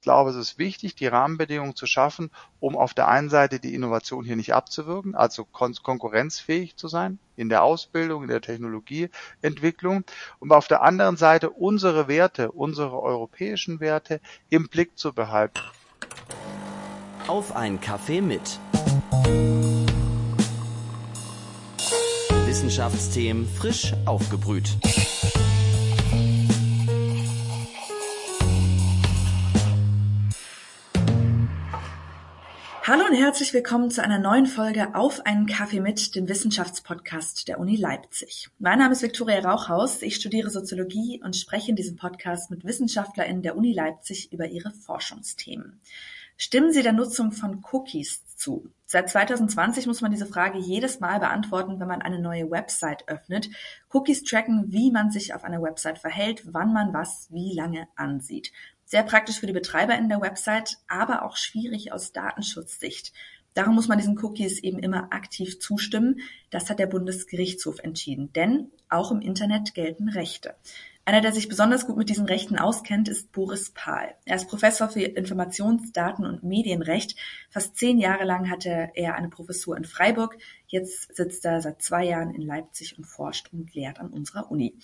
Ich 0.00 0.04
glaube, 0.04 0.30
es 0.30 0.36
ist 0.36 0.58
wichtig, 0.58 0.94
die 0.94 1.08
Rahmenbedingungen 1.08 1.74
zu 1.74 1.86
schaffen, 1.86 2.30
um 2.60 2.76
auf 2.76 2.94
der 2.94 3.08
einen 3.08 3.28
Seite 3.30 3.58
die 3.58 3.74
Innovation 3.74 4.24
hier 4.24 4.36
nicht 4.36 4.54
abzuwirken, 4.54 5.16
also 5.16 5.44
kon 5.44 5.74
konkurrenzfähig 5.82 6.76
zu 6.76 6.86
sein 6.86 7.18
in 7.34 7.48
der 7.48 7.64
Ausbildung, 7.64 8.22
in 8.22 8.28
der 8.28 8.40
Technologieentwicklung, 8.40 10.04
und 10.38 10.52
auf 10.52 10.68
der 10.68 10.82
anderen 10.82 11.16
Seite 11.16 11.50
unsere 11.50 12.06
Werte, 12.06 12.52
unsere 12.52 13.02
europäischen 13.02 13.80
Werte 13.80 14.20
im 14.50 14.68
Blick 14.68 14.96
zu 14.96 15.12
behalten. 15.12 15.58
Auf 17.26 17.56
ein 17.56 17.80
Kaffee 17.80 18.20
mit. 18.20 18.60
Wissenschaftsthemen 22.46 23.48
frisch 23.48 23.94
aufgebrüht. 24.06 24.78
Hallo 32.88 33.04
und 33.04 33.14
herzlich 33.14 33.52
willkommen 33.52 33.90
zu 33.90 34.02
einer 34.02 34.18
neuen 34.18 34.46
Folge 34.46 34.94
Auf 34.94 35.26
einen 35.26 35.44
Kaffee 35.44 35.78
mit, 35.80 36.14
dem 36.14 36.26
Wissenschaftspodcast 36.26 37.46
der 37.46 37.60
Uni 37.60 37.76
Leipzig. 37.76 38.48
Mein 38.58 38.78
Name 38.78 38.92
ist 38.92 39.02
Viktoria 39.02 39.40
Rauchhaus. 39.40 40.00
Ich 40.00 40.16
studiere 40.16 40.48
Soziologie 40.48 41.20
und 41.22 41.36
spreche 41.36 41.68
in 41.68 41.76
diesem 41.76 41.96
Podcast 41.96 42.50
mit 42.50 42.64
WissenschaftlerInnen 42.64 43.42
der 43.42 43.58
Uni 43.58 43.74
Leipzig 43.74 44.32
über 44.32 44.46
ihre 44.46 44.70
Forschungsthemen. 44.70 45.82
Stimmen 46.38 46.72
Sie 46.72 46.82
der 46.82 46.94
Nutzung 46.94 47.32
von 47.32 47.62
Cookies 47.72 48.24
zu? 48.36 48.70
Seit 48.86 49.10
2020 49.10 49.86
muss 49.86 50.00
man 50.00 50.10
diese 50.10 50.24
Frage 50.24 50.58
jedes 50.58 50.98
Mal 50.98 51.20
beantworten, 51.20 51.80
wenn 51.80 51.88
man 51.88 52.00
eine 52.00 52.20
neue 52.20 52.50
Website 52.50 53.06
öffnet. 53.06 53.50
Cookies 53.92 54.22
tracken, 54.22 54.72
wie 54.72 54.90
man 54.90 55.10
sich 55.10 55.34
auf 55.34 55.44
einer 55.44 55.60
Website 55.60 55.98
verhält, 55.98 56.54
wann 56.54 56.72
man 56.72 56.94
was 56.94 57.26
wie 57.30 57.54
lange 57.54 57.86
ansieht. 57.96 58.50
Sehr 58.90 59.02
praktisch 59.02 59.38
für 59.38 59.46
die 59.46 59.52
Betreiber 59.52 59.98
in 59.98 60.08
der 60.08 60.22
Website, 60.22 60.78
aber 60.88 61.22
auch 61.22 61.36
schwierig 61.36 61.92
aus 61.92 62.14
Datenschutzsicht. 62.14 63.12
Darum 63.52 63.74
muss 63.74 63.86
man 63.86 63.98
diesen 63.98 64.18
Cookies 64.18 64.60
eben 64.60 64.78
immer 64.78 65.12
aktiv 65.12 65.60
zustimmen. 65.60 66.20
Das 66.48 66.70
hat 66.70 66.78
der 66.78 66.86
Bundesgerichtshof 66.86 67.80
entschieden. 67.80 68.32
Denn 68.32 68.70
auch 68.88 69.12
im 69.12 69.20
Internet 69.20 69.74
gelten 69.74 70.08
Rechte. 70.08 70.54
Einer, 71.08 71.22
der 71.22 71.32
sich 71.32 71.48
besonders 71.48 71.86
gut 71.86 71.96
mit 71.96 72.10
diesen 72.10 72.26
Rechten 72.26 72.58
auskennt, 72.58 73.08
ist 73.08 73.32
Boris 73.32 73.70
Pahl. 73.70 74.14
Er 74.26 74.36
ist 74.36 74.46
Professor 74.46 74.90
für 74.90 75.00
Informations-, 75.00 75.90
Daten- 75.90 76.26
und 76.26 76.42
Medienrecht. 76.42 77.16
Fast 77.48 77.78
zehn 77.78 77.96
Jahre 77.96 78.24
lang 78.24 78.50
hatte 78.50 78.90
er 78.92 79.14
eine 79.14 79.30
Professur 79.30 79.74
in 79.78 79.86
Freiburg. 79.86 80.36
Jetzt 80.66 81.16
sitzt 81.16 81.46
er 81.46 81.62
seit 81.62 81.80
zwei 81.80 82.04
Jahren 82.04 82.34
in 82.34 82.42
Leipzig 82.42 82.98
und 82.98 83.06
forscht 83.06 83.50
und 83.54 83.74
lehrt 83.74 84.00
an 84.00 84.10
unserer 84.10 84.50
Uni. 84.50 84.74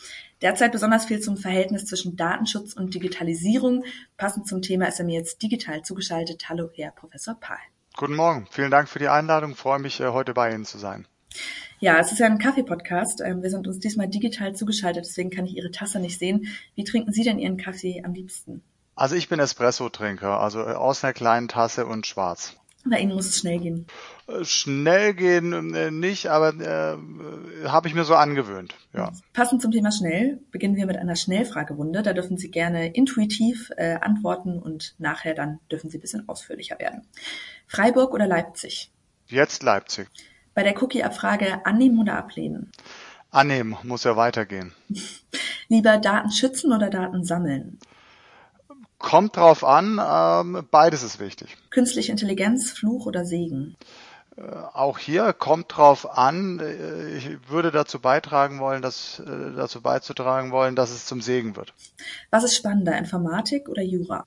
Derzeit 0.40 0.72
besonders 0.72 1.04
viel 1.04 1.20
zum 1.20 1.36
Verhältnis 1.36 1.84
zwischen 1.84 2.16
Datenschutz 2.16 2.72
und 2.72 2.94
Digitalisierung. 2.94 3.84
Passend 4.16 4.48
zum 4.48 4.62
Thema 4.62 4.86
ist 4.86 4.98
er 4.98 5.04
mir 5.04 5.18
jetzt 5.18 5.42
digital 5.42 5.82
zugeschaltet. 5.82 6.48
Hallo, 6.48 6.70
Herr 6.74 6.92
Professor 6.92 7.34
Pahl. 7.34 7.58
Guten 7.98 8.16
Morgen. 8.16 8.46
Vielen 8.50 8.70
Dank 8.70 8.88
für 8.88 8.98
die 8.98 9.08
Einladung. 9.08 9.50
Ich 9.50 9.58
freue 9.58 9.78
mich, 9.78 10.00
äh, 10.00 10.08
heute 10.08 10.32
bei 10.32 10.54
Ihnen 10.54 10.64
zu 10.64 10.78
sein. 10.78 11.06
Ja, 11.80 11.98
es 11.98 12.12
ist 12.12 12.18
ja 12.18 12.26
ein 12.26 12.38
Kaffee-Podcast. 12.38 13.20
Ähm, 13.20 13.42
wir 13.42 13.50
sind 13.50 13.66
uns 13.66 13.78
diesmal 13.78 14.08
digital 14.08 14.54
zugeschaltet, 14.54 15.04
deswegen 15.04 15.30
kann 15.30 15.46
ich 15.46 15.56
Ihre 15.56 15.70
Tasse 15.70 16.00
nicht 16.00 16.18
sehen. 16.18 16.46
Wie 16.74 16.84
trinken 16.84 17.12
Sie 17.12 17.24
denn 17.24 17.38
Ihren 17.38 17.56
Kaffee 17.56 18.02
am 18.04 18.14
liebsten? 18.14 18.62
Also 18.96 19.16
ich 19.16 19.28
bin 19.28 19.40
Espresso-Trinker, 19.40 20.40
also 20.40 20.60
äh, 20.60 20.72
aus 20.72 21.04
einer 21.04 21.12
kleinen 21.12 21.48
Tasse 21.48 21.86
und 21.86 22.06
schwarz. 22.06 22.56
Bei 22.86 22.98
Ihnen 22.98 23.14
muss 23.14 23.26
es 23.26 23.38
schnell 23.38 23.58
gehen. 23.58 23.86
Äh, 24.26 24.44
schnell 24.44 25.14
gehen 25.14 25.74
äh, 25.74 25.90
nicht, 25.90 26.26
aber 26.26 26.54
äh, 26.54 27.68
habe 27.68 27.88
ich 27.88 27.94
mir 27.94 28.04
so 28.04 28.14
angewöhnt. 28.14 28.74
Ja. 28.92 29.12
Passend 29.32 29.62
zum 29.62 29.72
Thema 29.72 29.90
schnell 29.90 30.40
beginnen 30.50 30.76
wir 30.76 30.86
mit 30.86 30.96
einer 30.96 31.16
Schnellfragerunde. 31.16 32.02
Da 32.02 32.12
dürfen 32.12 32.36
Sie 32.36 32.50
gerne 32.50 32.88
intuitiv 32.88 33.70
äh, 33.76 33.94
antworten 34.00 34.58
und 34.58 34.94
nachher 34.98 35.34
dann 35.34 35.60
dürfen 35.70 35.88
Sie 35.88 35.96
ein 35.98 36.02
bisschen 36.02 36.28
ausführlicher 36.28 36.78
werden. 36.78 37.06
Freiburg 37.66 38.12
oder 38.12 38.26
Leipzig? 38.26 38.92
Jetzt 39.26 39.62
Leipzig. 39.62 40.08
Bei 40.54 40.62
der 40.62 40.80
Cookie-Abfrage 40.80 41.66
annehmen 41.66 41.98
oder 41.98 42.16
ablehnen? 42.16 42.70
Annehmen, 43.30 43.76
muss 43.82 44.04
ja 44.04 44.16
weitergehen. 44.16 44.72
Lieber 45.68 45.98
Daten 45.98 46.30
schützen 46.30 46.72
oder 46.72 46.90
Daten 46.90 47.24
sammeln? 47.24 47.78
Kommt 48.98 49.36
drauf 49.36 49.64
an, 49.64 50.00
ähm, 50.02 50.66
beides 50.70 51.02
ist 51.02 51.18
wichtig. 51.18 51.56
Künstliche 51.70 52.12
Intelligenz, 52.12 52.70
Fluch 52.70 53.06
oder 53.06 53.24
Segen? 53.24 53.76
Äh, 54.36 54.42
auch 54.72 54.98
hier 54.98 55.32
kommt 55.32 55.76
drauf 55.76 56.16
an, 56.16 56.60
äh, 56.60 57.16
ich 57.16 57.48
würde 57.48 57.70
dazu 57.70 58.00
beitragen 58.00 58.60
wollen, 58.60 58.82
dass, 58.82 59.20
äh, 59.20 59.52
dazu 59.56 59.80
beizutragen 59.80 60.52
wollen, 60.52 60.74
dass 60.74 60.90
es 60.90 61.06
zum 61.06 61.20
Segen 61.20 61.56
wird. 61.56 61.72
Was 62.30 62.44
ist 62.44 62.56
spannender, 62.56 62.96
Informatik 62.96 63.68
oder 63.68 63.82
Jura? 63.82 64.24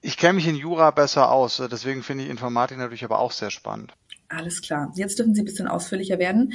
Ich 0.00 0.16
kenne 0.16 0.34
mich 0.34 0.46
in 0.46 0.54
Jura 0.54 0.90
besser 0.90 1.30
aus, 1.30 1.60
deswegen 1.70 2.02
finde 2.02 2.24
ich 2.24 2.30
Informatik 2.30 2.78
natürlich 2.78 3.04
aber 3.04 3.18
auch 3.18 3.32
sehr 3.32 3.50
spannend. 3.50 3.92
Alles 4.28 4.62
klar. 4.62 4.92
Jetzt 4.94 5.18
dürfen 5.18 5.34
Sie 5.34 5.42
ein 5.42 5.46
bisschen 5.46 5.68
ausführlicher 5.68 6.18
werden. 6.18 6.54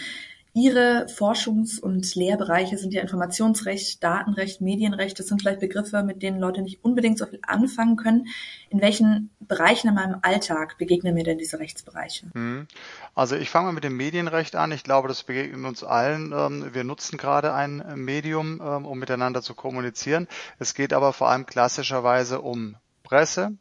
Ihre 0.56 1.08
Forschungs- 1.08 1.80
und 1.80 2.14
Lehrbereiche 2.14 2.78
sind 2.78 2.94
ja 2.94 3.02
Informationsrecht, 3.02 4.04
Datenrecht, 4.04 4.62
Medienrecht. 4.62 5.18
Das 5.18 5.26
sind 5.26 5.42
vielleicht 5.42 5.62
Begriffe, 5.62 6.04
mit 6.04 6.22
denen 6.22 6.40
Leute 6.40 6.62
nicht 6.62 6.84
unbedingt 6.84 7.18
so 7.18 7.26
viel 7.26 7.40
anfangen 7.42 7.96
können. 7.96 8.28
In 8.70 8.80
welchen 8.80 9.32
Bereichen 9.40 9.88
in 9.88 9.96
meinem 9.96 10.20
Alltag 10.22 10.78
begegnen 10.78 11.16
mir 11.16 11.24
denn 11.24 11.40
diese 11.40 11.58
Rechtsbereiche? 11.58 12.28
Mhm. 12.36 12.68
Also 13.16 13.36
ich 13.36 13.50
fange 13.50 13.66
mal 13.66 13.72
mit 13.72 13.84
dem 13.84 13.98
Medienrecht 13.98 14.56
an. 14.56 14.72
Ich 14.72 14.84
glaube, 14.84 15.08
das 15.08 15.24
begegnet 15.24 15.66
uns 15.66 15.84
allen. 15.84 16.32
Ähm, 16.32 16.70
wir 16.72 16.84
nutzen 16.84 17.18
gerade 17.18 17.56
ein 17.56 17.84
Medium, 17.96 18.62
ähm, 18.64 18.86
um 18.86 19.00
miteinander 19.00 19.42
zu 19.42 19.56
kommunizieren. 19.56 20.28
Es 20.60 20.76
geht 20.76 20.94
aber 20.94 21.14
vor 21.14 21.30
allem 21.30 21.48
klassischerweise 21.48 22.42
um 22.42 22.76
Presse, 23.02 23.54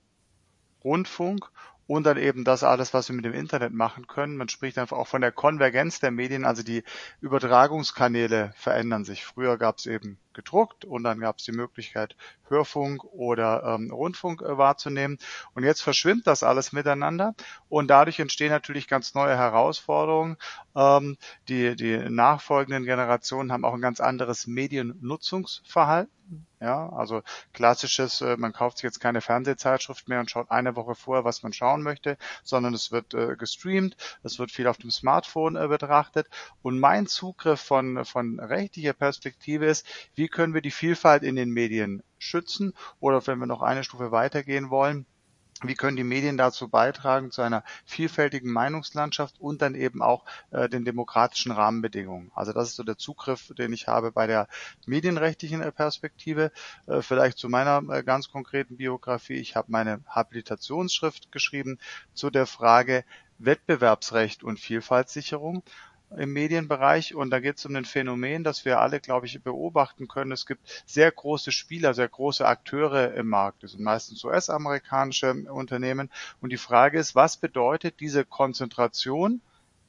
Rundfunk 0.85 1.51
und 1.87 2.05
dann 2.05 2.17
eben 2.17 2.45
das 2.45 2.63
alles, 2.65 2.95
was 2.95 3.09
wir 3.09 3.17
mit 3.17 3.25
dem 3.25 3.35
Internet 3.35 3.73
machen 3.73 4.07
können. 4.07 4.37
Man 4.37 4.49
spricht 4.49 4.79
einfach 4.79 4.97
auch 4.97 5.09
von 5.09 5.21
der 5.21 5.33
Konvergenz 5.33 6.01
der 6.01 6.11
Medien, 6.11 6.45
also 6.45 6.63
die 6.63 6.85
Übertragungskanäle 7.21 8.53
verändern 8.57 9.05
sich. 9.05 9.25
Früher 9.25 9.59
gab 9.59 9.79
es 9.79 9.87
eben 9.87 10.19
gedruckt 10.35 10.85
und 10.85 11.05
dann 11.05 11.21
gab 11.21 11.39
es 11.39 11.45
die 11.45 11.53
Möglichkeit, 11.53 12.17
Hörfunk 12.49 13.05
oder 13.05 13.63
ähm, 13.65 13.91
Rundfunk 13.91 14.43
äh, 14.43 14.59
wahrzunehmen. 14.59 15.19
Und 15.55 15.65
jetzt 15.65 15.83
verschwimmt 15.83 16.27
das 16.27 16.43
alles 16.43 16.73
miteinander 16.73 17.35
und 17.69 17.89
dadurch 17.89 18.21
entstehen 18.21 18.51
natürlich 18.51 18.89
ganz 18.89 19.15
neue 19.15 19.37
Herausforderungen. 19.37 20.37
Ähm, 20.75 21.17
die, 21.49 21.77
die 21.77 21.99
nachfolgenden 21.99 22.85
Generationen 22.85 23.53
haben 23.53 23.65
auch 23.65 23.75
ein 23.75 23.81
ganz 23.81 24.01
anderes 24.01 24.47
Mediennutzungsverhalten. 24.47 26.13
Ja, 26.61 26.89
also 26.91 27.23
klassisches, 27.53 28.21
äh, 28.21 28.37
man 28.37 28.53
kauft 28.53 28.79
sich 28.79 28.85
jetzt 28.85 29.01
keine 29.01 29.21
Fernsehzeitschrift 29.21 30.09
mehr 30.09 30.21
und 30.21 30.31
schaut 30.31 30.51
eine 30.53 30.77
Woche 30.77 30.95
vorher, 30.95 31.25
was 31.25 31.43
man 31.43 31.53
schauen 31.53 31.83
möchte, 31.83 32.17
sondern 32.45 32.73
es 32.73 32.93
wird 32.93 33.15
äh, 33.15 33.35
gestreamt, 33.37 33.97
es 34.23 34.39
wird 34.39 34.53
viel 34.53 34.69
auf 34.69 34.79
dem 34.79 34.93
Smartphone 34.93 35.57
äh, 35.57 35.67
betrachtet. 35.67 36.29
Und 36.63 36.79
mein 36.79 37.09
Zugriff 37.09 37.61
von, 37.61 38.05
von 38.05 38.39
rechtlicher 38.39 38.93
Perspektive 38.93 39.67
ist, 39.67 39.85
wie 40.15 40.22
wie 40.23 40.29
können 40.29 40.55
wir 40.55 40.63
die 40.63 40.71
Vielfalt 40.71 41.25
in 41.25 41.35
den 41.35 41.51
Medien 41.51 42.01
schützen 42.17 42.75
oder 43.01 43.27
wenn 43.27 43.41
wir 43.41 43.47
noch 43.47 43.61
eine 43.61 43.83
Stufe 43.83 44.13
weitergehen 44.13 44.71
wollen, 44.71 45.05
wie 45.65 45.75
können 45.75 45.97
die 45.97 46.05
Medien 46.05 46.37
dazu 46.37 46.69
beitragen 46.69 47.33
zu 47.33 47.43
einer 47.43 47.65
vielfältigen 47.85 48.53
Meinungslandschaft 48.53 49.41
und 49.41 49.63
dann 49.63 49.75
eben 49.75 50.01
auch 50.01 50.25
äh, 50.53 50.69
den 50.69 50.85
demokratischen 50.85 51.51
Rahmenbedingungen. 51.51 52.31
Also 52.37 52.53
das 52.53 52.69
ist 52.69 52.77
so 52.77 52.85
der 52.85 52.99
Zugriff, 52.99 53.53
den 53.59 53.73
ich 53.73 53.89
habe 53.89 54.13
bei 54.13 54.29
der 54.29 54.47
medienrechtlichen 54.87 55.61
äh, 55.61 55.73
Perspektive. 55.73 56.53
Äh, 56.87 57.03
vielleicht 57.03 57.37
zu 57.37 57.49
meiner 57.49 57.83
äh, 57.93 58.05
ganz 58.05 58.31
konkreten 58.31 58.77
Biografie. 58.77 59.39
Ich 59.39 59.57
habe 59.57 59.73
meine 59.73 60.05
Habilitationsschrift 60.07 61.33
geschrieben 61.33 61.81
zu 62.15 62.31
der 62.31 62.47
Frage 62.47 63.05
Wettbewerbsrecht 63.39 64.45
und 64.45 64.61
Vielfaltssicherung 64.61 65.65
im 66.17 66.33
Medienbereich 66.33 67.15
und 67.15 67.31
da 67.31 67.41
geht 67.41 67.59
es 67.59 67.67
um 67.67 67.75
ein 67.77 67.85
Phänomen, 67.85 68.45
das 68.45 68.65
wir 68.65 68.81
alle, 68.81 69.01
glaube 69.01 69.27
ich, 69.27 69.43
beobachten 69.43 70.09
können. 70.09 70.33
Es 70.33 70.47
gibt 70.47 70.83
sehr 70.87 71.11
große 71.11 71.53
Spieler, 71.53 71.95
sehr 71.95 72.09
große 72.09 72.47
Akteure 72.47 73.15
im 73.15 73.29
Markt. 73.29 73.63
Das 73.63 73.73
sind 73.73 73.83
meistens 73.83 74.25
US-amerikanische 74.25 75.33
Unternehmen. 75.51 76.11
Und 76.41 76.51
die 76.51 76.59
Frage 76.59 76.99
ist, 76.99 77.15
was 77.15 77.37
bedeutet 77.37 78.01
diese 78.01 78.25
Konzentration 78.25 79.41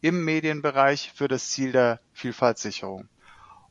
im 0.01 0.23
Medienbereich 0.25 1.11
für 1.13 1.27
das 1.27 1.49
Ziel 1.49 1.71
der 1.71 1.99
Vielfaltssicherung? 2.13 3.07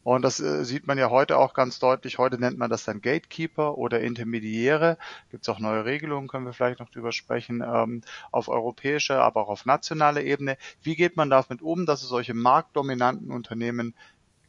Und 0.05 0.23
das 0.23 0.41
äh, 0.41 0.65
sieht 0.65 0.87
man 0.87 0.99
ja 0.99 1.11
heute 1.11 1.39
auch 1.39 1.55
ganz 1.55 1.79
deutlich. 1.79 2.19
Heute 2.19 2.39
nennt 2.39 2.59
man 2.59 2.71
das 2.71 2.85
dann 2.85 3.01
Gatekeeper 3.01 3.79
oder 3.79 4.01
Intermediäre. 4.01 4.99
Gibt 5.31 5.45
es 5.45 5.49
auch 5.49 5.61
neue 5.61 5.85
Regelungen, 5.85 6.29
können 6.29 6.47
wir 6.47 6.53
vielleicht 6.53 6.81
noch 6.81 6.91
drüber 6.91 7.13
sprechen, 7.13 7.63
ähm, 7.63 8.03
auf 8.31 8.49
europäischer, 8.49 9.23
aber 9.23 9.43
auch 9.43 9.49
auf 9.49 9.65
nationaler 9.67 10.23
Ebene. 10.23 10.57
Wie 10.83 10.97
geht 10.97 11.17
man 11.17 11.31
damit 11.31 11.63
um, 11.63 11.87
dass 11.87 12.03
es 12.03 12.09
solche 12.09 12.35
marktdominanten 12.35 13.31
Unternehmen 13.31 13.95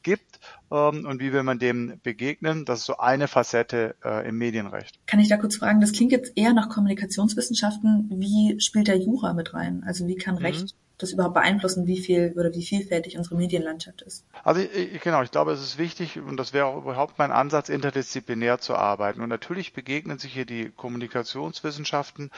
gibt 0.04 0.40
ähm, 0.72 1.06
und 1.06 1.20
wie 1.20 1.34
will 1.34 1.44
man 1.44 1.60
dem 1.60 2.00
begegnen. 2.04 2.66
Das 2.66 2.80
ist 2.80 2.86
so 2.86 2.98
eine 2.98 3.28
Facette 3.28 3.96
äh, 4.04 4.28
im 4.28 4.38
Medienrecht. 4.38 5.00
Kann 5.08 5.20
ich 5.20 5.30
da 5.30 5.38
kurz 5.38 5.56
fragen, 5.56 5.82
das 5.82 5.94
klingt 5.94 6.12
jetzt 6.12 6.34
eher 6.36 6.54
nach 6.54 6.70
Kommunikationswissenschaften. 6.70 8.10
Wie 8.10 8.60
spielt 8.60 8.88
der 8.88 8.98
Jura 8.98 9.34
mit 9.34 9.54
rein? 9.54 9.84
Also 9.86 10.08
wie 10.08 10.16
kann 10.16 10.36
mhm. 10.36 10.42
Recht 10.42 10.76
das 11.00 11.12
überhaupt 11.12 11.34
beeinflussen, 11.34 11.88
wie 11.88 12.00
viel 12.00 12.34
oder 12.38 12.54
wie 12.54 12.64
vielfältig 12.64 13.18
unsere 13.18 13.36
Medienlandschaft 13.36 14.02
ist? 14.04 14.26
Also 14.44 14.62
ich, 14.62 15.02
genau, 15.02 15.22
ich 15.24 15.32
glaube, 15.32 15.52
es 15.52 15.62
ist 15.62 15.78
wichtig 15.78 16.20
und 16.20 16.38
das 16.38 16.54
wäre 16.54 16.66
auch 16.66 16.78
überhaupt 16.78 17.18
mein 17.18 17.32
Ansatz, 17.32 17.70
interdisziplinär 17.70 18.60
zu 18.60 18.76
arbeiten. 18.76 19.22
Und 19.22 19.30
natürlich 19.30 19.74
begegnen 19.74 20.18
sich 20.18 20.34
hier 20.34 20.46
die 20.46 20.70
Kommunikationswissenschaften 20.70 22.32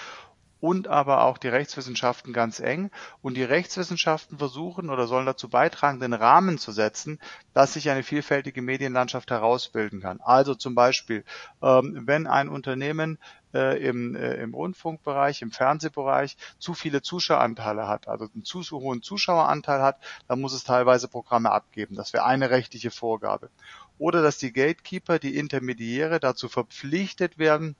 und 0.60 0.88
aber 0.88 1.24
auch 1.24 1.38
die 1.38 1.48
Rechtswissenschaften 1.48 2.34
ganz 2.34 2.60
eng. 2.60 2.92
Und 3.22 3.36
die 3.36 3.44
Rechtswissenschaften 3.44 4.38
versuchen 4.38 4.90
oder 4.90 5.08
sollen 5.08 5.26
dazu 5.26 5.50
beitragen, 5.50 6.00
den 6.00 6.14
Rahmen 6.14 6.58
zu 6.58 6.72
setzen, 6.72 7.20
dass 7.54 7.74
sich 7.74 7.90
eine 7.90 8.04
vielfältige 8.04 8.62
Medienlandschaft 8.62 9.32
herausbilden 9.32 10.02
kann. 10.02 10.22
Also 10.22 10.56
zum 10.56 10.76
Beispiel, 10.76 11.24
ähm, 11.62 12.04
wenn 12.06 12.28
ein 12.28 12.50
Unternehmen 12.50 13.20
äh, 13.54 13.82
im, 13.88 14.16
äh, 14.16 14.36
im 14.36 14.54
Rundfunkbereich, 14.54 15.42
im 15.42 15.52
Fernsehbereich 15.52 16.38
zu 16.60 16.74
viele 16.74 17.02
Zuschaueranteile 17.02 17.88
hat, 17.88 18.08
also 18.08 18.28
einen 18.34 18.44
zu 18.44 18.62
hohen 18.72 19.02
Zuschaueranteil 19.02 19.82
hat, 19.82 19.98
dann 20.28 20.42
muss 20.42 20.54
es 20.54 20.64
teilweise 20.64 21.08
Programme 21.08 21.52
abgeben. 21.52 21.96
Das 21.96 22.14
wäre 22.14 22.26
eine 22.26 22.50
rechtliche 22.50 22.92
Vorgabe. 22.92 23.50
Oder 23.98 24.22
dass 24.22 24.38
die 24.38 24.52
Gatekeeper, 24.52 25.20
die 25.20 25.38
Intermediäre 25.38 26.20
dazu 26.20 26.50
verpflichtet 26.50 27.38
werden, 27.38 27.76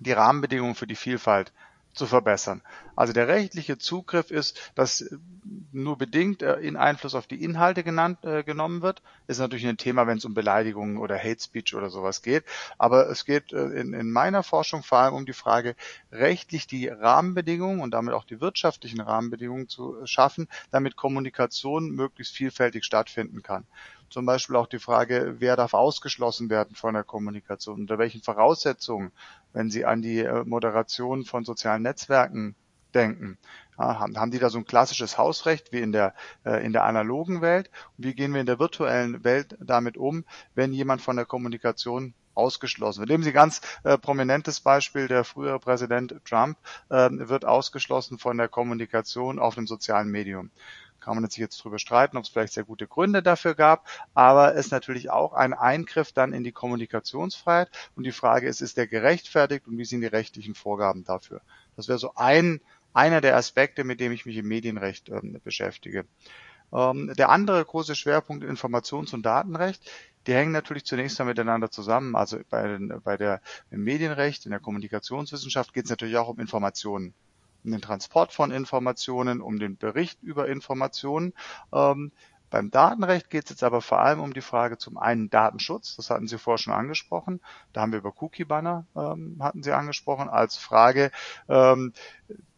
die 0.00 0.12
Rahmenbedingungen 0.12 0.74
für 0.74 0.86
die 0.86 0.96
Vielfalt 0.96 1.52
zu 1.92 2.06
verbessern. 2.06 2.62
Also 2.96 3.12
der 3.12 3.28
rechtliche 3.28 3.78
Zugriff 3.78 4.30
ist, 4.30 4.72
dass 4.74 5.04
nur 5.72 5.98
bedingt 5.98 6.42
äh, 6.42 6.56
in 6.56 6.76
Einfluss 6.76 7.14
auf 7.14 7.26
die 7.26 7.42
Inhalte 7.42 7.82
genannt, 7.82 8.24
äh, 8.24 8.42
genommen 8.42 8.82
wird. 8.82 9.02
Ist 9.26 9.38
natürlich 9.38 9.66
ein 9.66 9.76
Thema, 9.76 10.06
wenn 10.06 10.18
es 10.18 10.24
um 10.24 10.34
Beleidigungen 10.34 10.96
oder 10.96 11.18
Hate 11.18 11.42
Speech 11.42 11.74
oder 11.74 11.90
sowas 11.90 12.22
geht. 12.22 12.44
Aber 12.78 13.08
es 13.10 13.24
geht 13.24 13.52
äh, 13.52 13.66
in, 13.80 13.92
in 13.94 14.10
meiner 14.10 14.42
Forschung 14.42 14.82
vor 14.82 14.98
allem 14.98 15.14
um 15.14 15.26
die 15.26 15.32
Frage, 15.32 15.76
rechtlich 16.10 16.66
die 16.66 16.88
Rahmenbedingungen 16.88 17.80
und 17.80 17.92
damit 17.92 18.14
auch 18.14 18.24
die 18.24 18.40
wirtschaftlichen 18.40 19.00
Rahmenbedingungen 19.00 19.68
zu 19.68 20.06
schaffen, 20.06 20.48
damit 20.70 20.96
Kommunikation 20.96 21.90
möglichst 21.90 22.34
vielfältig 22.34 22.84
stattfinden 22.84 23.42
kann 23.42 23.66
zum 24.12 24.26
Beispiel 24.26 24.56
auch 24.56 24.66
die 24.66 24.78
Frage, 24.78 25.36
wer 25.38 25.56
darf 25.56 25.74
ausgeschlossen 25.74 26.50
werden 26.50 26.76
von 26.76 26.94
der 26.94 27.02
Kommunikation, 27.02 27.80
unter 27.80 27.98
welchen 27.98 28.22
Voraussetzungen, 28.22 29.10
wenn 29.52 29.70
Sie 29.70 29.84
an 29.84 30.02
die 30.02 30.20
äh, 30.20 30.44
Moderation 30.44 31.24
von 31.24 31.44
sozialen 31.44 31.82
Netzwerken 31.82 32.54
denken. 32.94 33.38
Ja, 33.78 33.98
haben, 33.98 34.18
haben 34.18 34.30
die 34.30 34.38
da 34.38 34.50
so 34.50 34.58
ein 34.58 34.66
klassisches 34.66 35.16
Hausrecht 35.16 35.72
wie 35.72 35.80
in 35.80 35.92
der, 35.92 36.14
äh, 36.44 36.64
in 36.64 36.72
der 36.72 36.84
analogen 36.84 37.40
Welt? 37.40 37.70
Und 37.96 38.04
wie 38.04 38.14
gehen 38.14 38.34
wir 38.34 38.40
in 38.40 38.46
der 38.46 38.58
virtuellen 38.58 39.24
Welt 39.24 39.56
damit 39.60 39.96
um, 39.96 40.24
wenn 40.54 40.72
jemand 40.72 41.00
von 41.00 41.16
der 41.16 41.24
Kommunikation 41.24 42.14
ausgeschlossen 42.34 43.00
wird. 43.00 43.10
Nehmen 43.10 43.24
Sie 43.24 43.32
ganz 43.32 43.60
äh, 43.84 43.98
prominentes 43.98 44.60
Beispiel, 44.60 45.06
der 45.06 45.24
frühere 45.24 45.58
Präsident 45.58 46.14
Trump 46.24 46.56
äh, 46.88 47.10
wird 47.10 47.44
ausgeschlossen 47.44 48.18
von 48.18 48.38
der 48.38 48.48
Kommunikation 48.48 49.38
auf 49.38 49.54
dem 49.54 49.66
sozialen 49.66 50.10
Medium 50.10 50.50
kann 51.02 51.16
man 51.16 51.28
sich 51.28 51.38
jetzt 51.38 51.62
drüber 51.62 51.78
streiten, 51.78 52.16
ob 52.16 52.24
es 52.24 52.30
vielleicht 52.30 52.52
sehr 52.52 52.64
gute 52.64 52.86
Gründe 52.86 53.22
dafür 53.22 53.54
gab, 53.54 53.86
aber 54.14 54.54
es 54.54 54.66
ist 54.66 54.72
natürlich 54.72 55.10
auch 55.10 55.32
ein 55.32 55.52
Eingriff 55.52 56.12
dann 56.12 56.32
in 56.32 56.44
die 56.44 56.52
Kommunikationsfreiheit 56.52 57.68
und 57.96 58.04
die 58.04 58.12
Frage 58.12 58.48
ist, 58.48 58.60
ist 58.60 58.76
der 58.76 58.86
gerechtfertigt 58.86 59.66
und 59.66 59.76
wie 59.78 59.84
sind 59.84 60.00
die 60.00 60.06
rechtlichen 60.06 60.54
Vorgaben 60.54 61.04
dafür? 61.04 61.40
Das 61.76 61.88
wäre 61.88 61.98
so 61.98 62.14
ein, 62.14 62.60
einer 62.92 63.20
der 63.20 63.36
Aspekte, 63.36 63.84
mit 63.84 64.00
dem 64.00 64.12
ich 64.12 64.26
mich 64.26 64.36
im 64.36 64.48
Medienrecht 64.48 65.08
ähm, 65.08 65.40
beschäftige. 65.42 66.04
Ähm, 66.72 67.12
der 67.16 67.28
andere 67.30 67.64
große 67.64 67.94
Schwerpunkt 67.94 68.44
Informations- 68.44 69.12
und 69.14 69.26
Datenrecht, 69.26 69.90
die 70.26 70.34
hängen 70.34 70.52
natürlich 70.52 70.84
zunächst 70.84 71.18
mal 71.18 71.24
miteinander 71.24 71.70
zusammen. 71.70 72.14
Also 72.14 72.38
bei, 72.48 72.66
den, 72.66 73.00
bei 73.02 73.16
der 73.16 73.40
im 73.70 73.82
Medienrecht, 73.84 74.44
in 74.46 74.52
der 74.52 74.60
Kommunikationswissenschaft 74.60 75.74
geht 75.74 75.84
es 75.84 75.90
natürlich 75.90 76.16
auch 76.16 76.28
um 76.28 76.38
Informationen 76.38 77.12
um 77.64 77.70
den 77.70 77.80
Transport 77.80 78.32
von 78.32 78.50
Informationen, 78.50 79.40
um 79.40 79.58
den 79.58 79.76
Bericht 79.76 80.22
über 80.22 80.48
Informationen. 80.48 81.32
Ähm, 81.72 82.12
beim 82.52 82.70
Datenrecht 82.70 83.30
geht 83.30 83.44
es 83.44 83.50
jetzt 83.50 83.64
aber 83.64 83.80
vor 83.80 84.00
allem 84.00 84.20
um 84.20 84.34
die 84.34 84.42
Frage 84.42 84.76
zum 84.76 84.98
einen 84.98 85.30
Datenschutz, 85.30 85.96
das 85.96 86.10
hatten 86.10 86.28
Sie 86.28 86.36
vorher 86.36 86.58
schon 86.58 86.74
angesprochen, 86.74 87.40
da 87.72 87.80
haben 87.80 87.92
wir 87.92 87.98
über 87.98 88.12
Cookie-Banner, 88.20 88.84
ähm, 88.94 89.38
hatten 89.40 89.62
Sie 89.62 89.72
angesprochen, 89.72 90.28
als 90.28 90.58
Frage, 90.58 91.10
ähm, 91.48 91.94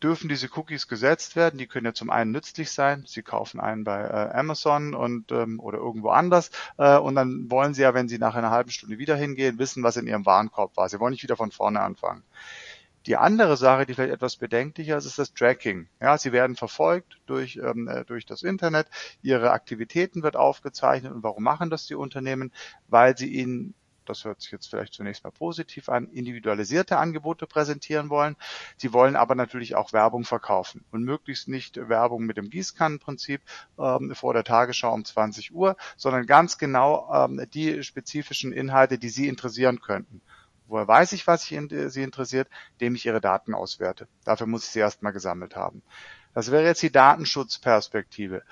dürfen 0.02 0.28
diese 0.28 0.48
Cookies 0.56 0.88
gesetzt 0.88 1.36
werden? 1.36 1.58
Die 1.58 1.68
können 1.68 1.86
ja 1.86 1.94
zum 1.94 2.10
einen 2.10 2.32
nützlich 2.32 2.72
sein, 2.72 3.04
Sie 3.06 3.22
kaufen 3.22 3.60
einen 3.60 3.84
bei 3.84 4.00
äh, 4.00 4.36
Amazon 4.36 4.94
und 4.94 5.30
ähm, 5.30 5.60
oder 5.60 5.78
irgendwo 5.78 6.08
anders 6.08 6.50
äh, 6.76 6.98
und 6.98 7.14
dann 7.14 7.48
wollen 7.48 7.72
Sie 7.72 7.82
ja, 7.82 7.94
wenn 7.94 8.08
Sie 8.08 8.18
nach 8.18 8.34
einer 8.34 8.50
halben 8.50 8.70
Stunde 8.70 8.98
wieder 8.98 9.14
hingehen, 9.14 9.60
wissen, 9.60 9.84
was 9.84 9.96
in 9.96 10.08
Ihrem 10.08 10.26
Warenkorb 10.26 10.76
war. 10.76 10.88
Sie 10.88 10.98
wollen 10.98 11.12
nicht 11.12 11.22
wieder 11.22 11.36
von 11.36 11.52
vorne 11.52 11.80
anfangen. 11.80 12.24
Die 13.06 13.16
andere 13.16 13.56
Sache, 13.56 13.84
die 13.84 13.94
vielleicht 13.94 14.14
etwas 14.14 14.36
bedenklicher 14.36 14.96
ist, 14.96 15.04
ist 15.04 15.18
das 15.18 15.34
Tracking. 15.34 15.88
Ja, 16.00 16.16
sie 16.16 16.32
werden 16.32 16.56
verfolgt 16.56 17.20
durch, 17.26 17.56
ähm, 17.56 17.86
äh, 17.86 18.04
durch 18.04 18.24
das 18.24 18.42
Internet. 18.42 18.88
Ihre 19.22 19.50
Aktivitäten 19.50 20.22
wird 20.22 20.36
aufgezeichnet. 20.36 21.12
Und 21.12 21.22
warum 21.22 21.42
machen 21.42 21.68
das 21.68 21.86
die 21.86 21.94
Unternehmen? 21.94 22.52
Weil 22.88 23.16
sie 23.16 23.28
ihnen 23.28 23.74
das 24.06 24.24
hört 24.24 24.40
sich 24.40 24.52
jetzt 24.52 24.68
vielleicht 24.68 24.94
zunächst 24.94 25.24
mal 25.24 25.30
positiv 25.30 25.88
an, 25.88 26.08
individualisierte 26.08 26.98
Angebote 26.98 27.46
präsentieren 27.46 28.10
wollen. 28.10 28.36
Sie 28.76 28.92
wollen 28.92 29.16
aber 29.16 29.34
natürlich 29.34 29.74
auch 29.74 29.92
Werbung 29.92 30.24
verkaufen 30.24 30.84
und 30.90 31.04
möglichst 31.04 31.48
nicht 31.48 31.76
Werbung 31.88 32.24
mit 32.24 32.36
dem 32.36 32.50
Gießkannenprinzip 32.50 33.40
ähm, 33.78 34.14
vor 34.14 34.34
der 34.34 34.44
Tagesschau 34.44 34.92
um 34.92 35.04
20 35.04 35.54
Uhr, 35.54 35.76
sondern 35.96 36.26
ganz 36.26 36.58
genau 36.58 37.10
ähm, 37.12 37.46
die 37.52 37.82
spezifischen 37.82 38.52
Inhalte, 38.52 38.98
die 38.98 39.08
Sie 39.08 39.28
interessieren 39.28 39.80
könnten. 39.80 40.20
Woher 40.66 40.88
weiß 40.88 41.12
ich, 41.12 41.26
was 41.26 41.50
ich, 41.50 41.58
Sie 41.88 42.02
interessiert? 42.02 42.48
Indem 42.72 42.94
ich 42.94 43.06
Ihre 43.06 43.20
Daten 43.20 43.54
auswerte. 43.54 44.08
Dafür 44.24 44.46
muss 44.46 44.64
ich 44.64 44.70
sie 44.70 44.80
erstmal 44.80 45.12
gesammelt 45.12 45.56
haben. 45.56 45.82
Das 46.32 46.50
wäre 46.50 46.64
jetzt 46.64 46.82
die 46.82 46.90
Datenschutzperspektive 46.90 48.42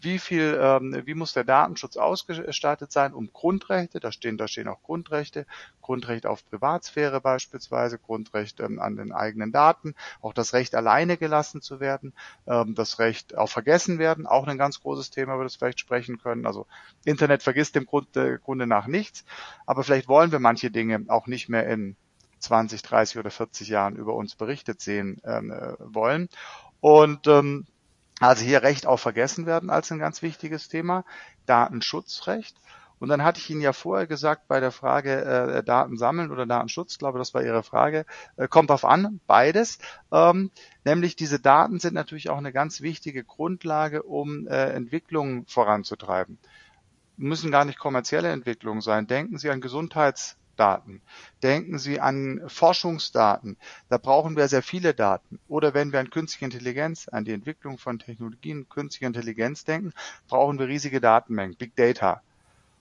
wie 0.00 0.18
viel, 0.18 0.58
ähm, 0.60 1.02
wie 1.04 1.14
muss 1.14 1.32
der 1.32 1.44
Datenschutz 1.44 1.96
ausgestattet 1.96 2.92
sein, 2.92 3.12
um 3.12 3.32
Grundrechte, 3.32 4.00
da 4.00 4.12
stehen, 4.12 4.38
da 4.38 4.48
stehen 4.48 4.68
auch 4.68 4.82
Grundrechte, 4.82 5.46
Grundrecht 5.82 6.26
auf 6.26 6.44
Privatsphäre 6.48 7.20
beispielsweise, 7.20 7.98
Grundrecht 7.98 8.60
ähm, 8.60 8.78
an 8.78 8.96
den 8.96 9.12
eigenen 9.12 9.52
Daten, 9.52 9.94
auch 10.20 10.32
das 10.32 10.52
Recht 10.52 10.74
alleine 10.74 11.16
gelassen 11.16 11.62
zu 11.62 11.80
werden, 11.80 12.12
ähm, 12.46 12.74
das 12.74 12.98
Recht 12.98 13.36
auf 13.36 13.50
vergessen 13.50 13.98
werden, 13.98 14.26
auch 14.26 14.46
ein 14.46 14.58
ganz 14.58 14.80
großes 14.80 15.10
Thema, 15.10 15.34
über 15.34 15.44
das 15.44 15.56
vielleicht 15.56 15.80
sprechen 15.80 16.18
können. 16.18 16.46
Also 16.46 16.66
Internet 17.04 17.42
vergisst 17.42 17.76
im 17.76 17.86
Grunde, 17.86 18.38
Grunde 18.38 18.66
nach 18.66 18.86
nichts, 18.86 19.24
aber 19.66 19.84
vielleicht 19.84 20.08
wollen 20.08 20.32
wir 20.32 20.38
manche 20.38 20.70
Dinge 20.70 21.04
auch 21.08 21.26
nicht 21.26 21.48
mehr 21.48 21.66
in 21.66 21.96
20, 22.40 22.82
30 22.82 23.18
oder 23.18 23.30
40 23.30 23.68
Jahren 23.68 23.96
über 23.96 24.14
uns 24.14 24.34
berichtet 24.34 24.80
sehen 24.80 25.20
ähm, 25.24 25.52
äh, 25.52 25.74
wollen. 25.78 26.28
Und 26.80 27.26
ähm, 27.26 27.66
also 28.20 28.44
hier 28.44 28.62
Recht 28.62 28.86
auf 28.86 29.00
Vergessen 29.00 29.46
werden 29.46 29.70
als 29.70 29.90
ein 29.90 29.98
ganz 29.98 30.22
wichtiges 30.22 30.68
Thema, 30.68 31.04
Datenschutzrecht. 31.46 32.56
Und 32.98 33.08
dann 33.08 33.24
hatte 33.24 33.40
ich 33.40 33.48
Ihnen 33.48 33.62
ja 33.62 33.72
vorher 33.72 34.06
gesagt, 34.06 34.46
bei 34.46 34.60
der 34.60 34.72
Frage 34.72 35.24
äh, 35.24 35.64
Daten 35.64 35.96
sammeln 35.96 36.30
oder 36.30 36.44
Datenschutz, 36.44 36.98
glaube 36.98 37.18
das 37.18 37.32
war 37.32 37.42
Ihre 37.42 37.62
Frage, 37.62 38.04
äh, 38.36 38.46
kommt 38.46 38.70
auf 38.70 38.84
an, 38.84 39.20
beides. 39.26 39.78
Ähm, 40.12 40.50
nämlich 40.84 41.16
diese 41.16 41.40
Daten 41.40 41.80
sind 41.80 41.94
natürlich 41.94 42.28
auch 42.28 42.36
eine 42.36 42.52
ganz 42.52 42.82
wichtige 42.82 43.24
Grundlage, 43.24 44.02
um 44.02 44.46
äh, 44.46 44.70
Entwicklungen 44.72 45.46
voranzutreiben. 45.46 46.38
Müssen 47.16 47.50
gar 47.50 47.64
nicht 47.64 47.78
kommerzielle 47.78 48.28
Entwicklungen 48.28 48.82
sein. 48.82 49.06
Denken 49.06 49.38
Sie 49.38 49.48
an 49.48 49.62
Gesundheits 49.62 50.36
Daten. 50.60 51.00
Denken 51.42 51.78
Sie 51.78 52.00
an 52.00 52.42
Forschungsdaten. 52.46 53.56
Da 53.88 53.96
brauchen 53.96 54.36
wir 54.36 54.46
sehr 54.46 54.62
viele 54.62 54.92
Daten. 54.92 55.40
Oder 55.48 55.72
wenn 55.72 55.92
wir 55.92 56.00
an 56.00 56.10
künstliche 56.10 56.44
Intelligenz, 56.44 57.08
an 57.08 57.24
die 57.24 57.32
Entwicklung 57.32 57.78
von 57.78 57.98
Technologien, 57.98 58.68
künstliche 58.68 59.06
Intelligenz 59.06 59.64
denken, 59.64 59.94
brauchen 60.28 60.58
wir 60.58 60.68
riesige 60.68 61.00
Datenmengen, 61.00 61.56
Big 61.56 61.74
Data. 61.76 62.22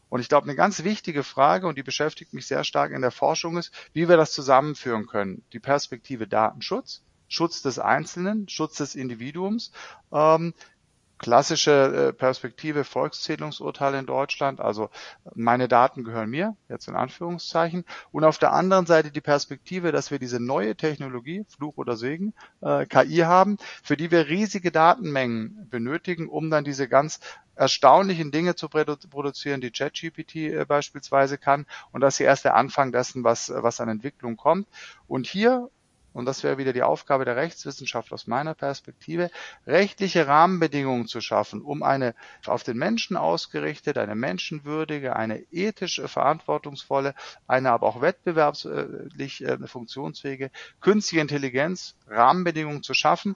Und 0.09 0.19
ich 0.19 0.27
glaube, 0.27 0.45
eine 0.45 0.55
ganz 0.55 0.83
wichtige 0.83 1.24
Frage, 1.24 1.67
und 1.67 1.77
die 1.77 1.83
beschäftigt 1.83 2.33
mich 2.33 2.48
sehr 2.48 2.63
stark 2.63 2.91
in 2.91 3.01
der 3.01 3.12
Forschung, 3.12 3.57
ist, 3.57 3.71
wie 3.93 4.09
wir 4.09 4.17
das 4.17 4.33
zusammenführen 4.33 5.05
können. 5.05 5.43
Die 5.53 5.59
Perspektive 5.59 6.27
Datenschutz, 6.27 7.01
Schutz 7.29 7.62
des 7.62 7.79
Einzelnen, 7.79 8.50
Schutz 8.50 8.77
des 8.77 8.95
Individuums, 8.95 9.71
ähm, 10.12 10.53
klassische 11.19 12.09
äh, 12.09 12.13
Perspektive 12.13 12.83
Volkszählungsurteil 12.83 13.93
in 13.93 14.05
Deutschland, 14.05 14.59
also 14.59 14.89
meine 15.35 15.67
Daten 15.67 16.03
gehören 16.03 16.29
mir, 16.29 16.55
jetzt 16.69 16.88
in 16.88 16.95
Anführungszeichen, 16.95 17.85
und 18.11 18.23
auf 18.23 18.38
der 18.38 18.53
anderen 18.53 18.85
Seite 18.85 19.11
die 19.11 19.21
Perspektive, 19.21 19.91
dass 19.91 20.09
wir 20.09 20.17
diese 20.17 20.39
neue 20.39 20.75
Technologie, 20.75 21.45
Fluch 21.49 21.77
oder 21.77 21.97
Segen, 21.97 22.33
äh, 22.61 22.85
KI 22.85 23.17
haben, 23.17 23.57
für 23.83 23.97
die 23.97 24.09
wir 24.09 24.27
riesige 24.27 24.71
Datenmengen 24.71 25.67
benötigen, 25.69 26.29
um 26.29 26.49
dann 26.49 26.63
diese 26.63 26.88
ganz 26.88 27.19
erstaunlichen 27.55 28.31
Dinge 28.31 28.55
zu 28.55 28.69
produzieren, 28.69 29.59
die 29.59 29.71
ChatGPT 29.71 30.35
äh, 30.35 30.65
beispielsweise 30.65 31.38
kann, 31.38 31.65
und 31.91 32.01
das 32.01 32.15
ist 32.15 32.21
erst 32.21 32.45
der 32.45 32.55
Anfang 32.55 32.91
dessen, 32.91 33.23
was, 33.23 33.51
was 33.53 33.81
an 33.81 33.89
Entwicklung 33.89 34.38
kommt. 34.38 34.67
Und 35.07 35.27
hier 35.27 35.69
und 36.19 36.25
das 36.25 36.43
wäre 36.43 36.57
wieder 36.57 36.73
die 36.73 36.83
Aufgabe 36.83 37.25
der 37.25 37.35
Rechtswissenschaft 37.35 38.11
aus 38.13 38.27
meiner 38.27 38.53
Perspektive, 38.53 39.31
rechtliche 39.65 40.27
Rahmenbedingungen 40.27 41.07
zu 41.07 41.21
schaffen, 41.21 41.61
um 41.61 41.81
eine 41.81 42.13
auf 42.45 42.63
den 42.63 42.77
Menschen 42.77 43.17
ausgerichtet, 43.17 43.97
eine 43.97 44.15
menschenwürdige, 44.15 45.15
eine 45.15 45.39
ethisch 45.51 46.01
verantwortungsvolle, 46.05 47.15
eine 47.47 47.71
aber 47.71 47.88
auch 47.88 48.01
wettbewerbslich 48.01 49.43
äh, 49.43 49.67
funktionsfähige 49.67 50.51
künstliche 50.81 51.21
Intelligenz 51.21 51.95
Rahmenbedingungen 52.07 52.83
zu 52.83 52.93
schaffen. 52.93 53.35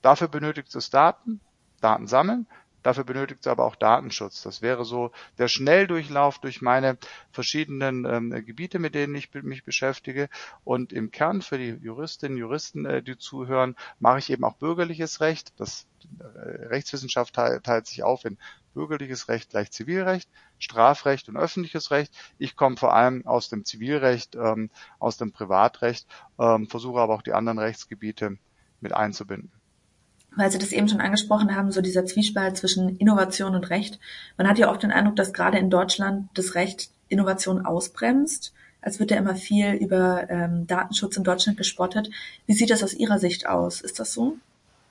Dafür 0.00 0.28
benötigt 0.28 0.74
es 0.74 0.90
Daten, 0.90 1.40
Daten 1.80 2.06
sammeln, 2.06 2.46
Dafür 2.82 3.04
benötigt 3.04 3.40
es 3.40 3.46
aber 3.46 3.64
auch 3.64 3.76
Datenschutz. 3.76 4.42
Das 4.42 4.62
wäre 4.62 4.84
so 4.84 5.12
der 5.38 5.48
Schnelldurchlauf 5.48 6.38
durch 6.38 6.62
meine 6.62 6.96
verschiedenen 7.30 8.04
ähm, 8.04 8.30
Gebiete, 8.44 8.78
mit 8.78 8.94
denen 8.94 9.14
ich 9.14 9.32
mich 9.34 9.64
beschäftige. 9.64 10.28
Und 10.64 10.92
im 10.92 11.10
Kern 11.10 11.42
für 11.42 11.58
die 11.58 11.78
Juristinnen 11.82 12.36
und 12.36 12.40
Juristen, 12.40 12.86
äh, 12.86 13.02
die 13.02 13.18
zuhören, 13.18 13.76
mache 13.98 14.18
ich 14.18 14.30
eben 14.30 14.44
auch 14.44 14.56
bürgerliches 14.56 15.20
Recht. 15.20 15.52
Das 15.58 15.86
äh, 16.18 16.66
Rechtswissenschaft 16.66 17.34
teilt, 17.34 17.64
teilt 17.64 17.86
sich 17.86 18.02
auf 18.02 18.24
in 18.24 18.38
bürgerliches 18.72 19.28
Recht 19.28 19.50
gleich 19.50 19.70
Zivilrecht, 19.70 20.30
Strafrecht 20.58 21.28
und 21.28 21.36
öffentliches 21.36 21.90
Recht. 21.90 22.14
Ich 22.38 22.56
komme 22.56 22.76
vor 22.76 22.94
allem 22.94 23.26
aus 23.26 23.48
dem 23.48 23.64
Zivilrecht, 23.64 24.36
ähm, 24.36 24.70
aus 24.98 25.16
dem 25.16 25.32
Privatrecht, 25.32 26.06
ähm, 26.38 26.68
versuche 26.68 27.00
aber 27.00 27.14
auch 27.14 27.22
die 27.22 27.32
anderen 27.32 27.58
Rechtsgebiete 27.58 28.38
mit 28.80 28.92
einzubinden 28.92 29.59
weil 30.36 30.50
Sie 30.50 30.58
das 30.58 30.72
eben 30.72 30.88
schon 30.88 31.00
angesprochen 31.00 31.54
haben, 31.54 31.72
so 31.72 31.80
dieser 31.80 32.06
Zwiespalt 32.06 32.56
zwischen 32.56 32.96
Innovation 32.96 33.54
und 33.54 33.70
Recht. 33.70 33.98
Man 34.36 34.48
hat 34.48 34.58
ja 34.58 34.70
oft 34.70 34.82
den 34.82 34.92
Eindruck, 34.92 35.16
dass 35.16 35.32
gerade 35.32 35.58
in 35.58 35.70
Deutschland 35.70 36.28
das 36.34 36.54
Recht 36.54 36.90
Innovation 37.08 37.64
ausbremst. 37.64 38.52
Als 38.82 38.98
wird 38.98 39.10
ja 39.10 39.18
immer 39.18 39.34
viel 39.34 39.72
über 39.72 40.30
ähm, 40.30 40.66
Datenschutz 40.66 41.16
in 41.16 41.24
Deutschland 41.24 41.58
gespottet. 41.58 42.10
Wie 42.46 42.54
sieht 42.54 42.70
das 42.70 42.82
aus 42.82 42.94
Ihrer 42.94 43.18
Sicht 43.18 43.46
aus? 43.46 43.80
Ist 43.80 43.98
das 44.00 44.14
so? 44.14 44.38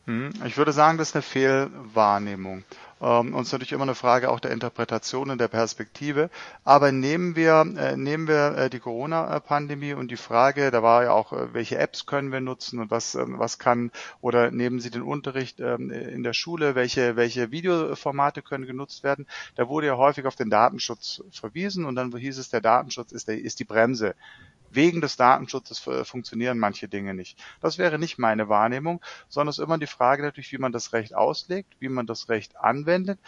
Hm, 0.06 0.32
ich 0.46 0.58
würde 0.58 0.72
sagen, 0.72 0.98
das 0.98 1.10
ist 1.10 1.15
eine 1.15 1.22
Fehlwahrnehmung. 1.22 2.63
Ähm, 3.01 3.34
und 3.34 3.41
es 3.41 3.48
ist 3.48 3.53
natürlich 3.53 3.72
immer 3.72 3.84
eine 3.84 3.96
Frage 3.96 4.29
auch 4.29 4.39
der 4.39 4.51
Interpretation 4.51 5.29
und 5.29 5.39
der 5.39 5.48
Perspektive. 5.48 6.29
Aber 6.63 6.91
nehmen 6.91 7.36
wir, 7.36 7.62
äh, 7.77 7.96
nehmen 7.96 8.27
wir 8.27 8.58
äh, 8.58 8.70
die 8.70 8.79
Corona-Pandemie 8.79 9.94
und 9.94 10.12
die 10.12 10.18
Frage, 10.18 10.72
da 10.72 10.84
war 10.84 11.03
ja 11.03 11.12
auch, 11.12 11.32
äh, 11.34 11.53
welche 11.53 11.77
Apps 11.77 12.06
können 12.06 12.32
wir 12.32 12.41
nutzen 12.41 12.79
und 12.79 12.91
was, 12.91 13.15
ähm, 13.15 13.39
was 13.39 13.60
kann, 13.60 13.91
oder 14.22 14.51
nehmen 14.51 14.79
Sie 14.79 14.89
den 14.89 15.03
Unterricht 15.03 15.60
ähm, 15.60 15.91
in 15.91 16.24
der 16.24 16.34
Schule, 16.34 16.75
welche, 16.75 17.15
welche 17.15 17.51
Videoformate 17.51 18.41
können 18.41 18.65
genutzt 18.65 19.03
werden. 19.03 19.27
Da 19.56 19.70
wurde 19.70 19.88
ja 19.88 19.98
häufig 19.98 20.25
auf 20.25 20.36
den 20.36 20.50
Datenschutz 20.50 21.24
verwiesen 21.32 21.86
und 21.86 21.96
dann 21.96 22.15
hieß 22.15 22.38
es, 22.38 22.50
der 22.50 22.62
Datenschutz 22.62 23.12
ist, 23.12 23.27
der, 23.27 23.39
ist 23.39 23.60
die 23.60 23.65
Bremse 23.65 24.15
wegen 24.72 25.02
des 25.02 25.16
Datenschutzes 25.16 25.80
funktionieren 25.80 26.60
manche 26.60 26.88
Dinge 26.88 27.14
nicht. 27.14 27.38
Das 27.62 27.78
wäre 27.78 28.00
nicht 28.00 28.20
meine 28.20 28.50
Wahrnehmung, 28.50 29.02
sondern 29.28 29.50
es 29.50 29.58
ist 29.58 29.64
immer 29.64 29.78
die 29.78 29.88
Frage 29.88 30.24
natürlich, 30.24 30.52
wie 30.52 30.58
man 30.58 30.72
das 30.72 30.94
Recht 30.94 31.16
auslegt, 31.16 31.76
wie 31.80 31.90
man 31.90 32.08
das 32.08 32.30
Recht 32.30 32.58
anwendet 32.58 33.20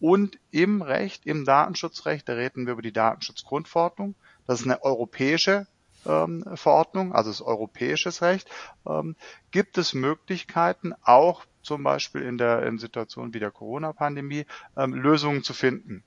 und 0.00 0.38
im 0.50 0.80
Recht, 0.82 1.26
im 1.26 1.44
Datenschutzrecht, 1.44 2.28
da 2.28 2.32
reden 2.32 2.66
wir 2.66 2.72
über 2.72 2.82
die 2.82 2.92
Datenschutzgrundverordnung. 2.92 4.14
Das 4.46 4.60
ist 4.60 4.66
eine 4.66 4.82
europäische 4.82 5.66
ähm, 6.06 6.44
Verordnung, 6.54 7.14
also 7.14 7.30
das 7.30 7.42
europäisches 7.42 8.22
Recht, 8.22 8.48
ähm, 8.88 9.14
gibt 9.50 9.76
es 9.76 9.92
Möglichkeiten, 9.92 10.94
auch 11.02 11.44
zum 11.62 11.82
Beispiel 11.82 12.22
in 12.22 12.38
der 12.38 12.62
in 12.62 12.78
Situation 12.78 13.34
wie 13.34 13.38
der 13.38 13.50
Corona-Pandemie, 13.50 14.46
ähm, 14.76 14.94
Lösungen 14.94 15.42
zu 15.42 15.52
finden. 15.52 16.02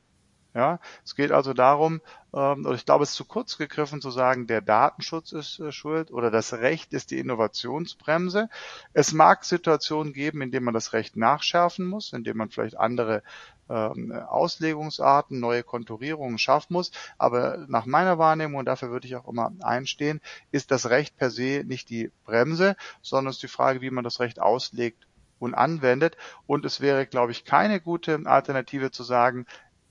Ja, 0.56 0.80
es 1.04 1.16
geht 1.16 1.32
also 1.32 1.54
darum, 1.54 2.00
ähm, 2.32 2.68
ich 2.76 2.86
glaube, 2.86 3.04
es 3.04 3.10
ist 3.12 3.16
zu 3.16 3.26
kurz 3.26 3.58
gegriffen 3.58 4.02
zu 4.02 4.12
sagen, 4.12 4.46
der 4.46 4.62
Datenschutz 4.62 5.32
ist 5.32 5.60
äh, 5.60 5.72
schuld 5.72 6.12
oder 6.12 6.30
das 6.30 6.54
Recht 6.54 6.94
ist 6.94 7.10
die 7.10 7.18
Innovationsbremse. 7.18 8.50
Es 8.94 9.14
mag 9.14 9.46
Situationen 9.46 10.14
geben, 10.14 10.42
in 10.42 10.52
denen 10.52 10.66
man 10.66 10.76
das 10.76 10.94
Recht 10.94 11.18
nachschärfen 11.18 11.86
muss, 11.86 12.14
in 12.14 12.24
denen 12.24 12.38
man 12.38 12.50
vielleicht 12.52 12.78
andere 12.78 13.24
ähm, 13.68 14.12
Auslegungsarten, 14.12 15.40
neue 15.40 15.64
Konturierungen 15.64 16.38
schaffen 16.38 16.74
muss. 16.74 16.92
Aber 17.18 17.66
nach 17.68 17.88
meiner 17.88 18.20
Wahrnehmung, 18.20 18.60
und 18.60 18.66
dafür 18.66 18.92
würde 18.92 19.08
ich 19.08 19.16
auch 19.16 19.28
immer 19.28 19.52
einstehen, 19.62 20.22
ist 20.52 20.70
das 20.70 20.90
Recht 20.90 21.18
per 21.18 21.32
se 21.32 21.64
nicht 21.66 21.90
die 21.90 22.12
Bremse, 22.26 22.76
sondern 23.02 23.32
es 23.32 23.38
ist 23.38 23.44
die 23.44 23.48
Frage, 23.48 23.82
wie 23.82 23.90
man 23.90 24.04
das 24.04 24.20
Recht 24.20 24.40
auslegt 24.40 25.08
und 25.40 25.56
anwendet. 25.56 26.16
Und 26.46 26.64
es 26.64 26.80
wäre, 26.80 27.08
glaube 27.08 27.32
ich, 27.32 27.44
keine 27.44 27.82
gute 27.82 28.22
Alternative 28.26 28.92
zu 28.92 29.04
sagen, 29.04 29.46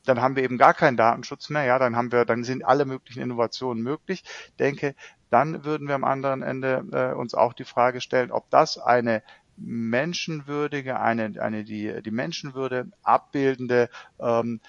dann 0.04 0.20
haben 0.20 0.36
wir 0.36 0.42
eben 0.42 0.58
gar 0.58 0.74
keinen 0.74 0.96
Datenschutz 0.96 1.48
mehr, 1.50 1.64
ja, 1.64 1.78
dann 1.78 1.96
haben 1.96 2.12
wir, 2.12 2.24
dann 2.24 2.44
sind 2.44 2.64
alle 2.64 2.84
möglichen 2.84 3.22
Innovationen 3.22 3.82
möglich. 3.82 4.24
Denke, 4.58 4.94
dann 5.30 5.64
würden 5.64 5.88
wir 5.88 5.94
am 5.94 6.04
anderen 6.04 6.42
Ende 6.42 6.84
äh, 6.92 7.14
uns 7.14 7.34
auch 7.34 7.52
die 7.52 7.64
Frage 7.64 8.00
stellen, 8.00 8.32
ob 8.32 8.50
das 8.50 8.78
eine 8.78 9.22
menschenwürdige, 9.56 11.00
eine, 11.00 11.40
eine 11.40 11.64
die, 11.64 12.02
die 12.02 12.10
Menschenwürde 12.10 12.90
abbildende 13.02 13.88
ähm, 14.18 14.60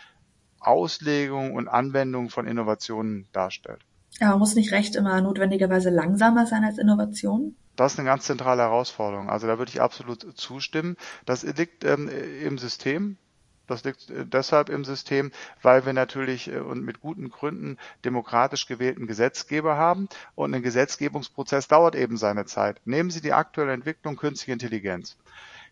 Auslegung 0.60 1.54
und 1.54 1.68
Anwendung 1.68 2.30
von 2.30 2.48
Innovationen 2.48 3.28
darstellt. 3.34 3.82
Aber 4.20 4.38
muss 4.38 4.56
nicht 4.56 4.72
Recht 4.72 4.96
immer 4.96 5.20
notwendigerweise 5.22 5.90
langsamer 5.90 6.46
sein 6.46 6.64
als 6.64 6.78
Innovation? 6.78 7.56
Das 7.76 7.94
ist 7.94 8.00
eine 8.00 8.08
ganz 8.08 8.26
zentrale 8.26 8.62
Herausforderung. 8.62 9.30
Also 9.30 9.48
da 9.48 9.58
würde 9.58 9.72
ich 9.72 9.82
absolut 9.82 10.38
zustimmen. 10.38 10.96
Das 11.26 11.44
liegt 11.44 11.84
ähm, 11.84 12.10
im 12.44 12.58
System. 12.58 13.18
Das 13.68 13.84
liegt 13.84 14.10
äh, 14.10 14.26
deshalb 14.26 14.70
im 14.70 14.84
System, 14.84 15.32
weil 15.62 15.86
wir 15.86 15.94
natürlich 15.94 16.52
äh, 16.52 16.60
und 16.60 16.84
mit 16.84 17.00
guten 17.00 17.30
Gründen 17.30 17.78
demokratisch 18.04 18.68
gewählten 18.68 19.08
Gesetzgeber 19.08 19.78
haben 19.78 20.10
und 20.36 20.54
ein 20.54 20.64
Gesetzgebungsprozess 20.64 21.68
dauert 21.68 21.96
eben 21.96 22.18
seine 22.18 22.46
Zeit. 22.46 22.82
Nehmen 22.86 23.10
Sie 23.10 23.22
die 23.22 23.34
aktuelle 23.34 23.74
Entwicklung 23.74 24.18
künstliche 24.18 24.54
Intelligenz. 24.54 25.18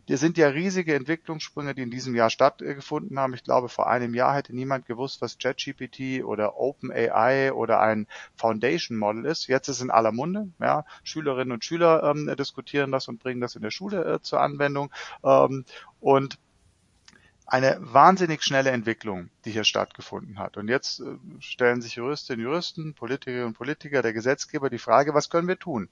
Hier 0.07 0.17
sind 0.17 0.37
ja 0.37 0.47
riesige 0.47 0.95
Entwicklungssprünge, 0.95 1.75
die 1.75 1.83
in 1.83 1.91
diesem 1.91 2.15
Jahr 2.15 2.29
stattgefunden 2.29 3.19
haben. 3.19 3.35
Ich 3.35 3.43
glaube, 3.43 3.69
vor 3.69 3.87
einem 3.87 4.15
Jahr 4.15 4.35
hätte 4.35 4.53
niemand 4.55 4.87
gewusst, 4.87 5.21
was 5.21 5.37
ChatGPT 5.37 6.23
oder 6.23 6.57
OpenAI 6.57 7.53
oder 7.53 7.79
ein 7.79 8.07
Foundation 8.35 8.97
Model 8.97 9.25
ist. 9.25 9.47
Jetzt 9.47 9.67
ist 9.67 9.77
es 9.77 9.81
in 9.81 9.91
aller 9.91 10.11
Munde. 10.11 10.49
Ja, 10.59 10.85
Schülerinnen 11.03 11.51
und 11.51 11.63
Schüler 11.63 12.03
ähm, 12.03 12.33
diskutieren 12.37 12.91
das 12.91 13.07
und 13.07 13.21
bringen 13.21 13.41
das 13.41 13.55
in 13.55 13.61
der 13.61 13.71
Schule 13.71 14.03
äh, 14.03 14.21
zur 14.21 14.41
Anwendung. 14.41 14.91
Ähm, 15.23 15.65
und 15.99 16.39
eine 17.45 17.77
wahnsinnig 17.81 18.43
schnelle 18.43 18.71
Entwicklung, 18.71 19.29
die 19.45 19.51
hier 19.51 19.63
stattgefunden 19.63 20.39
hat. 20.39 20.57
Und 20.57 20.67
jetzt 20.67 21.01
äh, 21.01 21.17
stellen 21.39 21.81
sich 21.81 21.95
Juristinnen, 21.95 22.45
Juristen, 22.45 22.93
Politikerinnen 22.93 23.47
und 23.47 23.57
Politiker, 23.57 24.01
der 24.01 24.13
Gesetzgeber 24.13 24.69
die 24.69 24.77
Frage, 24.77 25.13
was 25.13 25.29
können 25.29 25.47
wir 25.47 25.59
tun? 25.59 25.89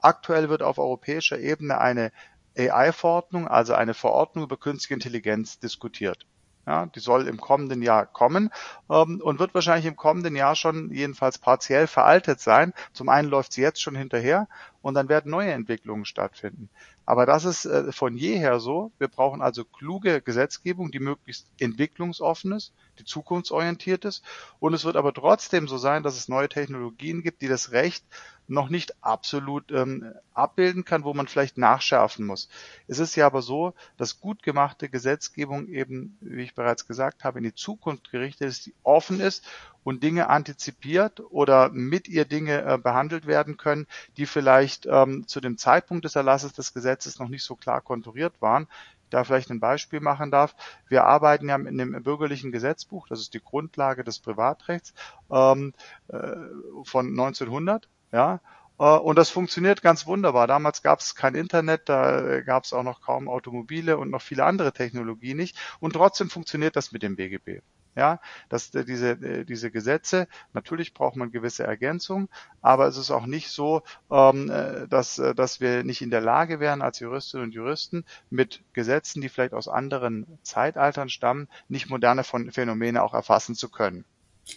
Aktuell 0.00 0.48
wird 0.48 0.62
auf 0.62 0.78
europäischer 0.78 1.38
Ebene 1.38 1.78
eine 1.78 2.12
AI-Verordnung, 2.56 3.48
also 3.48 3.74
eine 3.74 3.94
Verordnung 3.94 4.44
über 4.44 4.56
künstliche 4.56 4.94
Intelligenz 4.94 5.58
diskutiert. 5.58 6.26
Ja, 6.66 6.86
die 6.86 6.98
soll 6.98 7.28
im 7.28 7.40
kommenden 7.40 7.80
Jahr 7.80 8.06
kommen 8.06 8.50
ähm, 8.90 9.20
und 9.22 9.38
wird 9.38 9.54
wahrscheinlich 9.54 9.86
im 9.86 9.94
kommenden 9.94 10.34
Jahr 10.34 10.56
schon 10.56 10.90
jedenfalls 10.92 11.38
partiell 11.38 11.86
veraltet 11.86 12.40
sein. 12.40 12.72
Zum 12.92 13.08
einen 13.08 13.28
läuft 13.28 13.52
sie 13.52 13.60
jetzt 13.60 13.80
schon 13.80 13.94
hinterher 13.94 14.48
und 14.82 14.94
dann 14.94 15.08
werden 15.08 15.30
neue 15.30 15.52
Entwicklungen 15.52 16.04
stattfinden. 16.04 16.68
Aber 17.04 17.24
das 17.24 17.44
ist 17.44 17.66
äh, 17.66 17.92
von 17.92 18.16
jeher 18.16 18.58
so. 18.58 18.90
Wir 18.98 19.06
brauchen 19.06 19.42
also 19.42 19.64
kluge 19.64 20.20
Gesetzgebung, 20.20 20.90
die 20.90 20.98
möglichst 20.98 21.46
entwicklungsoffen 21.60 22.50
ist, 22.50 22.72
die 22.98 23.04
zukunftsorientiert 23.04 24.04
ist. 24.04 24.24
Und 24.58 24.74
es 24.74 24.84
wird 24.84 24.96
aber 24.96 25.14
trotzdem 25.14 25.68
so 25.68 25.78
sein, 25.78 26.02
dass 26.02 26.16
es 26.16 26.28
neue 26.28 26.48
Technologien 26.48 27.22
gibt, 27.22 27.42
die 27.42 27.48
das 27.48 27.70
Recht 27.70 28.04
noch 28.48 28.68
nicht 28.68 29.02
absolut 29.02 29.70
ähm, 29.72 30.12
abbilden 30.34 30.84
kann, 30.84 31.04
wo 31.04 31.14
man 31.14 31.26
vielleicht 31.26 31.58
nachschärfen 31.58 32.26
muss. 32.26 32.48
Es 32.86 32.98
ist 32.98 33.16
ja 33.16 33.26
aber 33.26 33.42
so, 33.42 33.74
dass 33.96 34.20
gut 34.20 34.42
gemachte 34.42 34.88
Gesetzgebung 34.88 35.68
eben, 35.68 36.16
wie 36.20 36.42
ich 36.42 36.54
bereits 36.54 36.86
gesagt 36.86 37.24
habe, 37.24 37.38
in 37.38 37.44
die 37.44 37.54
Zukunft 37.54 38.10
gerichtet 38.10 38.48
ist, 38.48 38.66
die 38.66 38.74
offen 38.82 39.20
ist 39.20 39.44
und 39.82 40.02
Dinge 40.02 40.28
antizipiert 40.28 41.20
oder 41.30 41.70
mit 41.70 42.08
ihr 42.08 42.24
Dinge 42.24 42.62
äh, 42.62 42.78
behandelt 42.78 43.26
werden 43.26 43.56
können, 43.56 43.86
die 44.16 44.26
vielleicht 44.26 44.86
ähm, 44.86 45.26
zu 45.26 45.40
dem 45.40 45.58
Zeitpunkt 45.58 46.04
des 46.04 46.16
Erlasses 46.16 46.52
des 46.52 46.74
Gesetzes 46.74 47.18
noch 47.18 47.28
nicht 47.28 47.44
so 47.44 47.56
klar 47.56 47.80
konturiert 47.80 48.34
waren 48.40 48.68
da 49.10 49.24
vielleicht 49.24 49.50
ein 49.50 49.60
Beispiel 49.60 50.00
machen 50.00 50.30
darf. 50.30 50.54
Wir 50.88 51.04
arbeiten 51.04 51.48
ja 51.48 51.56
in 51.56 51.78
dem 51.78 52.02
bürgerlichen 52.02 52.52
Gesetzbuch, 52.52 53.06
das 53.08 53.20
ist 53.20 53.34
die 53.34 53.42
Grundlage 53.42 54.04
des 54.04 54.18
Privatrechts 54.18 54.94
ähm, 55.30 55.72
äh, 56.08 56.36
von 56.84 57.08
1900 57.08 57.88
ja, 58.16 58.40
äh, 58.78 58.84
und 58.84 59.16
das 59.16 59.28
funktioniert 59.28 59.82
ganz 59.82 60.06
wunderbar. 60.06 60.46
Damals 60.46 60.82
gab 60.82 61.00
es 61.00 61.14
kein 61.14 61.34
Internet, 61.34 61.88
da 61.90 62.40
gab 62.40 62.64
es 62.64 62.72
auch 62.72 62.82
noch 62.82 63.02
kaum 63.02 63.28
Automobile 63.28 63.98
und 63.98 64.10
noch 64.10 64.22
viele 64.22 64.44
andere 64.44 64.72
Technologien 64.72 65.36
nicht. 65.36 65.56
Und 65.80 65.92
trotzdem 65.92 66.30
funktioniert 66.30 66.76
das 66.76 66.92
mit 66.92 67.02
dem 67.02 67.16
BGB. 67.16 67.60
Ja, 67.94 68.20
dass 68.48 68.74
äh, 68.74 68.84
diese, 68.84 69.10
äh, 69.10 69.44
diese 69.44 69.70
Gesetze, 69.70 70.28
natürlich 70.54 70.94
braucht 70.94 71.16
man 71.16 71.30
gewisse 71.30 71.64
Ergänzungen, 71.64 72.28
aber 72.62 72.86
es 72.88 72.96
ist 72.96 73.10
auch 73.10 73.26
nicht 73.26 73.48
so, 73.48 73.82
ähm, 74.10 74.48
dass, 74.90 75.16
dass 75.16 75.60
wir 75.60 75.82
nicht 75.84 76.02
in 76.02 76.10
der 76.10 76.20
Lage 76.20 76.60
wären, 76.60 76.82
als 76.82 77.00
Juristinnen 77.00 77.46
und 77.46 77.52
Juristen 77.52 78.04
mit 78.30 78.62
Gesetzen, 78.72 79.22
die 79.22 79.30
vielleicht 79.30 79.54
aus 79.54 79.68
anderen 79.68 80.26
Zeitaltern 80.42 81.08
stammen, 81.08 81.48
nicht 81.68 81.88
moderne 81.88 82.24
Phänomene 82.24 83.02
auch 83.02 83.14
erfassen 83.14 83.54
zu 83.54 83.70
können. 83.70 84.04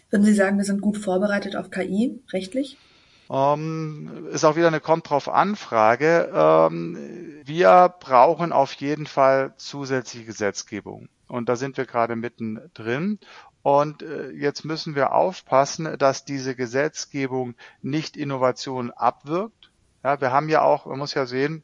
Würden 0.09 0.25
Sie 0.25 0.33
sagen, 0.33 0.57
wir 0.57 0.65
sind 0.65 0.81
gut 0.81 0.97
vorbereitet 0.97 1.55
auf 1.55 1.71
KI 1.71 2.21
rechtlich? 2.33 2.77
Ähm, 3.29 4.27
ist 4.31 4.43
auch 4.43 4.55
wieder 4.55 4.67
eine 4.67 4.79
kommt 4.79 5.09
drauf 5.09 5.29
Anfrage. 5.29 6.31
Ähm, 6.33 6.97
wir 7.43 7.93
brauchen 7.99 8.51
auf 8.51 8.73
jeden 8.73 9.05
Fall 9.05 9.53
zusätzliche 9.57 10.25
Gesetzgebung. 10.25 11.09
Und 11.27 11.47
da 11.47 11.55
sind 11.55 11.77
wir 11.77 11.85
gerade 11.85 12.15
mittendrin. 12.15 13.19
Und 13.61 14.01
äh, 14.01 14.31
jetzt 14.31 14.65
müssen 14.65 14.95
wir 14.95 15.13
aufpassen, 15.13 15.97
dass 15.99 16.25
diese 16.25 16.55
Gesetzgebung 16.55 17.55
nicht 17.81 18.17
Innovation 18.17 18.89
abwirkt. 18.91 19.71
Ja, 20.03 20.19
wir 20.21 20.31
haben 20.31 20.49
ja 20.49 20.61
auch, 20.61 20.85
man 20.85 20.97
muss 20.97 21.13
ja 21.13 21.25
sehen, 21.25 21.63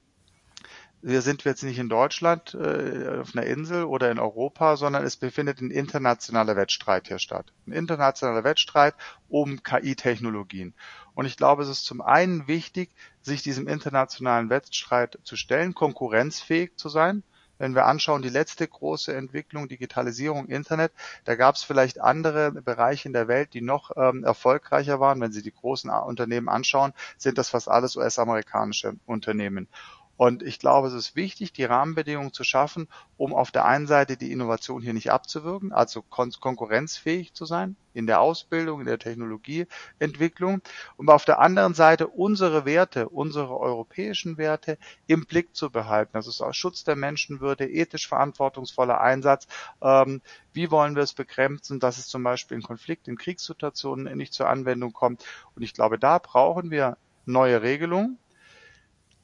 wir 1.02 1.22
sind 1.22 1.44
jetzt 1.44 1.64
nicht 1.64 1.78
in 1.78 1.88
Deutschland 1.88 2.56
äh, 2.56 3.20
auf 3.22 3.36
einer 3.36 3.46
Insel 3.46 3.84
oder 3.84 4.10
in 4.10 4.18
Europa, 4.18 4.76
sondern 4.76 5.04
es 5.04 5.16
befindet 5.16 5.62
ein 5.62 5.70
internationaler 5.70 6.56
Wettstreit 6.56 7.08
hier 7.08 7.20
statt. 7.20 7.54
Ein 7.68 7.74
internationaler 7.74 8.44
Wettstreit 8.44 8.96
um 9.30 9.62
KI-Technologien. 9.62 10.74
Und 11.16 11.26
ich 11.26 11.38
glaube, 11.38 11.64
es 11.64 11.70
ist 11.70 11.86
zum 11.86 12.02
einen 12.02 12.48
wichtig, 12.48 12.90
sich 13.22 13.42
diesem 13.42 13.68
internationalen 13.68 14.50
Wettstreit 14.50 15.18
zu 15.24 15.36
stellen, 15.36 15.74
konkurrenzfähig 15.74 16.76
zu 16.76 16.90
sein. 16.90 17.24
Wenn 17.58 17.74
wir 17.74 17.86
anschauen, 17.86 18.22
die 18.22 18.30
letzte 18.30 18.68
große 18.68 19.16
Entwicklung, 19.16 19.70
Digitalisierung, 19.70 20.48
Internet, 20.48 20.92
da 21.24 21.36
gab 21.36 21.56
es 21.56 21.64
vielleicht 21.64 22.02
andere 22.02 22.52
Bereiche 22.52 23.08
in 23.08 23.14
der 23.14 23.30
Welt, 23.30 23.54
die 23.54 23.62
noch 23.62 23.92
ähm, 23.96 24.26
erfolgreicher 24.26 25.00
waren. 25.00 25.22
Wenn 25.22 25.32
Sie 25.32 25.42
die 25.42 25.54
großen 25.54 25.90
Unternehmen 25.90 26.50
anschauen, 26.50 26.94
sind 27.18 27.38
das 27.38 27.50
fast 27.50 27.70
alles 27.70 27.96
US-amerikanische 27.96 28.96
Unternehmen. 29.06 29.70
Und 30.18 30.44
ich 30.44 30.60
glaube, 30.60 30.88
es 30.88 30.94
ist 30.94 31.16
wichtig, 31.16 31.52
die 31.52 31.66
Rahmenbedingungen 31.66 32.32
zu 32.32 32.44
schaffen, 32.44 32.88
um 33.18 33.34
auf 33.34 33.52
der 33.52 33.66
einen 33.66 33.86
Seite 33.86 34.16
die 34.16 34.32
Innovation 34.32 34.82
hier 34.82 34.94
nicht 34.94 35.12
abzuwirken, 35.12 35.74
also 35.74 36.02
kon 36.02 36.32
konkurrenzfähig 36.40 37.34
zu 37.34 37.46
sein 37.46 37.76
in 37.94 38.08
der 38.08 38.22
Ausbildung, 38.22 38.80
in 38.82 38.86
der 38.86 39.00
Technologieentwicklung, 39.00 40.62
und 40.98 41.10
auf 41.10 41.26
der 41.26 41.40
anderen 41.40 41.74
Seite 41.74 42.08
unsere 42.08 42.66
Werte, 42.66 43.10
unsere 43.10 43.58
europäischen 43.58 44.38
Werte 44.38 44.78
im 45.08 45.26
Blick 45.26 45.56
zu 45.56 45.70
behalten. 45.70 46.12
Das 46.14 46.28
ist 46.28 46.42
auch 46.42 46.54
Schutz 46.54 46.84
der 46.84 46.96
Menschenwürde, 46.96 47.70
ethisch 47.70 48.08
verantwortungsvoller 48.08 49.02
Einsatz. 49.02 49.48
Ähm, 49.82 50.22
wie 50.54 50.72
wollen 50.72 50.96
wir 50.96 51.04
es 51.04 51.14
begrenzen, 51.14 51.80
dass 51.80 51.98
es 51.98 52.08
zum 52.08 52.24
Beispiel 52.24 52.56
in 52.56 52.64
Konflikt, 52.64 53.08
in 53.08 53.18
Kriegssituationen 53.18 54.18
nicht 54.18 54.34
zur 54.34 54.50
Anwendung 54.50 54.94
kommt? 54.94 55.26
Und 55.56 55.64
ich 55.64 55.74
glaube, 55.74 56.00
da 56.00 56.20
brauchen 56.20 56.72
wir 56.72 56.98
neue 57.26 57.62
Regelungen 57.62 58.18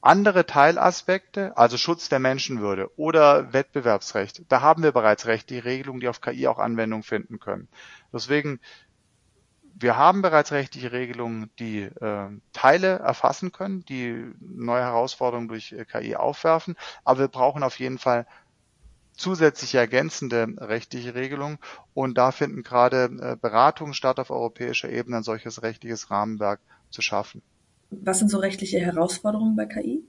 andere 0.02 0.46
Teilaspekte, 0.46 1.56
also 1.56 1.78
Schutz 1.78 2.08
der 2.08 2.18
Menschenwürde 2.18 2.90
oder 2.96 3.52
Wettbewerbsrecht, 3.52 4.42
da 4.48 4.60
haben 4.60 4.82
wir 4.82 4.92
bereits 4.92 5.26
rechtliche 5.26 5.64
Regelungen, 5.64 6.00
die 6.00 6.08
auf 6.08 6.20
KI 6.20 6.48
auch 6.48 6.58
Anwendung 6.58 7.04
finden 7.04 7.38
können. 7.38 7.68
Deswegen, 8.12 8.60
wir 9.74 9.96
haben 9.96 10.20
bereits 10.20 10.50
rechtliche 10.50 10.90
Regelungen, 10.90 11.50
die 11.60 11.82
äh, 11.82 12.28
Teile 12.52 12.98
erfassen 12.98 13.52
können, 13.52 13.84
die 13.84 14.32
neue 14.40 14.82
Herausforderungen 14.82 15.48
durch 15.48 15.72
äh, 15.72 15.84
KI 15.84 16.16
aufwerfen, 16.16 16.76
aber 17.04 17.20
wir 17.20 17.28
brauchen 17.28 17.62
auf 17.62 17.78
jeden 17.78 17.98
Fall 17.98 18.26
zusätzliche 19.12 19.78
ergänzende 19.78 20.48
rechtliche 20.58 21.14
Regelungen 21.14 21.58
und 21.94 22.18
da 22.18 22.32
finden 22.32 22.64
gerade 22.64 23.04
äh, 23.04 23.36
Beratungen 23.36 23.94
statt 23.94 24.18
auf 24.18 24.30
europäischer 24.30 24.88
Ebene, 24.88 25.18
ein 25.18 25.22
solches 25.22 25.62
rechtliches 25.62 26.10
Rahmenwerk 26.10 26.60
zu 26.90 27.02
schaffen. 27.02 27.42
Was 28.00 28.18
sind 28.18 28.30
so 28.30 28.38
rechtliche 28.38 28.80
Herausforderungen 28.80 29.56
bei 29.56 29.66
KI? 29.66 30.02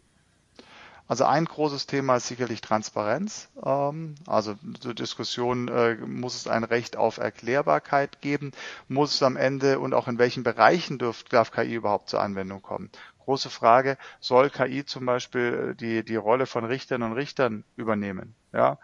Also 1.05 1.25
ein 1.25 1.45
großes 1.45 1.85
Thema 1.85 2.15
ist 2.15 2.27
sicherlich 2.27 2.61
Transparenz. 2.61 3.49
Ähm, 3.63 4.15
also 4.25 4.55
zur 4.79 4.93
Diskussion, 4.93 5.67
äh, 5.67 5.95
muss 5.95 6.35
es 6.35 6.47
ein 6.47 6.63
Recht 6.63 6.95
auf 6.95 7.17
Erklärbarkeit 7.17 8.21
geben? 8.21 8.51
Muss 8.87 9.15
es 9.15 9.23
am 9.23 9.35
Ende 9.35 9.79
und 9.79 9.93
auch 9.93 10.07
in 10.07 10.17
welchen 10.17 10.43
Bereichen 10.43 10.97
darf 10.97 11.51
KI 11.51 11.75
überhaupt 11.75 12.09
zur 12.09 12.21
Anwendung 12.21 12.61
kommen? 12.61 12.89
Große 13.25 13.49
Frage, 13.49 13.97
soll 14.21 14.49
KI 14.49 14.85
zum 14.85 15.05
Beispiel 15.05 15.71
äh, 15.71 15.75
die, 15.75 16.05
die 16.05 16.15
Rolle 16.15 16.45
von 16.45 16.63
Richtern 16.63 17.03
und 17.03 17.13
Richtern 17.13 17.65
übernehmen? 17.75 18.35
Ja. 18.53 18.79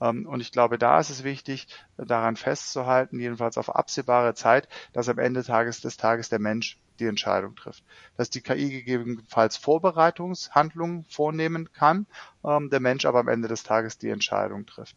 Ähm, 0.00 0.26
und 0.26 0.40
ich 0.40 0.52
glaube, 0.52 0.78
da 0.78 1.00
ist 1.00 1.10
es 1.10 1.22
wichtig, 1.22 1.68
daran 1.98 2.36
festzuhalten, 2.36 3.20
jedenfalls 3.20 3.58
auf 3.58 3.74
absehbare 3.74 4.34
Zeit, 4.34 4.68
dass 4.94 5.08
am 5.08 5.18
Ende 5.18 5.42
des 5.42 5.96
Tages 5.96 6.28
der 6.30 6.38
Mensch 6.38 6.78
die 7.00 7.06
Entscheidung 7.06 7.56
trifft. 7.56 7.84
Dass 8.16 8.30
die 8.30 8.40
KI 8.40 8.70
gegebenenfalls 8.70 9.56
Vorbereitungshandlungen 9.56 11.04
vornehmen 11.04 11.72
kann, 11.72 12.06
ähm, 12.44 12.70
der 12.70 12.80
Mensch 12.80 13.04
aber 13.04 13.20
am 13.20 13.28
Ende 13.28 13.48
des 13.48 13.62
Tages 13.62 13.98
die 13.98 14.10
Entscheidung 14.10 14.66
trifft. 14.66 14.96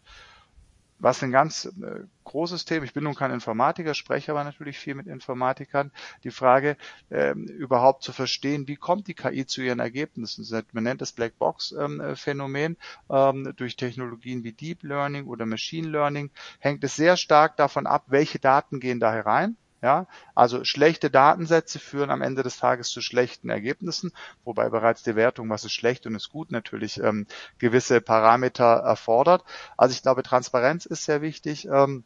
Was 1.01 1.23
ein 1.23 1.31
ganz 1.31 1.65
äh, 1.65 2.01
großes 2.25 2.65
Thema, 2.65 2.85
ich 2.85 2.93
bin 2.93 3.05
nun 3.05 3.15
kein 3.15 3.31
Informatiker, 3.31 3.95
spreche 3.95 4.31
aber 4.31 4.43
natürlich 4.43 4.77
viel 4.77 4.93
mit 4.93 5.07
Informatikern, 5.07 5.91
die 6.23 6.29
Frage 6.29 6.77
ähm, 7.09 7.45
überhaupt 7.45 8.03
zu 8.03 8.13
verstehen, 8.13 8.67
wie 8.67 8.75
kommt 8.75 9.07
die 9.07 9.15
KI 9.15 9.47
zu 9.47 9.63
ihren 9.63 9.79
Ergebnissen. 9.79 10.45
Man 10.73 10.83
nennt 10.83 11.01
das 11.01 11.11
Blackbox-Phänomen. 11.13 12.77
Ähm, 13.09 13.45
ähm, 13.45 13.53
durch 13.55 13.77
Technologien 13.77 14.43
wie 14.43 14.51
Deep 14.51 14.83
Learning 14.83 15.25
oder 15.25 15.47
Machine 15.47 15.89
Learning 15.89 16.29
hängt 16.59 16.83
es 16.83 16.95
sehr 16.95 17.17
stark 17.17 17.57
davon 17.57 17.87
ab, 17.87 18.03
welche 18.09 18.37
Daten 18.37 18.79
gehen 18.79 18.99
da 18.99 19.11
herein 19.11 19.57
ja, 19.81 20.07
also 20.35 20.63
schlechte 20.63 21.09
Datensätze 21.09 21.79
führen 21.79 22.11
am 22.11 22.21
Ende 22.21 22.43
des 22.43 22.57
Tages 22.57 22.89
zu 22.89 23.01
schlechten 23.01 23.49
Ergebnissen, 23.49 24.11
wobei 24.43 24.69
bereits 24.69 25.03
die 25.03 25.15
Wertung, 25.15 25.49
was 25.49 25.65
ist 25.65 25.73
schlecht 25.73 26.05
und 26.05 26.15
ist 26.15 26.29
gut, 26.29 26.51
natürlich 26.51 26.99
ähm, 26.99 27.25
gewisse 27.57 27.99
Parameter 28.01 28.65
erfordert. 28.65 29.43
Also 29.77 29.93
ich 29.93 30.03
glaube, 30.03 30.23
Transparenz 30.23 30.85
ist 30.85 31.05
sehr 31.05 31.21
wichtig. 31.21 31.67
Ähm, 31.67 32.03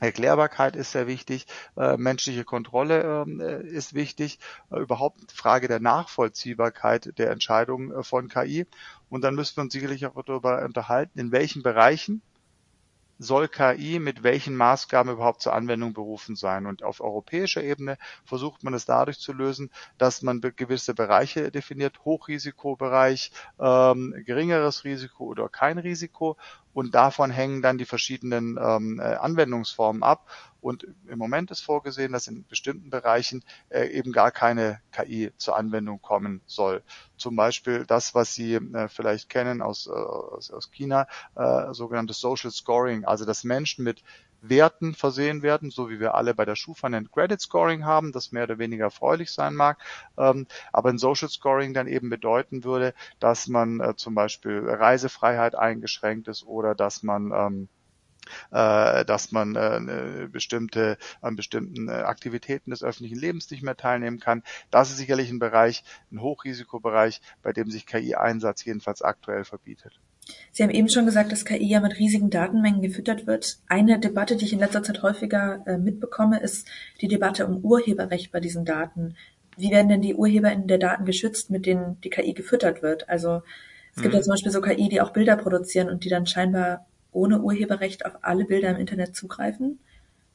Erklärbarkeit 0.00 0.74
ist 0.74 0.90
sehr 0.90 1.06
wichtig, 1.06 1.46
äh, 1.76 1.96
menschliche 1.96 2.44
Kontrolle 2.44 3.24
äh, 3.38 3.66
ist 3.68 3.94
wichtig, 3.94 4.40
äh, 4.72 4.80
überhaupt 4.80 5.30
Frage 5.30 5.68
der 5.68 5.78
Nachvollziehbarkeit 5.78 7.16
der 7.18 7.30
Entscheidungen 7.30 7.92
äh, 7.92 8.02
von 8.02 8.28
KI. 8.28 8.66
Und 9.10 9.22
dann 9.22 9.36
müssen 9.36 9.56
wir 9.58 9.62
uns 9.62 9.72
sicherlich 9.72 10.06
auch 10.06 10.20
darüber 10.24 10.64
unterhalten, 10.64 11.20
in 11.20 11.30
welchen 11.30 11.62
Bereichen 11.62 12.20
soll 13.22 13.48
KI 13.48 13.98
mit 13.98 14.22
welchen 14.22 14.56
Maßgaben 14.56 15.12
überhaupt 15.12 15.42
zur 15.42 15.54
Anwendung 15.54 15.92
berufen 15.92 16.36
sein. 16.36 16.66
Und 16.66 16.82
auf 16.82 17.00
europäischer 17.00 17.62
Ebene 17.62 17.98
versucht 18.24 18.64
man 18.64 18.74
es 18.74 18.84
dadurch 18.84 19.18
zu 19.18 19.32
lösen, 19.32 19.70
dass 19.98 20.22
man 20.22 20.40
gewisse 20.40 20.94
Bereiche 20.94 21.50
definiert, 21.50 22.04
Hochrisikobereich, 22.04 23.32
ähm, 23.58 24.14
geringeres 24.26 24.84
Risiko 24.84 25.24
oder 25.24 25.48
kein 25.48 25.78
Risiko 25.78 26.36
und 26.74 26.94
davon 26.94 27.30
hängen 27.30 27.62
dann 27.62 27.78
die 27.78 27.84
verschiedenen 27.84 28.58
ähm, 28.60 28.98
äh, 28.98 29.14
Anwendungsformen 29.14 30.02
ab. 30.02 30.28
Und 30.60 30.86
im 31.08 31.18
Moment 31.18 31.50
ist 31.50 31.60
vorgesehen, 31.60 32.12
dass 32.12 32.28
in 32.28 32.46
bestimmten 32.46 32.88
Bereichen 32.88 33.42
äh, 33.68 33.86
eben 33.88 34.12
gar 34.12 34.30
keine 34.30 34.80
KI 34.92 35.32
zur 35.36 35.56
Anwendung 35.56 36.00
kommen 36.00 36.40
soll. 36.46 36.82
Zum 37.16 37.34
Beispiel 37.34 37.84
das, 37.84 38.14
was 38.14 38.34
Sie 38.34 38.54
äh, 38.54 38.88
vielleicht 38.88 39.28
kennen 39.28 39.60
aus, 39.60 39.88
äh, 39.88 39.90
aus, 39.90 40.52
aus 40.52 40.70
China, 40.70 41.08
äh, 41.34 41.74
sogenanntes 41.74 42.20
Social 42.20 42.52
Scoring, 42.52 43.04
also 43.04 43.24
dass 43.24 43.42
Menschen 43.42 43.84
mit 43.84 44.04
Werten 44.42 44.94
versehen 44.94 45.42
werden, 45.42 45.70
so 45.70 45.88
wie 45.88 46.00
wir 46.00 46.14
alle 46.14 46.34
bei 46.34 46.44
der 46.44 46.56
Schufa 46.56 46.88
ein 46.88 47.10
Credit 47.10 47.40
Scoring 47.40 47.84
haben, 47.84 48.12
das 48.12 48.32
mehr 48.32 48.44
oder 48.44 48.58
weniger 48.58 48.84
erfreulich 48.84 49.30
sein 49.30 49.54
mag, 49.54 49.78
ähm, 50.18 50.46
aber 50.72 50.90
ein 50.90 50.98
Social 50.98 51.28
Scoring 51.28 51.74
dann 51.74 51.86
eben 51.86 52.10
bedeuten 52.10 52.64
würde, 52.64 52.94
dass 53.20 53.46
man 53.48 53.80
äh, 53.80 53.94
zum 53.96 54.14
Beispiel 54.14 54.68
Reisefreiheit 54.68 55.54
eingeschränkt 55.54 56.28
ist 56.28 56.44
oder 56.44 56.74
dass 56.74 57.02
man 57.02 57.32
ähm, 57.32 57.68
äh, 58.50 59.04
dass 59.04 59.32
man 59.32 59.56
äh, 59.56 60.28
bestimmte 60.30 60.96
an 61.20 61.36
bestimmten 61.36 61.88
Aktivitäten 61.88 62.70
des 62.70 62.82
öffentlichen 62.82 63.18
Lebens 63.18 63.50
nicht 63.50 63.62
mehr 63.62 63.76
teilnehmen 63.76 64.20
kann. 64.20 64.42
Das 64.70 64.90
ist 64.90 64.98
sicherlich 64.98 65.30
ein 65.30 65.38
Bereich, 65.38 65.84
ein 66.10 66.20
Hochrisikobereich, 66.20 67.20
bei 67.42 67.52
dem 67.52 67.70
sich 67.70 67.86
KI-Einsatz 67.86 68.64
jedenfalls 68.64 69.02
aktuell 69.02 69.44
verbietet. 69.44 70.00
Sie 70.52 70.62
haben 70.62 70.70
eben 70.70 70.88
schon 70.88 71.06
gesagt, 71.06 71.32
dass 71.32 71.44
KI 71.44 71.66
ja 71.66 71.80
mit 71.80 71.98
riesigen 71.98 72.30
Datenmengen 72.30 72.82
gefüttert 72.82 73.26
wird. 73.26 73.58
Eine 73.68 73.98
Debatte, 73.98 74.36
die 74.36 74.44
ich 74.44 74.52
in 74.52 74.58
letzter 74.58 74.82
Zeit 74.82 75.02
häufiger 75.02 75.62
äh, 75.66 75.78
mitbekomme, 75.78 76.40
ist 76.40 76.68
die 77.00 77.08
Debatte 77.08 77.46
um 77.46 77.64
Urheberrecht 77.64 78.30
bei 78.32 78.40
diesen 78.40 78.64
Daten. 78.64 79.16
Wie 79.56 79.70
werden 79.70 79.88
denn 79.88 80.02
die 80.02 80.14
UrheberInnen 80.14 80.68
der 80.68 80.78
Daten 80.78 81.04
geschützt, 81.04 81.50
mit 81.50 81.66
denen 81.66 82.00
die 82.02 82.10
KI 82.10 82.34
gefüttert 82.34 82.82
wird? 82.82 83.08
Also 83.08 83.42
es 83.94 84.02
gibt 84.02 84.14
mhm. 84.14 84.18
ja 84.18 84.22
zum 84.22 84.32
Beispiel 84.32 84.52
so 84.52 84.60
KI, 84.60 84.88
die 84.88 85.00
auch 85.00 85.10
Bilder 85.10 85.36
produzieren 85.36 85.88
und 85.88 86.04
die 86.04 86.08
dann 86.08 86.26
scheinbar 86.26 86.86
ohne 87.12 87.40
Urheberrecht 87.40 88.06
auf 88.06 88.18
alle 88.22 88.44
Bilder 88.44 88.70
im 88.70 88.76
Internet 88.76 89.14
zugreifen. 89.16 89.80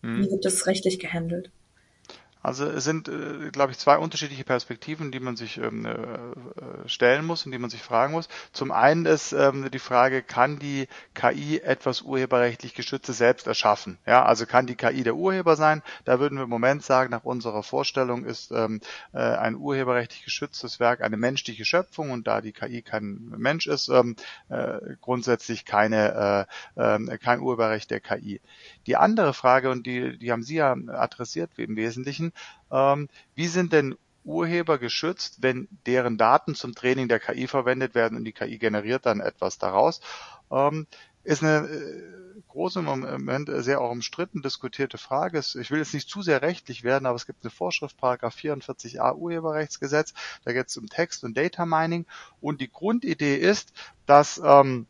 Mhm. 0.01 0.17
Wie 0.17 0.31
wird 0.31 0.45
das 0.45 0.67
rechtlich 0.67 0.99
gehandelt? 0.99 1.51
Also 2.41 2.65
es 2.65 2.83
sind, 2.83 3.07
äh, 3.09 3.49
glaube 3.51 3.71
ich, 3.71 3.77
zwei 3.77 3.97
unterschiedliche 3.97 4.43
Perspektiven, 4.43 5.11
die 5.11 5.19
man 5.19 5.35
sich 5.35 5.57
ähm, 5.57 5.85
äh, 5.85 6.87
stellen 6.87 7.25
muss 7.25 7.45
und 7.45 7.51
die 7.51 7.57
man 7.57 7.69
sich 7.69 7.81
fragen 7.81 8.13
muss. 8.13 8.29
Zum 8.53 8.71
einen 8.71 9.05
ist 9.05 9.33
ähm, 9.33 9.69
die 9.71 9.79
Frage, 9.79 10.21
kann 10.21 10.59
die 10.59 10.87
KI 11.13 11.59
etwas 11.59 12.01
urheberrechtlich 12.01 12.73
Geschütztes 12.73 13.17
selbst 13.17 13.47
erschaffen? 13.47 13.97
Ja, 14.05 14.23
also 14.25 14.45
kann 14.45 14.67
die 14.67 14.75
KI 14.75 15.03
der 15.03 15.15
Urheber 15.15 15.55
sein? 15.55 15.81
Da 16.05 16.19
würden 16.19 16.37
wir 16.37 16.43
im 16.43 16.49
Moment 16.49 16.83
sagen, 16.83 17.11
nach 17.11 17.23
unserer 17.23 17.63
Vorstellung 17.63 18.25
ist 18.25 18.51
ähm, 18.51 18.81
äh, 19.13 19.17
ein 19.17 19.55
urheberrechtlich 19.55 20.23
geschütztes 20.23 20.79
Werk 20.79 21.01
eine 21.01 21.17
menschliche 21.17 21.65
Schöpfung 21.65 22.11
und 22.11 22.27
da 22.27 22.41
die 22.41 22.53
KI 22.53 22.81
kein 22.81 23.33
Mensch 23.37 23.67
ist, 23.67 23.89
ähm, 23.89 24.15
äh, 24.49 24.95
grundsätzlich 25.01 25.65
keine, 25.65 26.47
äh, 26.77 26.95
äh, 26.95 27.17
kein 27.17 27.39
Urheberrecht 27.39 27.91
der 27.91 27.99
KI. 27.99 28.41
Die 28.87 28.95
andere 28.95 29.33
Frage, 29.33 29.69
und 29.69 29.85
die, 29.85 30.17
die 30.17 30.31
haben 30.31 30.43
Sie 30.43 30.55
ja 30.55 30.71
adressiert 30.71 31.51
im 31.57 31.75
Wesentlichen, 31.75 32.33
ähm, 32.71 33.09
wie 33.35 33.47
sind 33.47 33.73
denn 33.73 33.95
Urheber 34.23 34.77
geschützt, 34.77 35.37
wenn 35.41 35.67
deren 35.85 36.17
Daten 36.17 36.53
zum 36.55 36.75
Training 36.75 37.07
der 37.07 37.19
KI 37.19 37.47
verwendet 37.47 37.95
werden 37.95 38.17
und 38.17 38.25
die 38.25 38.33
KI 38.33 38.57
generiert 38.57 39.05
dann 39.05 39.21
etwas 39.21 39.57
daraus. 39.57 40.01
Ähm, 40.51 40.87
ist 41.23 41.43
eine 41.43 41.67
äh, 41.67 42.41
große 42.47 42.81
Moment 42.81 43.49
sehr 43.53 43.81
auch 43.81 43.91
umstritten 43.91 44.41
diskutierte 44.41 44.97
Frage. 44.97 45.39
Ich 45.39 45.71
will 45.71 45.79
jetzt 45.79 45.93
nicht 45.93 46.09
zu 46.09 46.21
sehr 46.21 46.41
rechtlich 46.41 46.83
werden, 46.83 47.05
aber 47.05 47.15
es 47.15 47.25
gibt 47.25 47.43
eine 47.43 47.51
Vorschrift, 47.51 47.97
Paragraph 47.97 48.35
44a 48.35 49.15
Urheberrechtsgesetz, 49.15 50.13
da 50.43 50.53
geht 50.53 50.67
es 50.67 50.77
um 50.77 50.87
Text 50.87 51.23
und 51.23 51.37
Data 51.37 51.65
Mining 51.65 52.05
und 52.41 52.61
die 52.61 52.71
Grundidee 52.71 53.35
ist, 53.35 53.73
dass 54.05 54.41
ähm, 54.43 54.87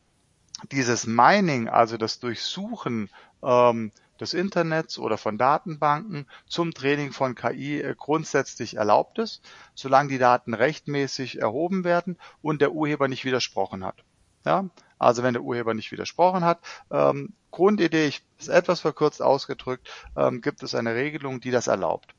dieses 0.71 1.05
Mining, 1.05 1.67
also 1.69 1.97
das 1.97 2.19
Durchsuchen 2.19 3.09
ähm, 3.43 3.91
des 4.19 4.33
Internets 4.33 4.97
oder 4.97 5.17
von 5.17 5.37
Datenbanken 5.37 6.27
zum 6.47 6.73
Training 6.73 7.11
von 7.11 7.35
KI 7.35 7.81
äh, 7.81 7.95
grundsätzlich 7.97 8.75
erlaubt 8.75 9.19
ist, 9.19 9.41
solange 9.75 10.09
die 10.09 10.17
Daten 10.17 10.53
rechtmäßig 10.53 11.39
erhoben 11.39 11.83
werden 11.83 12.17
und 12.41 12.61
der 12.61 12.71
Urheber 12.71 13.07
nicht 13.07 13.25
widersprochen 13.25 13.85
hat. 13.85 14.03
Ja? 14.45 14.65
Also 14.99 15.23
wenn 15.23 15.33
der 15.33 15.43
Urheber 15.43 15.73
nicht 15.73 15.91
widersprochen 15.91 16.43
hat. 16.43 16.59
Ähm, 16.89 17.33
Grundidee, 17.51 18.07
ich 18.07 18.23
ist 18.39 18.49
etwas 18.49 18.81
verkürzt 18.81 19.21
ausgedrückt, 19.21 19.89
ähm, 20.15 20.41
gibt 20.41 20.63
es 20.63 20.75
eine 20.75 20.95
Regelung, 20.95 21.39
die 21.39 21.51
das 21.51 21.67
erlaubt. 21.67 22.13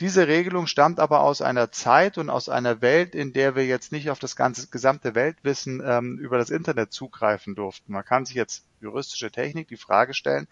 Diese 0.00 0.28
Regelung 0.28 0.68
stammt 0.68 1.00
aber 1.00 1.20
aus 1.20 1.42
einer 1.42 1.72
Zeit 1.72 2.18
und 2.18 2.30
aus 2.30 2.48
einer 2.48 2.80
Welt, 2.80 3.16
in 3.16 3.32
der 3.32 3.56
wir 3.56 3.66
jetzt 3.66 3.90
nicht 3.90 4.10
auf 4.10 4.20
das 4.20 4.36
ganze 4.36 4.68
gesamte 4.68 5.16
Weltwissen 5.16 5.82
ähm, 5.84 6.18
über 6.18 6.38
das 6.38 6.50
Internet 6.50 6.92
zugreifen 6.92 7.56
durften. 7.56 7.92
Man 7.92 8.04
kann 8.04 8.24
sich 8.24 8.36
jetzt 8.36 8.64
juristische 8.80 9.32
Technik 9.32 9.66
die 9.66 9.76
Frage 9.76 10.14
stellen, 10.14 10.46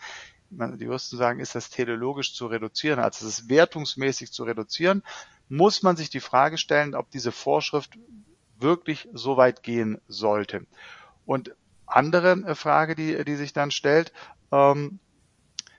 die 0.51 0.85
Juristen 0.85 1.17
sagen, 1.17 1.41
ist 1.41 1.55
das 1.55 1.71
teleologisch 1.71 2.35
zu 2.35 2.47
reduzieren, 2.47 3.01
also 3.01 3.27
es 3.27 3.41
ist 3.41 3.49
wertungsmäßig 3.49 4.33
zu 4.33 4.45
reduzieren, 4.45 5.03
muss 5.49 5.83
man 5.83 5.97
sich 5.97 6.11
die 6.11 6.21
Frage 6.21 6.59
stellen, 6.59 6.95
ob 6.95 7.11
diese 7.11 7.33
Vorschrift 7.33 7.99
wirklich 8.59 9.09
so 9.13 9.37
weit 9.37 9.63
gehen 9.63 10.01
sollte. 10.09 10.67
Und 11.25 11.55
andere 11.87 12.33
äh, 12.33 12.55
Frage, 12.55 12.95
die, 12.95 13.25
die 13.25 13.37
sich 13.37 13.53
dann 13.53 13.71
stellt, 13.71 14.13
ähm, 14.51 14.99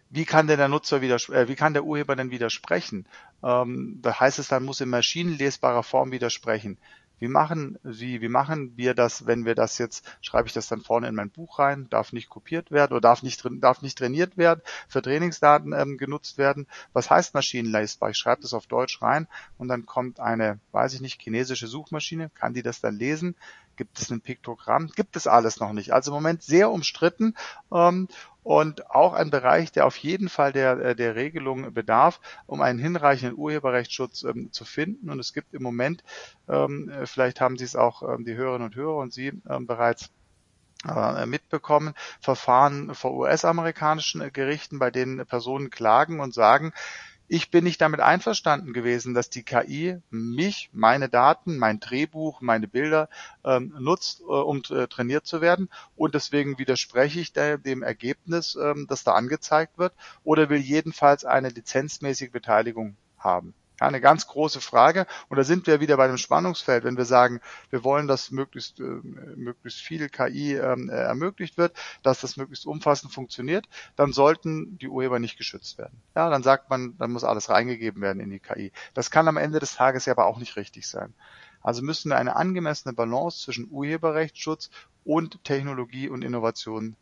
wie 0.10 0.26
kann 0.26 0.48
denn 0.48 0.58
der 0.58 0.70
Nutzer 0.70 1.02
wieder, 1.02 1.16
äh, 1.16 1.48
wie 1.48 1.56
kann 1.56 1.74
der 1.74 1.84
Urheber 1.84 2.16
denn 2.16 2.32
widersprechen? 2.32 3.06
Ähm, 3.44 4.00
da 4.02 4.20
heißt 4.20 4.40
es 4.40 4.48
dann, 4.48 4.64
muss 4.64 4.82
in 4.82 4.90
maschinenlesbarer 4.90 5.84
Form 5.84 6.12
widersprechen. 6.12 6.78
Wie 7.20 7.28
machen 7.28 7.80
Sie, 7.84 8.22
wie 8.22 8.30
machen 8.30 8.78
wir 8.78 8.94
das, 8.94 9.26
wenn 9.26 9.46
wir 9.46 9.56
das 9.56 9.80
jetzt, 9.80 10.06
schreibe 10.22 10.48
ich 10.48 10.54
das 10.54 10.68
dann 10.68 10.82
vorne 10.82 11.08
in 11.08 11.16
mein 11.16 11.32
Buch 11.32 11.58
rein, 11.58 11.88
darf 11.90 12.14
nicht 12.14 12.30
kopiert 12.30 12.70
werden 12.70 12.92
oder 12.92 13.02
darf 13.02 13.24
nicht, 13.24 13.44
darf 13.60 13.82
nicht 13.82 13.98
trainiert 13.98 14.38
werden, 14.38 14.62
für 14.88 15.02
Trainingsdaten 15.02 15.74
ähm, 15.74 15.98
genutzt 15.98 16.38
werden. 16.38 16.68
Was 16.94 17.10
heißt 17.10 17.34
maschinenlesbar? 17.34 18.12
Ich 18.12 18.18
schreibe 18.18 18.44
das 18.44 18.54
auf 18.54 18.68
Deutsch 18.68 19.02
rein 19.02 19.28
und 19.58 19.68
dann 19.68 19.88
kommt 19.88 20.20
eine, 20.20 20.60
weiß 20.74 20.94
ich 20.94 21.02
nicht, 21.02 21.20
chinesische 21.20 21.68
Suchmaschine, 21.68 22.30
kann 22.30 22.54
die 22.54 22.62
das 22.62 22.82
dann 22.82 22.96
lesen? 22.96 23.36
Gibt 23.78 24.00
es 24.00 24.10
ein 24.10 24.22
Piktogramm? 24.22 24.90
Gibt 24.96 25.16
es 25.16 25.28
alles 25.28 25.60
noch 25.60 25.72
nicht. 25.72 25.94
Also 25.94 26.12
im 26.12 26.16
Moment 26.16 26.44
sehr 26.44 26.72
umstritten 26.72 27.36
ähm, 27.72 28.08
und 28.44 28.90
auch 28.90 29.14
ein 29.14 29.30
Bereich, 29.30 29.72
der 29.72 29.86
auf 29.86 29.98
jeden 29.98 30.30
Fall 30.30 30.52
der, 30.52 30.80
äh, 30.80 30.96
der 30.96 31.16
Regelung 31.16 31.74
bedarf, 31.74 32.20
um 32.46 32.62
einen 32.62 32.80
hinreichenden 32.80 33.38
Urheberrechtsschutz 33.38 34.24
ähm, 34.24 34.52
zu 34.52 34.66
finden. 34.66 35.10
Und 35.10 35.20
es 35.20 35.34
gibt 35.34 35.54
im 35.54 35.64
Moment, 35.64 36.04
ähm, 36.50 36.90
äh, 36.90 37.06
vielleicht 37.06 37.40
haben 37.40 37.58
Sie 37.58 37.66
es 37.66 37.76
auch 37.76 38.04
ähm, 38.04 38.26
die 38.26 38.36
Hörerinnen 38.36 38.68
und 38.68 38.76
Hörer 38.76 38.98
und 38.98 39.14
Sie 39.14 39.32
ähm, 39.50 39.68
bereits 39.68 40.10
äh, 40.88 41.26
mitbekommen, 41.26 41.94
Verfahren 42.22 42.94
vor 42.96 43.14
US-amerikanischen 43.14 44.32
Gerichten, 44.32 44.80
bei 44.80 44.92
denen 44.92 45.26
Personen 45.26 45.70
klagen 45.70 46.20
und 46.20 46.34
sagen, 46.34 46.74
ich 47.28 47.52
bin 47.52 47.66
nicht 47.66 47.82
damit 47.82 48.00
einverstanden 48.00 48.74
gewesen, 48.74 49.14
dass 49.14 49.30
die 49.30 49.44
KI 49.44 49.98
mich, 50.10 50.70
meine 50.72 51.10
Daten, 51.10 51.58
mein 51.58 51.80
Drehbuch, 51.80 52.42
meine 52.42 52.68
Bilder 52.68 53.10
ähm, 53.44 53.74
nutzt, 53.80 54.22
äh, 54.22 54.24
um 54.24 54.62
äh, 54.70 54.88
trainiert 54.88 55.26
zu 55.26 55.42
werden. 55.42 55.70
Und 55.96 56.16
deswegen 56.16 56.58
widerspreche 56.58 57.20
ich 57.20 57.34
der, 57.34 57.58
dem 57.58 57.84
Ergebnis, 57.84 58.56
ähm, 58.56 58.88
das 58.88 59.04
da 59.04 59.14
angezeigt 59.14 59.78
wird, 59.78 59.94
oder 60.24 60.50
will 60.50 60.60
jedenfalls 60.60 61.26
eine 61.26 61.50
lizenzmäßige 61.50 62.32
Beteiligung 62.32 62.96
haben. 63.18 63.54
Ja, 63.80 63.88
eine 63.88 64.02
ganz 64.02 64.28
große 64.28 64.60
Frage. 64.60 65.06
Und 65.30 65.38
da 65.38 65.44
sind 65.44 65.68
wir 65.68 65.80
wieder 65.80 65.98
bei 65.98 66.08
dem 66.08 66.18
Spannungsfeld. 66.18 66.84
Wenn 66.84 66.98
wir 66.98 67.06
sagen, 67.06 67.42
wir 67.70 67.84
wollen, 67.84 68.08
dass 68.08 68.32
möglichst, 68.32 68.80
äh, 68.80 68.84
möglichst 69.36 69.82
viel 69.82 70.10
KI 70.10 70.56
ähm, 70.56 70.90
äh, 70.90 70.94
ermöglicht 70.94 71.58
wird, 71.58 71.74
dass 72.02 72.22
das 72.22 72.38
möglichst 72.38 72.66
umfassend 72.66 73.14
funktioniert, 73.14 73.68
dann 73.96 74.14
sollten 74.14 74.78
die 74.80 74.88
Urheber 74.88 75.20
nicht 75.20 75.38
geschützt 75.38 75.78
werden. 75.78 76.02
Ja, 76.16 76.30
dann 76.30 76.42
sagt 76.42 76.70
man, 76.70 76.98
dann 76.98 77.12
muss 77.12 77.24
alles 77.24 77.50
reingegeben 77.50 78.02
werden 78.02 78.20
in 78.20 78.32
die 78.32 78.40
KI. 78.40 78.72
Das 78.96 79.12
kann 79.12 79.28
am 79.28 79.38
Ende 79.38 79.60
des 79.60 79.76
Tages 79.76 80.06
ja 80.06 80.14
aber 80.14 80.26
auch 80.26 80.40
nicht 80.40 80.56
richtig 80.56 80.88
sein. 80.88 81.14
Also 81.62 81.84
müssen 81.84 82.10
wir 82.10 82.18
eine 82.18 82.36
angemessene 82.36 82.94
Balance 82.94 83.44
zwischen 83.44 83.70
Urheberrechtsschutz 83.70 84.70
und 85.04 85.44
Technologie 85.44 86.10
und 86.10 86.24
Innovation 86.24 86.96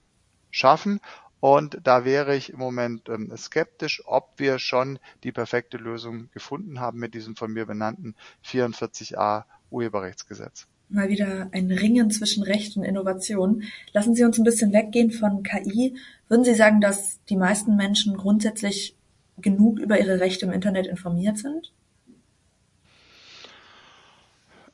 schaffen. 0.52 1.00
Und 1.46 1.78
da 1.84 2.06
wäre 2.06 2.36
ich 2.36 2.52
im 2.54 2.58
Moment 2.58 3.08
ähm, 3.08 3.32
skeptisch, 3.38 4.02
ob 4.08 4.32
wir 4.38 4.58
schon 4.58 4.98
die 5.24 5.32
perfekte 5.32 5.78
Lösung 5.78 6.32
gefunden 6.32 6.80
haben 6.80 6.98
mit 6.98 7.14
diesem 7.14 7.36
von 7.36 7.54
mir 7.54 7.68
benannten 7.68 8.16
44a 8.44 9.44
Urheberrechtsgesetz. 9.70 10.66
Mal 10.90 11.08
wieder 11.10 11.50
ein 11.52 11.70
Ringen 11.70 12.10
zwischen 12.10 12.42
Recht 12.42 12.76
und 12.78 12.84
Innovation. 12.84 13.62
Lassen 13.94 14.16
Sie 14.16 14.24
uns 14.24 14.40
ein 14.40 14.44
bisschen 14.44 14.74
weggehen 14.74 15.12
von 15.12 15.44
KI. 15.44 15.96
Würden 16.30 16.46
Sie 16.46 16.56
sagen, 16.56 16.82
dass 16.82 17.24
die 17.26 17.38
meisten 17.38 17.76
Menschen 17.76 18.18
grundsätzlich 18.18 18.96
genug 19.38 19.78
über 19.78 20.00
ihre 20.00 20.20
Rechte 20.20 20.48
im 20.48 20.52
Internet 20.52 20.88
informiert 20.88 21.38
sind? 21.38 21.72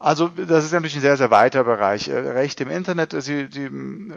Also 0.04 0.30
das 0.30 0.66
ist 0.66 0.72
natürlich 0.72 0.96
ein 0.96 1.02
sehr, 1.02 1.16
sehr 1.16 1.30
weiter 1.30 1.64
Bereich. 1.64 2.08
Äh, 2.08 2.18
Recht 2.18 2.60
im 2.60 2.72
Internet, 2.72 3.12
Sie, 3.22 3.48
Sie 3.52 3.70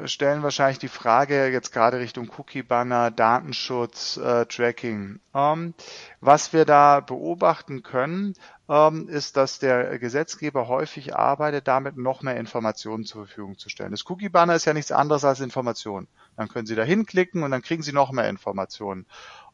stellen 0.08 0.42
wahrscheinlich 0.42 0.78
die 0.78 0.88
Frage 0.88 1.48
jetzt 1.48 1.72
gerade 1.72 1.98
Richtung 1.98 2.30
Cookie-Banner, 2.38 3.10
Datenschutz, 3.10 4.16
äh, 4.16 4.46
Tracking. 4.46 5.20
Ähm, 5.34 5.74
was 6.22 6.54
wir 6.54 6.64
da 6.64 7.00
beobachten 7.00 7.82
können, 7.82 8.32
ähm, 8.66 9.08
ist, 9.10 9.36
dass 9.36 9.58
der 9.58 9.98
Gesetzgeber 9.98 10.68
häufig 10.68 11.14
arbeitet, 11.16 11.68
damit 11.68 11.98
noch 11.98 12.22
mehr 12.22 12.38
Informationen 12.38 13.04
zur 13.04 13.26
Verfügung 13.26 13.58
zu 13.58 13.68
stellen. 13.68 13.90
Das 13.90 14.08
Cookie-Banner 14.08 14.54
ist 14.54 14.64
ja 14.64 14.72
nichts 14.72 14.90
anderes 14.90 15.26
als 15.26 15.40
Information. 15.40 16.08
Dann 16.38 16.48
können 16.48 16.64
Sie 16.64 16.76
da 16.76 16.82
hinklicken 16.82 17.42
und 17.42 17.50
dann 17.50 17.60
kriegen 17.60 17.82
Sie 17.82 17.92
noch 17.92 18.10
mehr 18.10 18.30
Informationen. 18.30 19.04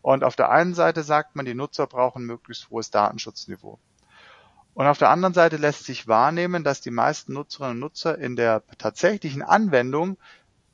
Und 0.01 0.23
auf 0.23 0.37
der 0.37 0.51
einen 0.51 0.75
Seite 0.75 1.03
sagt 1.03 1.35
man, 1.35 1.45
die 1.45 1.55
Nutzer 1.55 1.89
brauchen 1.89 2.25
möglichst 2.25 2.71
hohes 2.71 2.93
Datenschutzniveau. 2.93 3.81
Und 4.75 4.87
auf 4.87 4.99
der 4.99 5.11
anderen 5.11 5.35
Seite 5.35 5.57
lässt 5.57 5.85
sich 5.85 6.09
wahrnehmen, 6.09 6.65
dass 6.65 6.81
die 6.81 6.91
meisten 6.91 7.35
Nutzerinnen 7.35 7.75
und 7.75 7.81
Nutzer 7.81 8.19
in 8.19 8.37
der 8.37 8.63
tatsächlichen 8.79 9.43
Anwendung 9.43 10.17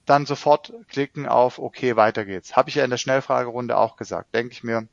dann 0.06 0.24
sofort 0.24 0.72
klicken 0.88 1.26
auf 1.26 1.58
OK, 1.58 1.96
weiter 1.96 2.24
geht's. 2.24 2.54
Habe 2.54 2.68
ich 2.68 2.76
ja 2.76 2.84
in 2.84 2.90
der 2.90 2.96
Schnellfragerunde 2.96 3.76
auch 3.76 3.96
gesagt. 3.96 4.34
Denke 4.34 4.52
ich 4.52 4.62
mir, 4.62 4.86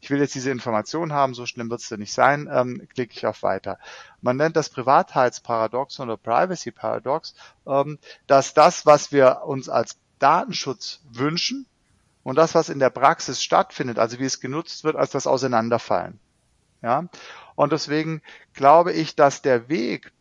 ich 0.00 0.10
will 0.10 0.18
jetzt 0.18 0.34
diese 0.34 0.50
Information 0.50 1.12
haben, 1.12 1.34
so 1.34 1.46
schlimm 1.46 1.70
wird 1.70 1.80
es 1.80 1.88
denn 1.88 2.00
nicht 2.00 2.12
sein, 2.12 2.48
ähm, 2.52 2.86
klicke 2.92 3.14
ich 3.14 3.26
auf 3.26 3.44
Weiter. 3.44 3.78
Man 4.20 4.36
nennt 4.36 4.56
das 4.56 4.68
Privatheitsparadox 4.70 6.00
oder 6.00 6.16
Privacy 6.16 6.72
Paradox, 6.72 7.34
ähm, 7.66 7.98
dass 8.26 8.54
das, 8.54 8.84
was 8.84 9.12
wir 9.12 9.42
uns 9.44 9.68
als 9.68 9.98
Datenschutz 10.18 11.00
wünschen 11.12 11.66
und 12.24 12.36
das, 12.36 12.56
was 12.56 12.68
in 12.68 12.80
der 12.80 12.90
Praxis 12.90 13.42
stattfindet, 13.42 14.00
also 14.00 14.18
wie 14.18 14.24
es 14.24 14.40
genutzt 14.40 14.82
wird, 14.82 14.96
als 14.96 15.10
das 15.10 15.28
Auseinanderfallen. 15.28 16.18
Ja, 16.86 17.08
und 17.56 17.72
deswegen 17.72 18.22
glaube 18.54 18.92
ich, 18.92 19.16
dass 19.16 19.42
der 19.42 19.68
Weg, 19.68 20.12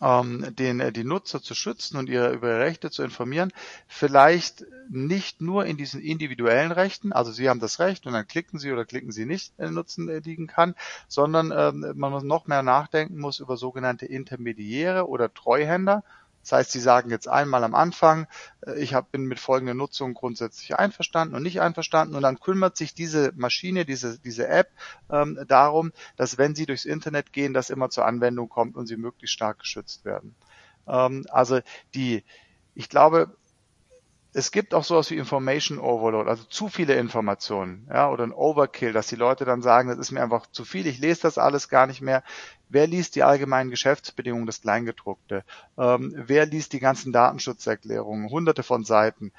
ähm, 0.00 0.46
den, 0.56 0.80
äh, 0.80 0.90
die 0.90 1.04
Nutzer 1.04 1.42
zu 1.42 1.54
schützen 1.54 1.98
und 1.98 2.08
ihre, 2.08 2.32
über 2.32 2.48
ihre 2.48 2.60
Rechte 2.60 2.90
zu 2.90 3.02
informieren, 3.02 3.52
vielleicht 3.88 4.64
nicht 4.88 5.42
nur 5.42 5.66
in 5.66 5.76
diesen 5.76 6.00
individuellen 6.00 6.72
Rechten, 6.72 7.12
also 7.12 7.30
Sie 7.30 7.50
haben 7.50 7.60
das 7.60 7.78
Recht 7.78 8.06
und 8.06 8.14
dann 8.14 8.26
klicken 8.26 8.58
Sie 8.58 8.72
oder 8.72 8.86
klicken 8.86 9.12
Sie 9.12 9.26
nicht, 9.26 9.52
äh, 9.58 9.70
Nutzen 9.70 10.08
äh, 10.08 10.20
liegen 10.20 10.46
kann, 10.46 10.74
sondern 11.08 11.52
ähm, 11.54 11.92
man 11.94 12.26
noch 12.26 12.46
mehr 12.46 12.62
nachdenken 12.62 13.18
muss 13.18 13.38
über 13.38 13.58
sogenannte 13.58 14.06
Intermediäre 14.06 15.06
oder 15.06 15.34
Treuhänder, 15.34 16.04
das 16.42 16.52
heißt, 16.52 16.72
Sie 16.72 16.80
sagen 16.80 17.10
jetzt 17.10 17.28
einmal 17.28 17.64
am 17.64 17.74
Anfang, 17.74 18.26
äh, 18.66 18.78
ich 18.78 18.94
hab, 18.94 19.10
bin 19.12 19.24
mit 19.24 19.40
folgender 19.40 19.74
Nutzung 19.74 20.14
grundsätzlich 20.14 20.76
einverstanden 20.78 21.34
und 21.34 21.42
nicht 21.42 21.60
einverstanden 21.60 22.14
und 22.14 22.22
dann 22.22 22.40
kümmert 22.40 22.76
sich 22.76 22.94
diese 22.94 23.32
Maschine, 23.36 23.84
diese, 23.84 24.18
diese 24.18 24.48
App 24.48 24.70
ähm, 25.10 25.38
darum, 25.46 25.92
dass 26.16 26.38
wenn 26.38 26.54
Sie 26.54 26.66
durchs 26.66 26.84
Internet 26.84 27.32
gehen, 27.32 27.54
das 27.54 27.70
immer 27.70 27.90
zur 27.90 28.06
Anwendung 28.06 28.48
kommt 28.48 28.76
und 28.76 28.86
Sie 28.86 28.96
möglichst 28.96 29.34
stark 29.34 29.60
geschützt 29.60 30.04
werden. 30.04 30.34
Ähm, 30.86 31.24
also 31.30 31.60
die, 31.94 32.24
ich 32.74 32.88
glaube, 32.88 33.36
es 34.34 34.50
gibt 34.50 34.72
auch 34.72 34.84
sowas 34.84 35.10
wie 35.10 35.18
Information 35.18 35.78
Overload, 35.78 36.28
also 36.28 36.44
zu 36.44 36.68
viele 36.68 36.94
Informationen, 36.94 37.86
ja, 37.90 38.10
oder 38.10 38.24
ein 38.24 38.32
Overkill, 38.32 38.92
dass 38.92 39.08
die 39.08 39.16
Leute 39.16 39.44
dann 39.44 39.60
sagen, 39.60 39.88
das 39.88 39.98
ist 39.98 40.10
mir 40.10 40.22
einfach 40.22 40.46
zu 40.46 40.64
viel, 40.64 40.86
ich 40.86 40.98
lese 40.98 41.22
das 41.22 41.36
alles 41.36 41.68
gar 41.68 41.86
nicht 41.86 42.00
mehr. 42.00 42.22
Wer 42.68 42.86
liest 42.86 43.14
die 43.14 43.22
allgemeinen 43.22 43.70
Geschäftsbedingungen, 43.70 44.46
das 44.46 44.62
Kleingedruckte? 44.62 45.44
Ähm, 45.76 46.14
wer 46.16 46.46
liest 46.46 46.72
die 46.72 46.80
ganzen 46.80 47.12
Datenschutzerklärungen, 47.12 48.30
hunderte 48.30 48.62
von 48.62 48.84
Seiten? 48.84 49.32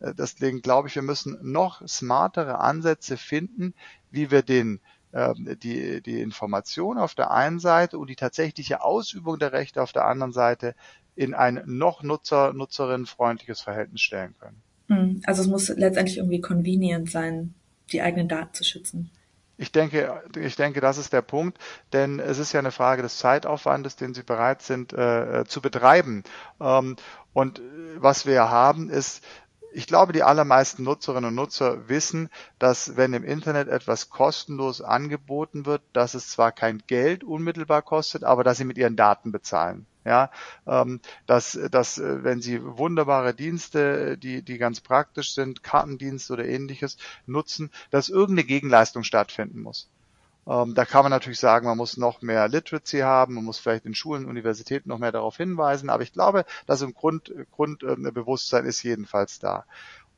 Äh, 0.00 0.14
deswegen 0.14 0.62
glaube 0.62 0.88
ich, 0.88 0.94
wir 0.94 1.02
müssen 1.02 1.38
noch 1.42 1.86
smartere 1.86 2.58
Ansätze 2.58 3.18
finden, 3.18 3.74
wie 4.10 4.30
wir 4.30 4.42
den 4.42 4.80
ähm, 5.12 5.56
die, 5.62 6.02
die 6.02 6.20
Information 6.20 6.98
auf 6.98 7.14
der 7.14 7.30
einen 7.30 7.60
Seite 7.60 7.98
und 7.98 8.10
die 8.10 8.16
tatsächliche 8.16 8.82
Ausübung 8.82 9.38
der 9.38 9.52
Rechte 9.52 9.82
auf 9.82 9.92
der 9.92 10.04
anderen 10.06 10.32
Seite 10.32 10.74
in 11.18 11.34
ein 11.34 11.62
noch 11.66 12.04
Nutzer, 12.04 12.52
Nutzerinnenfreundliches 12.52 13.60
Verhältnis 13.60 14.02
stellen 14.02 14.36
können. 14.38 14.62
Hm, 14.86 15.20
also 15.24 15.42
es 15.42 15.48
muss 15.48 15.68
letztendlich 15.68 16.18
irgendwie 16.18 16.40
convenient 16.40 17.10
sein, 17.10 17.54
die 17.90 18.00
eigenen 18.02 18.28
Daten 18.28 18.54
zu 18.54 18.62
schützen. 18.62 19.10
Ich 19.56 19.72
denke, 19.72 20.22
ich 20.40 20.54
denke, 20.54 20.80
das 20.80 20.96
ist 20.96 21.12
der 21.12 21.22
Punkt, 21.22 21.58
denn 21.92 22.20
es 22.20 22.38
ist 22.38 22.52
ja 22.52 22.60
eine 22.60 22.70
Frage 22.70 23.02
des 23.02 23.18
Zeitaufwandes, 23.18 23.96
den 23.96 24.14
Sie 24.14 24.22
bereit 24.22 24.62
sind 24.62 24.92
äh, 24.92 25.44
zu 25.48 25.60
betreiben. 25.60 26.22
Ähm, 26.60 26.94
und 27.32 27.60
was 27.96 28.24
wir 28.24 28.50
haben, 28.50 28.88
ist 28.88 29.24
ich 29.72 29.86
glaube, 29.86 30.12
die 30.12 30.22
allermeisten 30.22 30.82
Nutzerinnen 30.82 31.28
und 31.28 31.34
Nutzer 31.34 31.88
wissen, 31.88 32.30
dass 32.58 32.96
wenn 32.96 33.12
im 33.12 33.24
Internet 33.24 33.68
etwas 33.68 34.10
kostenlos 34.10 34.80
angeboten 34.80 35.66
wird, 35.66 35.82
dass 35.92 36.14
es 36.14 36.28
zwar 36.28 36.52
kein 36.52 36.82
Geld 36.86 37.24
unmittelbar 37.24 37.82
kostet, 37.82 38.24
aber 38.24 38.44
dass 38.44 38.58
sie 38.58 38.64
mit 38.64 38.78
ihren 38.78 38.96
Daten 38.96 39.32
bezahlen. 39.32 39.86
Ja, 40.04 40.30
ähm, 40.66 41.00
dass, 41.26 41.58
dass, 41.70 41.98
äh, 41.98 42.24
wenn 42.24 42.40
Sie 42.40 42.64
wunderbare 42.64 43.34
Dienste, 43.34 44.16
die, 44.16 44.42
die 44.42 44.56
ganz 44.56 44.80
praktisch 44.80 45.34
sind, 45.34 45.62
Kartendienst 45.62 46.30
oder 46.30 46.46
ähnliches 46.46 46.96
nutzen, 47.26 47.70
dass 47.90 48.08
irgendeine 48.08 48.46
Gegenleistung 48.46 49.04
stattfinden 49.04 49.60
muss. 49.60 49.90
Ähm, 50.48 50.74
da 50.74 50.84
kann 50.84 51.02
man 51.02 51.10
natürlich 51.10 51.38
sagen, 51.38 51.66
man 51.66 51.76
muss 51.76 51.96
noch 51.98 52.22
mehr 52.22 52.48
Literacy 52.48 53.00
haben, 53.00 53.34
man 53.34 53.44
muss 53.44 53.58
vielleicht 53.58 53.84
in 53.84 53.94
Schulen, 53.94 54.26
Universitäten 54.26 54.88
noch 54.88 54.98
mehr 54.98 55.12
darauf 55.12 55.36
hinweisen, 55.36 55.90
aber 55.90 56.02
ich 56.02 56.12
glaube, 56.12 56.44
dass 56.66 56.80
im 56.80 56.94
Grund, 56.94 57.32
Grundbewusstsein 57.52 58.64
äh, 58.64 58.68
ist 58.68 58.82
jedenfalls 58.82 59.38
da. 59.38 59.64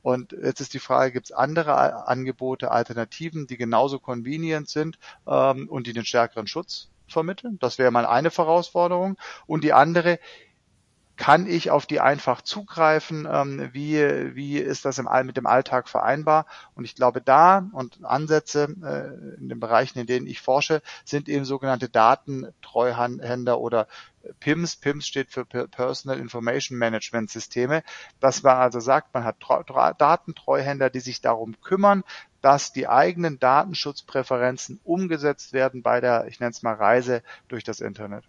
Und 0.03 0.33
jetzt 0.33 0.61
ist 0.61 0.73
die 0.73 0.79
Frage, 0.79 1.13
gibt 1.13 1.27
es 1.27 1.33
andere 1.33 2.07
Angebote, 2.07 2.71
Alternativen, 2.71 3.47
die 3.47 3.57
genauso 3.57 3.99
convenient 3.99 4.69
sind 4.69 4.99
ähm, 5.27 5.69
und 5.69 5.87
die 5.87 5.93
den 5.93 6.07
stärkeren 6.07 6.47
Schutz 6.47 6.89
vermitteln? 7.07 7.59
Das 7.61 7.79
wäre 7.79 7.91
mal 7.91 8.07
eine 8.07 8.31
Herausforderung. 8.31 9.19
Und 9.47 9.63
die 9.63 9.75
andere, 9.75 10.19
kann 11.21 11.47
ich 11.47 11.71
auf 11.71 11.85
die 11.85 12.01
einfach 12.01 12.41
zugreifen? 12.41 13.29
Ähm, 13.31 13.69
wie, 13.73 14.35
wie 14.35 14.57
ist 14.57 14.87
das 14.87 14.97
im, 14.99 15.07
mit 15.25 15.37
dem 15.37 15.45
Alltag 15.47 15.87
vereinbar? 15.87 16.47
Und 16.75 16.87
ich 16.87 16.95
glaube, 16.95 17.21
da 17.21 17.69
und 17.73 18.03
Ansätze 18.03 18.75
äh, 18.83 19.39
in 19.39 19.51
den 19.51 19.61
Bereichen, 19.61 19.99
in 19.99 20.07
denen 20.07 20.27
ich 20.27 20.41
forsche, 20.41 20.81
sind 21.05 21.29
eben 21.29 21.45
sogenannte 21.45 21.91
Datentreuhänder 21.91 23.61
oder 23.61 23.87
PIMS. 24.41 24.77
PIMS 24.77 25.07
steht 25.07 25.31
für 25.31 25.45
Personal 25.45 26.19
Information 26.19 26.79
Management 26.79 27.31
Systeme. 27.31 27.83
Dass 28.21 28.43
man 28.43 28.57
also 28.57 28.81
sagt, 28.81 29.13
man 29.13 29.25
hat 29.25 29.37
Datentreuhänder, 29.99 30.89
die 30.89 31.01
sich 31.01 31.21
darum 31.21 31.61
kümmern, 31.61 32.03
dass 32.41 32.73
die 32.73 32.89
eigenen 32.89 33.39
Datenschutzpräferenzen 33.39 34.81
umgesetzt 34.85 35.53
werden 35.53 35.83
bei 35.83 36.01
der, 36.01 36.29
ich 36.29 36.41
nenne 36.41 36.53
es 36.53 36.63
mal 36.63 36.77
Reise 36.77 37.23
durch 37.49 37.63
das 37.63 37.81
Internet. 37.81 38.25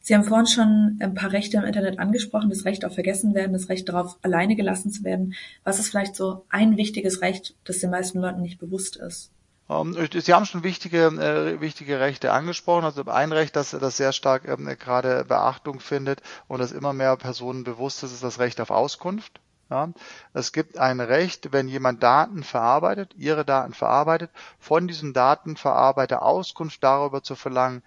Sie 0.00 0.14
haben 0.14 0.24
vorhin 0.24 0.46
schon 0.46 0.98
ein 1.00 1.14
paar 1.14 1.32
Rechte 1.32 1.58
im 1.58 1.64
Internet 1.64 1.98
angesprochen, 1.98 2.50
das 2.50 2.64
Recht 2.64 2.84
auf 2.84 2.94
Vergessenwerden, 2.94 3.52
das 3.52 3.68
Recht 3.68 3.88
darauf, 3.88 4.16
alleine 4.22 4.56
gelassen 4.56 4.90
zu 4.90 5.04
werden. 5.04 5.34
Was 5.62 5.78
ist 5.78 5.88
vielleicht 5.88 6.16
so 6.16 6.44
ein 6.48 6.76
wichtiges 6.76 7.20
Recht, 7.20 7.54
das 7.64 7.78
den 7.78 7.90
meisten 7.90 8.20
Leuten 8.20 8.42
nicht 8.42 8.58
bewusst 8.58 8.96
ist? 8.96 9.30
Ähm, 9.68 9.96
Sie 10.12 10.34
haben 10.34 10.46
schon 10.46 10.64
wichtige, 10.64 11.06
äh, 11.06 11.60
wichtige 11.60 12.00
Rechte 12.00 12.32
angesprochen. 12.32 12.84
Also 12.84 13.04
ein 13.04 13.32
Recht, 13.32 13.54
das, 13.56 13.70
das 13.70 13.96
sehr 13.96 14.12
stark 14.12 14.48
ähm, 14.48 14.66
gerade 14.78 15.24
Beachtung 15.24 15.80
findet 15.80 16.22
und 16.48 16.60
das 16.60 16.72
immer 16.72 16.92
mehr 16.92 17.16
Personen 17.16 17.62
bewusst 17.62 18.02
ist, 18.02 18.12
ist 18.12 18.24
das 18.24 18.38
Recht 18.38 18.60
auf 18.60 18.70
Auskunft. 18.70 19.40
Ja, 19.70 19.88
es 20.32 20.50
gibt 20.50 20.78
ein 20.78 20.98
Recht, 20.98 21.52
wenn 21.52 21.68
jemand 21.68 22.02
Daten 22.02 22.42
verarbeitet, 22.42 23.14
ihre 23.16 23.44
Daten 23.44 23.72
verarbeitet, 23.72 24.32
von 24.58 24.88
diesem 24.88 25.12
Datenverarbeiter 25.12 26.22
Auskunft 26.22 26.82
darüber 26.82 27.22
zu 27.22 27.36
verlangen, 27.36 27.84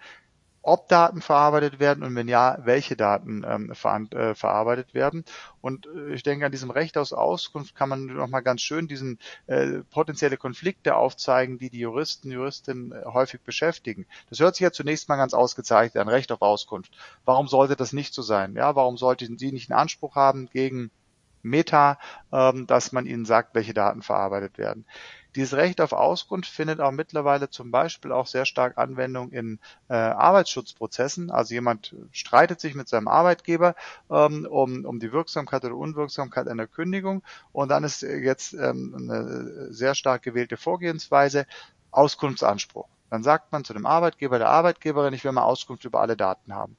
ob 0.64 0.88
Daten 0.88 1.20
verarbeitet 1.20 1.78
werden 1.78 2.02
und 2.02 2.14
wenn 2.14 2.26
ja, 2.26 2.58
welche 2.64 2.96
Daten 2.96 3.44
ähm, 3.46 3.74
ver 3.74 4.06
äh, 4.12 4.34
verarbeitet 4.34 4.94
werden. 4.94 5.24
Und 5.60 5.86
äh, 5.86 6.14
ich 6.14 6.22
denke, 6.22 6.46
an 6.46 6.52
diesem 6.52 6.70
Recht 6.70 6.96
aus 6.96 7.12
Auskunft 7.12 7.74
kann 7.74 7.90
man 7.90 8.06
nochmal 8.06 8.42
ganz 8.42 8.62
schön 8.62 8.88
diesen 8.88 9.18
äh, 9.46 9.80
potenzielle 9.90 10.38
Konflikte 10.38 10.96
aufzeigen, 10.96 11.58
die 11.58 11.68
die 11.68 11.80
Juristen, 11.80 12.30
Juristinnen 12.30 12.92
äh, 12.92 13.04
häufig 13.04 13.42
beschäftigen. 13.42 14.06
Das 14.30 14.40
hört 14.40 14.56
sich 14.56 14.64
ja 14.64 14.72
zunächst 14.72 15.08
mal 15.08 15.16
ganz 15.16 15.34
ausgezeichnet 15.34 16.00
an, 16.00 16.08
Recht 16.08 16.32
auf 16.32 16.40
Auskunft. 16.40 16.92
Warum 17.26 17.46
sollte 17.46 17.76
das 17.76 17.92
nicht 17.92 18.14
so 18.14 18.22
sein? 18.22 18.54
Ja, 18.54 18.74
warum 18.74 18.96
sollten 18.96 19.38
Sie 19.38 19.52
nicht 19.52 19.70
einen 19.70 19.78
Anspruch 19.78 20.16
haben 20.16 20.48
gegen 20.50 20.90
Meta, 21.42 21.98
ähm, 22.32 22.66
dass 22.66 22.92
man 22.92 23.04
ihnen 23.04 23.26
sagt, 23.26 23.54
welche 23.54 23.74
Daten 23.74 24.00
verarbeitet 24.00 24.56
werden? 24.56 24.86
Dieses 25.36 25.54
Recht 25.54 25.80
auf 25.80 25.92
Auskunft 25.92 26.48
findet 26.48 26.80
auch 26.80 26.92
mittlerweile 26.92 27.50
zum 27.50 27.70
Beispiel 27.70 28.12
auch 28.12 28.26
sehr 28.26 28.44
stark 28.44 28.78
Anwendung 28.78 29.32
in 29.32 29.58
äh, 29.88 29.94
Arbeitsschutzprozessen. 29.94 31.30
Also 31.30 31.54
jemand 31.54 31.94
streitet 32.12 32.60
sich 32.60 32.74
mit 32.74 32.88
seinem 32.88 33.08
Arbeitgeber 33.08 33.74
ähm, 34.10 34.46
um, 34.46 34.84
um 34.84 35.00
die 35.00 35.12
Wirksamkeit 35.12 35.64
oder 35.64 35.76
Unwirksamkeit 35.76 36.46
einer 36.46 36.68
Kündigung 36.68 37.22
und 37.52 37.70
dann 37.70 37.82
ist 37.82 38.02
jetzt 38.02 38.52
ähm, 38.54 38.94
eine 38.96 39.72
sehr 39.72 39.94
stark 39.94 40.22
gewählte 40.22 40.56
Vorgehensweise 40.56 41.46
Auskunftsanspruch. 41.90 42.88
Dann 43.10 43.22
sagt 43.22 43.52
man 43.52 43.64
zu 43.64 43.72
dem 43.74 43.86
Arbeitgeber, 43.86 44.38
der 44.38 44.48
Arbeitgeberin, 44.48 45.14
ich 45.14 45.24
will 45.24 45.32
mal 45.32 45.42
Auskunft 45.42 45.84
über 45.84 46.00
alle 46.00 46.16
Daten 46.16 46.54
haben. 46.54 46.76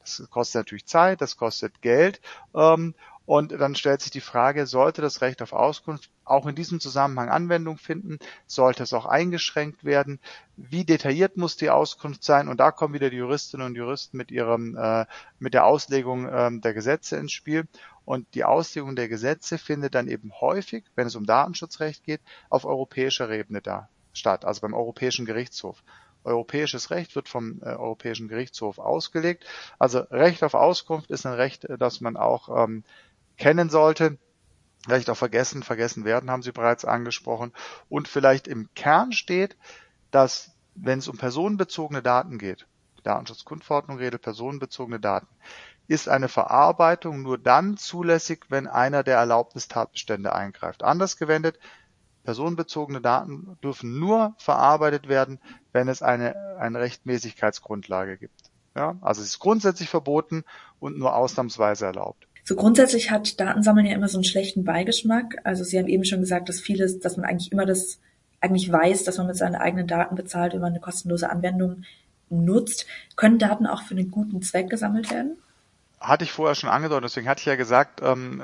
Das 0.00 0.22
kostet 0.30 0.60
natürlich 0.60 0.86
Zeit, 0.86 1.20
das 1.20 1.36
kostet 1.36 1.80
Geld 1.82 2.20
ähm, 2.54 2.94
und 3.24 3.52
dann 3.52 3.76
stellt 3.76 4.00
sich 4.00 4.10
die 4.10 4.20
Frage, 4.20 4.66
sollte 4.66 5.00
das 5.00 5.20
Recht 5.20 5.42
auf 5.42 5.52
Auskunft 5.52 6.10
auch 6.24 6.46
in 6.46 6.54
diesem 6.54 6.80
Zusammenhang 6.80 7.28
Anwendung 7.28 7.78
finden? 7.78 8.18
Sollte 8.46 8.82
es 8.82 8.92
auch 8.92 9.06
eingeschränkt 9.06 9.84
werden? 9.84 10.20
Wie 10.56 10.84
detailliert 10.84 11.36
muss 11.36 11.56
die 11.56 11.70
Auskunft 11.70 12.24
sein? 12.24 12.48
Und 12.48 12.60
da 12.60 12.70
kommen 12.70 12.94
wieder 12.94 13.10
die 13.10 13.16
Juristinnen 13.16 13.66
und 13.66 13.76
Juristen 13.76 14.16
mit 14.16 14.30
ihrem, 14.30 14.76
äh, 14.76 15.06
mit 15.38 15.54
der 15.54 15.66
Auslegung 15.66 16.28
äh, 16.28 16.50
der 16.60 16.74
Gesetze 16.74 17.16
ins 17.16 17.32
Spiel. 17.32 17.66
Und 18.04 18.26
die 18.34 18.44
Auslegung 18.44 18.96
der 18.96 19.08
Gesetze 19.08 19.58
findet 19.58 19.94
dann 19.94 20.08
eben 20.08 20.32
häufig, 20.40 20.84
wenn 20.96 21.06
es 21.06 21.16
um 21.16 21.26
Datenschutzrecht 21.26 22.04
geht, 22.04 22.20
auf 22.50 22.64
europäischer 22.64 23.30
Ebene 23.30 23.62
da 23.62 23.88
statt, 24.12 24.44
also 24.44 24.60
beim 24.60 24.74
Europäischen 24.74 25.26
Gerichtshof. 25.26 25.82
Europäisches 26.24 26.90
Recht 26.90 27.16
wird 27.16 27.28
vom 27.28 27.60
äh, 27.62 27.66
Europäischen 27.66 28.28
Gerichtshof 28.28 28.78
ausgelegt. 28.78 29.44
Also 29.78 30.00
Recht 30.10 30.44
auf 30.44 30.54
Auskunft 30.54 31.10
ist 31.10 31.26
ein 31.26 31.32
Recht, 31.32 31.64
äh, 31.64 31.78
das 31.78 32.00
man 32.00 32.16
auch 32.16 32.64
ähm, 32.64 32.84
kennen 33.36 33.70
sollte. 33.70 34.18
Vielleicht 34.84 35.10
auch 35.10 35.16
vergessen, 35.16 35.62
vergessen 35.62 36.04
werden, 36.04 36.30
haben 36.30 36.42
Sie 36.42 36.52
bereits 36.52 36.84
angesprochen. 36.84 37.52
Und 37.88 38.08
vielleicht 38.08 38.48
im 38.48 38.68
Kern 38.74 39.12
steht, 39.12 39.56
dass 40.10 40.52
wenn 40.74 40.98
es 40.98 41.08
um 41.08 41.18
personenbezogene 41.18 42.02
Daten 42.02 42.38
geht, 42.38 42.66
Datenschutzgrundverordnung 43.02 43.98
redet 43.98 44.22
personenbezogene 44.22 45.00
Daten, 45.00 45.28
ist 45.88 46.08
eine 46.08 46.28
Verarbeitung 46.28 47.22
nur 47.22 47.38
dann 47.38 47.76
zulässig, 47.76 48.46
wenn 48.48 48.66
einer 48.66 49.02
der 49.02 49.18
Erlaubnistatbestände 49.18 50.32
eingreift. 50.32 50.82
Anders 50.82 51.16
gewendet, 51.16 51.58
personenbezogene 52.24 53.00
Daten 53.00 53.58
dürfen 53.62 53.98
nur 53.98 54.34
verarbeitet 54.38 55.08
werden, 55.08 55.40
wenn 55.72 55.88
es 55.88 56.02
eine, 56.02 56.56
eine 56.58 56.80
Rechtmäßigkeitsgrundlage 56.80 58.16
gibt. 58.16 58.40
Ja, 58.74 58.96
also 59.00 59.20
es 59.20 59.28
ist 59.28 59.38
grundsätzlich 59.38 59.90
verboten 59.90 60.44
und 60.78 60.96
nur 60.96 61.14
ausnahmsweise 61.14 61.86
erlaubt. 61.86 62.26
So 62.44 62.56
grundsätzlich 62.56 63.10
hat 63.10 63.38
Datensammeln 63.40 63.86
ja 63.86 63.94
immer 63.94 64.08
so 64.08 64.18
einen 64.18 64.24
schlechten 64.24 64.64
Beigeschmack. 64.64 65.36
Also 65.44 65.62
Sie 65.64 65.78
haben 65.78 65.88
eben 65.88 66.04
schon 66.04 66.20
gesagt, 66.20 66.48
dass 66.48 66.60
vieles, 66.60 66.98
dass 67.00 67.16
man 67.16 67.26
eigentlich 67.26 67.52
immer 67.52 67.66
das 67.66 68.00
eigentlich 68.40 68.70
weiß, 68.70 69.04
dass 69.04 69.18
man 69.18 69.28
mit 69.28 69.36
seinen 69.36 69.54
eigenen 69.54 69.86
Daten 69.86 70.16
bezahlt, 70.16 70.52
wenn 70.52 70.60
man 70.60 70.72
eine 70.72 70.80
kostenlose 70.80 71.30
Anwendung 71.30 71.84
nutzt. 72.28 72.86
Können 73.14 73.38
Daten 73.38 73.66
auch 73.66 73.82
für 73.82 73.94
einen 73.94 74.10
guten 74.10 74.42
Zweck 74.42 74.68
gesammelt 74.68 75.10
werden? 75.10 75.36
hatte 76.02 76.24
ich 76.24 76.32
vorher 76.32 76.54
schon 76.54 76.68
angedeutet, 76.68 77.04
deswegen 77.04 77.28
hatte 77.28 77.40
ich 77.40 77.46
ja 77.46 77.54
gesagt, 77.54 78.00
ähm, 78.02 78.42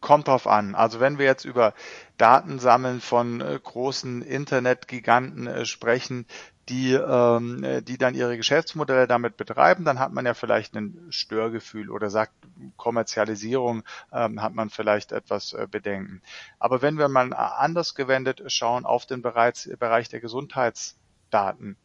kommt 0.00 0.28
drauf 0.28 0.46
an. 0.46 0.74
Also 0.74 1.00
wenn 1.00 1.18
wir 1.18 1.26
jetzt 1.26 1.44
über 1.44 1.74
Datensammeln 2.16 3.00
von 3.00 3.40
äh, 3.40 3.58
großen 3.62 4.22
Internetgiganten 4.22 5.46
äh, 5.46 5.66
sprechen, 5.66 6.26
die, 6.68 6.92
ähm, 6.92 7.82
die 7.84 7.98
dann 7.98 8.14
ihre 8.14 8.36
Geschäftsmodelle 8.36 9.06
damit 9.06 9.36
betreiben, 9.36 9.84
dann 9.84 9.98
hat 9.98 10.12
man 10.12 10.26
ja 10.26 10.34
vielleicht 10.34 10.76
ein 10.76 11.06
Störgefühl 11.10 11.90
oder 11.90 12.10
sagt 12.10 12.32
Kommerzialisierung 12.76 13.82
ähm, 14.12 14.40
hat 14.40 14.54
man 14.54 14.70
vielleicht 14.70 15.12
etwas 15.12 15.52
äh, 15.52 15.66
Bedenken. 15.68 16.22
Aber 16.58 16.82
wenn 16.82 16.98
wir 16.98 17.08
mal 17.08 17.32
anders 17.32 17.94
gewendet 17.94 18.42
schauen 18.52 18.84
auf 18.84 19.06
den 19.06 19.22
Bereich, 19.22 19.68
Bereich 19.78 20.08
der 20.08 20.20
Gesundheitsdaten 20.20 21.76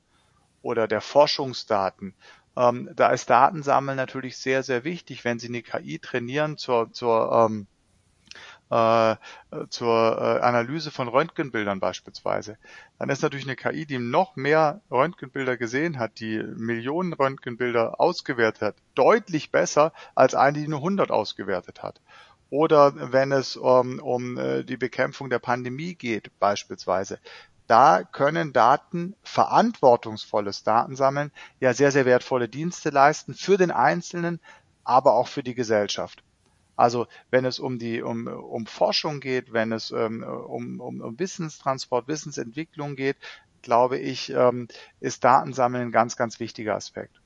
oder 0.61 0.87
der 0.87 1.01
Forschungsdaten, 1.01 2.13
ähm, 2.55 2.89
da 2.95 3.09
ist 3.09 3.29
Datensammeln 3.29 3.97
natürlich 3.97 4.37
sehr, 4.37 4.63
sehr 4.63 4.83
wichtig, 4.83 5.25
wenn 5.25 5.39
Sie 5.39 5.47
eine 5.47 5.61
KI 5.61 5.99
trainieren 5.99 6.57
zur, 6.57 6.91
zur 6.91 7.31
ähm, 7.31 7.67
äh, 8.69 9.15
zur 9.69 10.17
äh, 10.17 10.41
Analyse 10.41 10.91
von 10.91 11.07
Röntgenbildern 11.07 11.79
beispielsweise, 11.79 12.57
dann 12.97 13.09
ist 13.09 13.21
natürlich 13.21 13.45
eine 13.45 13.55
KI, 13.55 13.85
die 13.85 13.99
noch 13.99 14.35
mehr 14.35 14.81
Röntgenbilder 14.89 15.57
gesehen 15.57 15.99
hat, 15.99 16.19
die 16.19 16.37
Millionen 16.39 17.13
Röntgenbilder 17.13 17.99
ausgewertet 17.99 18.61
hat, 18.61 18.75
deutlich 18.95 19.51
besser 19.51 19.93
als 20.15 20.35
eine, 20.35 20.59
die 20.59 20.67
nur 20.67 20.79
100 20.79 21.11
ausgewertet 21.11 21.83
hat. 21.83 22.01
Oder 22.49 23.11
wenn 23.11 23.31
es 23.31 23.55
um, 23.57 23.99
um 23.99 24.37
äh, 24.37 24.63
die 24.63 24.77
Bekämpfung 24.77 25.29
der 25.29 25.39
Pandemie 25.39 25.95
geht 25.95 26.31
beispielsweise, 26.39 27.19
da 27.67 28.03
können 28.03 28.53
Daten, 28.53 29.15
verantwortungsvolles 29.23 30.63
Datensammeln, 30.63 31.31
ja 31.59 31.73
sehr, 31.73 31.91
sehr 31.91 32.05
wertvolle 32.05 32.47
Dienste 32.47 32.91
leisten 32.91 33.33
für 33.33 33.57
den 33.57 33.71
Einzelnen, 33.71 34.39
aber 34.83 35.13
auch 35.13 35.27
für 35.27 35.41
die 35.41 35.55
Gesellschaft. 35.55 36.23
Also 36.75 37.07
wenn 37.31 37.45
es 37.45 37.59
um 37.59 37.79
die 37.79 38.01
um, 38.01 38.27
um 38.27 38.65
Forschung 38.65 39.19
geht, 39.19 39.53
wenn 39.53 39.71
es 39.71 39.91
ähm, 39.91 40.23
um, 40.23 40.79
um, 40.79 41.01
um 41.01 41.19
Wissenstransport, 41.19 42.07
Wissensentwicklung 42.07 42.95
geht, 42.95 43.17
glaube 43.61 43.97
ich, 43.97 44.31
ähm, 44.31 44.67
ist 44.99 45.23
Datensammeln 45.23 45.87
ein 45.87 45.91
ganz, 45.91 46.15
ganz 46.15 46.39
wichtiger 46.39 46.75
Aspekt. 46.75 47.19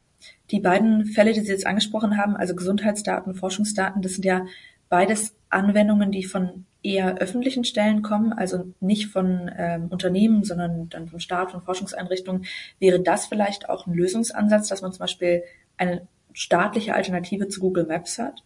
Die 0.51 0.59
beiden 0.59 1.05
Fälle, 1.05 1.33
die 1.33 1.41
Sie 1.41 1.51
jetzt 1.51 1.67
angesprochen 1.67 2.17
haben, 2.17 2.35
also 2.35 2.55
Gesundheitsdaten, 2.55 3.35
Forschungsdaten, 3.35 4.01
das 4.01 4.13
sind 4.13 4.25
ja 4.25 4.45
beides 4.89 5.35
Anwendungen, 5.49 6.11
die 6.11 6.23
von 6.23 6.65
eher 6.81 7.17
öffentlichen 7.17 7.63
Stellen 7.63 8.01
kommen, 8.01 8.33
also 8.33 8.73
nicht 8.79 9.07
von 9.07 9.51
ähm, 9.57 9.87
Unternehmen, 9.89 10.43
sondern 10.43 10.89
dann 10.89 11.07
vom 11.07 11.19
Staat, 11.19 11.51
von 11.51 11.61
Forschungseinrichtungen. 11.61 12.45
Wäre 12.79 13.01
das 13.01 13.27
vielleicht 13.27 13.69
auch 13.69 13.85
ein 13.85 13.93
Lösungsansatz, 13.93 14.69
dass 14.69 14.81
man 14.81 14.91
zum 14.91 14.99
Beispiel 14.99 15.43
eine 15.77 16.07
staatliche 16.33 16.95
Alternative 16.95 17.49
zu 17.49 17.59
Google 17.59 17.85
Maps 17.85 18.17
hat? 18.17 18.43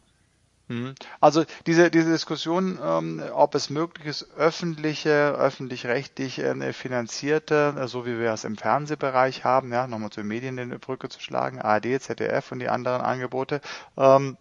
Mhm. 0.69 0.95
Also 1.19 1.43
diese, 1.65 1.91
diese 1.91 2.11
Diskussion, 2.11 2.79
ähm, 2.81 3.21
ob 3.33 3.53
es 3.55 3.69
möglich 3.69 4.07
ist, 4.07 4.33
öffentliche, 4.37 5.33
öffentlich-rechtlich 5.37 6.39
äh, 6.39 6.73
finanzierte, 6.73 7.75
äh, 7.77 7.87
so 7.87 8.05
wie 8.05 8.17
wir 8.17 8.31
es 8.31 8.45
im 8.45 8.55
Fernsehbereich 8.55 9.43
haben, 9.43 9.73
ja, 9.73 9.87
nochmal 9.87 10.09
zu 10.11 10.23
Medien 10.23 10.57
in 10.57 10.71
die 10.71 10.77
Brücke 10.77 11.09
zu 11.09 11.19
schlagen, 11.19 11.61
ARD, 11.61 12.01
ZDF 12.01 12.51
und 12.51 12.59
die 12.59 12.69
anderen 12.69 13.01
Angebote, 13.01 13.59
ähm, 13.97 14.37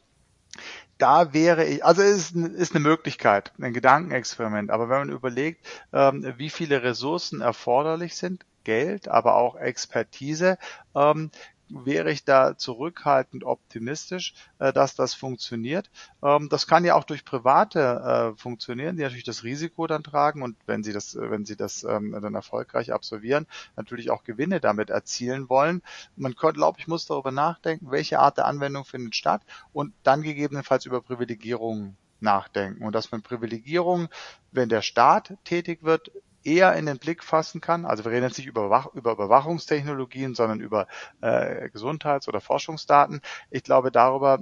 da 0.99 1.33
wäre 1.33 1.65
ich, 1.65 1.85
also 1.85 2.03
es 2.03 2.31
ist, 2.31 2.37
ist 2.37 2.75
eine 2.77 2.85
Möglichkeit, 2.85 3.53
ein 3.61 3.73
Gedankenexperiment, 3.73 4.71
aber 4.71 4.89
wenn 4.89 4.99
man 4.99 5.11
überlegt, 5.11 5.67
ähm, 5.93 6.35
wie 6.37 6.51
viele 6.51 6.85
Ressourcen 6.85 7.41
erforderlich 7.41 8.15
sind, 8.15 8.45
Geld, 8.63 9.09
aber 9.09 9.35
auch 9.35 9.57
Expertise, 9.57 10.59
ähm, 10.95 11.33
wäre 11.73 12.11
ich 12.11 12.25
da 12.25 12.57
zurückhaltend 12.57 13.45
optimistisch, 13.45 14.35
äh, 14.59 14.73
dass 14.73 14.95
das 14.95 15.15
funktioniert. 15.15 15.91
Ähm, 16.23 16.49
das 16.49 16.67
kann 16.67 16.85
ja 16.85 16.95
auch 16.95 17.05
durch 17.05 17.25
Private 17.25 18.35
äh, 18.35 18.39
funktionieren, 18.39 18.97
die 18.97 19.03
natürlich 19.03 19.25
das 19.25 19.45
Risiko 19.45 19.87
dann 19.87 20.05
tragen 20.05 20.43
und 20.43 20.57
wenn 20.67 20.83
sie 20.83 20.93
das, 20.93 21.17
wenn 21.17 21.45
sie 21.45 21.57
das 21.57 21.85
ähm, 21.85 22.13
dann 22.13 22.35
erfolgreich 22.35 22.93
absolvieren, 22.93 23.47
natürlich 23.77 24.11
auch 24.11 24.25
Gewinne 24.25 24.61
damit 24.61 24.91
erzielen 24.91 25.49
wollen. 25.49 25.83
Man 26.17 26.37
könnte, 26.37 26.57
glaube 26.57 26.79
ich, 26.79 26.87
muss 26.87 27.07
darüber 27.07 27.33
nachdenken, 27.33 27.91
welche 27.91 28.19
Art 28.19 28.39
der 28.39 28.47
Anwendung 28.47 28.85
findet 28.85 29.17
statt 29.17 29.43
und 29.73 29.95
dann 30.03 30.23
gegebenenfalls 30.23 30.87
über 30.87 31.01
Privilegierungen 31.01 31.97
nachdenken 32.21 32.85
und 32.85 32.95
dass 32.95 33.11
man 33.11 33.23
Privilegierungen, 33.23 34.09
wenn 34.53 34.69
der 34.69 34.83
Staat 34.83 35.35
tätig 35.45 35.83
wird, 35.83 36.13
eher 36.45 36.75
in 36.75 36.87
den 36.87 36.99
Blick 36.99 37.23
fassen 37.23 37.61
kann. 37.61 37.85
Also 37.85 38.05
wir 38.05 38.13
reden 38.13 38.25
jetzt 38.25 38.39
nicht 38.39 38.47
über, 38.47 38.67
Überwach 38.67 38.89
über 38.95 39.13
Überwachungstechnologien, 39.13 40.35
sondern 40.35 40.61
über 40.61 40.87
äh, 41.21 41.69
Gesundheits- 41.71 42.29
oder 42.29 42.41
Forschungsdaten. 42.41 43.21
Ich 43.51 43.63
glaube, 43.63 43.91
darüber 43.91 44.41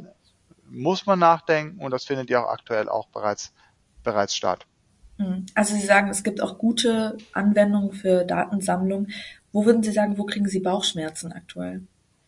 muss 0.69 1.07
man 1.07 1.19
nachdenken 1.19 1.83
und 1.83 1.91
das 1.91 2.05
findet 2.05 2.31
ja 2.31 2.45
auch 2.45 2.51
aktuell 2.51 2.89
auch 2.89 3.09
bereits, 3.09 3.53
bereits 4.03 4.35
statt. 4.35 4.67
Hm. 5.19 5.47
Also 5.55 5.75
Sie 5.75 5.87
sagen, 5.87 6.09
es 6.09 6.23
gibt 6.23 6.41
auch 6.41 6.59
gute 6.59 7.19
Anwendungen 7.33 7.93
für 7.93 8.25
Datensammlung. 8.25 9.09
Wo 9.53 9.67
würden 9.67 9.83
Sie 9.83 9.93
sagen, 9.93 10.17
wo 10.17 10.25
kriegen 10.25 10.49
Sie 10.49 10.61
Bauchschmerzen 10.61 11.33
aktuell? 11.33 11.83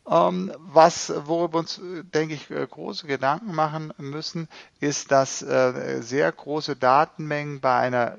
Ähm, 0.08 0.52
was, 0.58 1.12
worüber 1.26 1.60
uns, 1.60 1.80
denke 2.12 2.34
ich, 2.34 2.50
äh, 2.50 2.66
große 2.66 3.06
Gedanken 3.06 3.54
machen 3.54 3.92
müssen, 3.98 4.48
ist, 4.80 5.12
dass 5.12 5.42
äh, 5.42 6.00
sehr 6.02 6.30
große 6.32 6.74
Datenmengen 6.74 7.60
bei 7.60 7.76
einer 7.76 8.18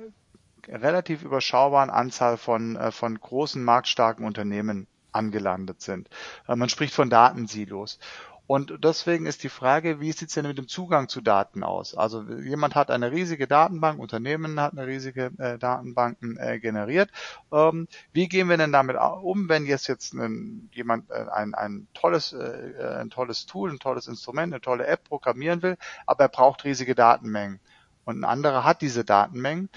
relativ 0.67 1.23
überschaubaren 1.23 1.89
Anzahl 1.89 2.38
von, 2.38 2.76
äh, 2.76 2.91
von 2.91 3.19
großen 3.19 3.63
marktstarken 3.63 4.26
Unternehmen 4.26 4.88
angelandet 5.12 5.82
sind. 5.82 6.10
Äh, 6.47 6.56
man 6.56 6.69
spricht 6.69 6.93
von 6.93 7.10
Datensilos. 7.10 7.99
Und 8.45 8.84
deswegen 8.84 9.26
ist 9.26 9.43
die 9.43 9.49
Frage, 9.49 10.02
wie 10.02 10.12
sieht 10.12 10.28
es 10.28 10.36
denn 10.36 10.45
mit 10.45 10.58
dem 10.58 10.67
Zugang 10.67 11.08
zu 11.08 11.21
Daten 11.21 11.63
aus? 11.63 11.95
Also 11.95 12.23
jemand 12.23 12.76
hat 12.76 12.91
eine 12.91 13.12
riesige 13.12 13.47
Datenbank, 13.47 13.99
Unternehmen 13.99 14.60
hat 14.60 14.73
eine 14.73 14.86
riesige 14.86 15.32
äh, 15.38 15.58
Datenbanken 15.58 16.38
äh, 16.38 16.60
generiert. 16.60 17.10
Ähm, 17.54 17.88
wie 18.12 18.28
gehen 18.28 18.49
wir 18.49 18.58
denn 18.58 18.73
damit 18.73 18.97
um, 18.97 19.47
wenn 19.47 19.65
jetzt 19.65 19.88
jetzt 19.88 20.13
ein, 20.13 20.69
jemand 20.73 21.10
äh, 21.10 21.26
ein, 21.32 21.54
ein 21.56 21.88
tolles 21.93 22.34
äh, 22.34 22.97
ein 22.99 23.10
tolles 23.10 23.45
Tool, 23.45 23.71
ein 23.71 23.80
tolles 23.80 24.08
Instrument, 24.08 24.54
eine 24.54 24.62
tolle 24.62 24.88
App 24.88 25.06
programmieren 25.06 25.62
will, 25.62 25.78
aber 26.06 26.26
er 26.26 26.30
braucht 26.30 26.65
riesige 26.65 26.95
Datenmengen 26.95 27.62
und 28.06 28.19
ein 28.19 28.26
anderer 28.26 28.63
hat 28.65 28.82
diese 28.82 29.06
Datenmengen 29.06 29.69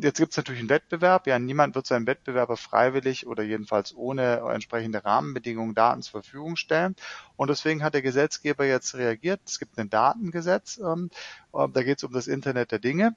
jetzt 0.00 0.16
gibt 0.18 0.30
es 0.30 0.36
natürlich 0.38 0.60
einen 0.60 0.70
Wettbewerb. 0.70 1.26
Ja, 1.26 1.38
niemand 1.38 1.74
wird 1.74 1.86
seinem 1.86 2.06
Wettbewerber 2.06 2.56
freiwillig 2.56 3.26
oder 3.26 3.42
jedenfalls 3.42 3.94
ohne 3.94 4.38
entsprechende 4.52 5.04
Rahmenbedingungen 5.04 5.74
Daten 5.74 6.00
zur 6.00 6.22
Verfügung 6.22 6.56
stellen. 6.56 6.96
Und 7.36 7.50
deswegen 7.50 7.82
hat 7.82 7.92
der 7.92 8.00
Gesetzgeber 8.00 8.64
jetzt 8.64 8.94
reagiert. 8.94 9.40
Es 9.44 9.58
gibt 9.58 9.78
ein 9.78 9.90
Datengesetz. 9.90 10.78
Ähm, 10.78 11.10
äh, 11.52 11.68
da 11.68 11.82
geht 11.82 11.98
es 11.98 12.04
um 12.04 12.12
das 12.12 12.26
Internet 12.26 12.72
der 12.72 12.78
Dinge. 12.78 13.14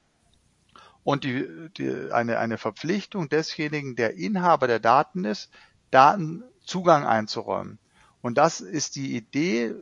Und 1.06 1.24
die, 1.24 1.48
die, 1.78 2.12
eine, 2.12 2.40
eine 2.40 2.58
Verpflichtung 2.58 3.30
desjenigen, 3.30 3.96
der 3.96 4.16
Inhaber 4.16 4.68
der 4.68 4.80
Daten 4.80 5.24
ist, 5.24 5.50
Datenzugang 5.92 7.06
einzuräumen. 7.06 7.80
Und 8.22 8.38
das 8.38 8.60
ist 8.60 8.98
die 8.98 9.16
Idee, 9.16 9.76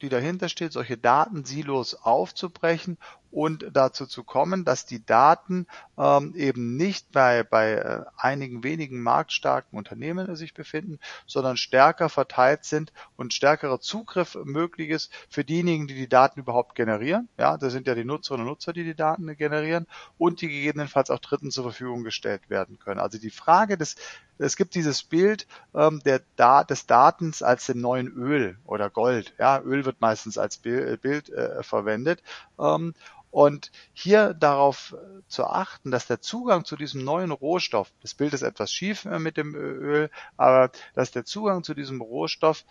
die 0.00 0.08
dahinter 0.08 0.48
steht, 0.48 0.72
solche 0.72 0.96
Datensilos 0.96 1.94
aufzubrechen 1.94 2.98
und 3.34 3.66
dazu 3.72 4.06
zu 4.06 4.22
kommen, 4.22 4.64
dass 4.64 4.86
die 4.86 5.04
Daten 5.04 5.66
ähm, 5.98 6.34
eben 6.36 6.76
nicht 6.76 7.10
bei, 7.10 7.42
bei 7.42 7.72
äh, 7.72 8.04
einigen 8.16 8.62
wenigen 8.62 9.02
marktstarken 9.02 9.76
Unternehmen 9.76 10.36
sich 10.36 10.54
befinden, 10.54 11.00
sondern 11.26 11.56
stärker 11.56 12.08
verteilt 12.08 12.64
sind 12.64 12.92
und 13.16 13.34
stärkerer 13.34 13.80
Zugriff 13.80 14.38
möglich 14.44 14.90
ist 14.90 15.12
für 15.28 15.44
diejenigen, 15.44 15.88
die 15.88 15.94
die 15.94 16.08
Daten 16.08 16.38
überhaupt 16.38 16.76
generieren. 16.76 17.28
Ja, 17.36 17.56
das 17.56 17.72
sind 17.72 17.88
ja 17.88 17.96
die 17.96 18.04
Nutzerinnen 18.04 18.46
und 18.46 18.52
Nutzer, 18.52 18.72
die 18.72 18.84
die 18.84 18.94
Daten 18.94 19.36
generieren 19.36 19.88
und 20.16 20.40
die 20.40 20.48
gegebenenfalls 20.48 21.10
auch 21.10 21.18
Dritten 21.18 21.50
zur 21.50 21.64
Verfügung 21.64 22.04
gestellt 22.04 22.48
werden 22.50 22.78
können. 22.78 23.00
Also 23.00 23.18
die 23.18 23.30
Frage 23.30 23.76
des 23.76 23.96
es 24.38 24.56
gibt 24.56 24.74
dieses 24.74 25.02
Bild 25.02 25.46
ähm, 25.74 26.00
der 26.04 26.22
da 26.36 26.64
des 26.64 26.86
Datens 26.86 27.42
als 27.42 27.66
den 27.66 27.80
neuen 27.80 28.08
Öl 28.08 28.58
oder 28.64 28.90
Gold. 28.90 29.34
Ja, 29.38 29.60
Öl 29.60 29.84
wird 29.84 30.00
meistens 30.00 30.38
als 30.38 30.58
Bild, 30.58 31.02
Bild 31.02 31.30
äh, 31.30 31.62
verwendet. 31.62 32.22
Ähm, 32.58 32.94
und 33.30 33.72
hier 33.92 34.32
darauf 34.32 34.94
zu 35.26 35.44
achten, 35.44 35.90
dass 35.90 36.06
der 36.06 36.20
Zugang 36.20 36.64
zu 36.64 36.76
diesem 36.76 37.02
neuen 37.02 37.32
Rohstoff, 37.32 37.92
das 38.00 38.14
Bild 38.14 38.32
ist 38.32 38.42
etwas 38.42 38.70
schief 38.70 39.06
äh, 39.06 39.18
mit 39.18 39.36
dem 39.36 39.56
Öl, 39.56 40.08
aber 40.36 40.70
dass 40.94 41.10
der 41.10 41.24
Zugang 41.24 41.64
zu 41.64 41.74
diesem 41.74 42.00
Rohstoff 42.00 42.64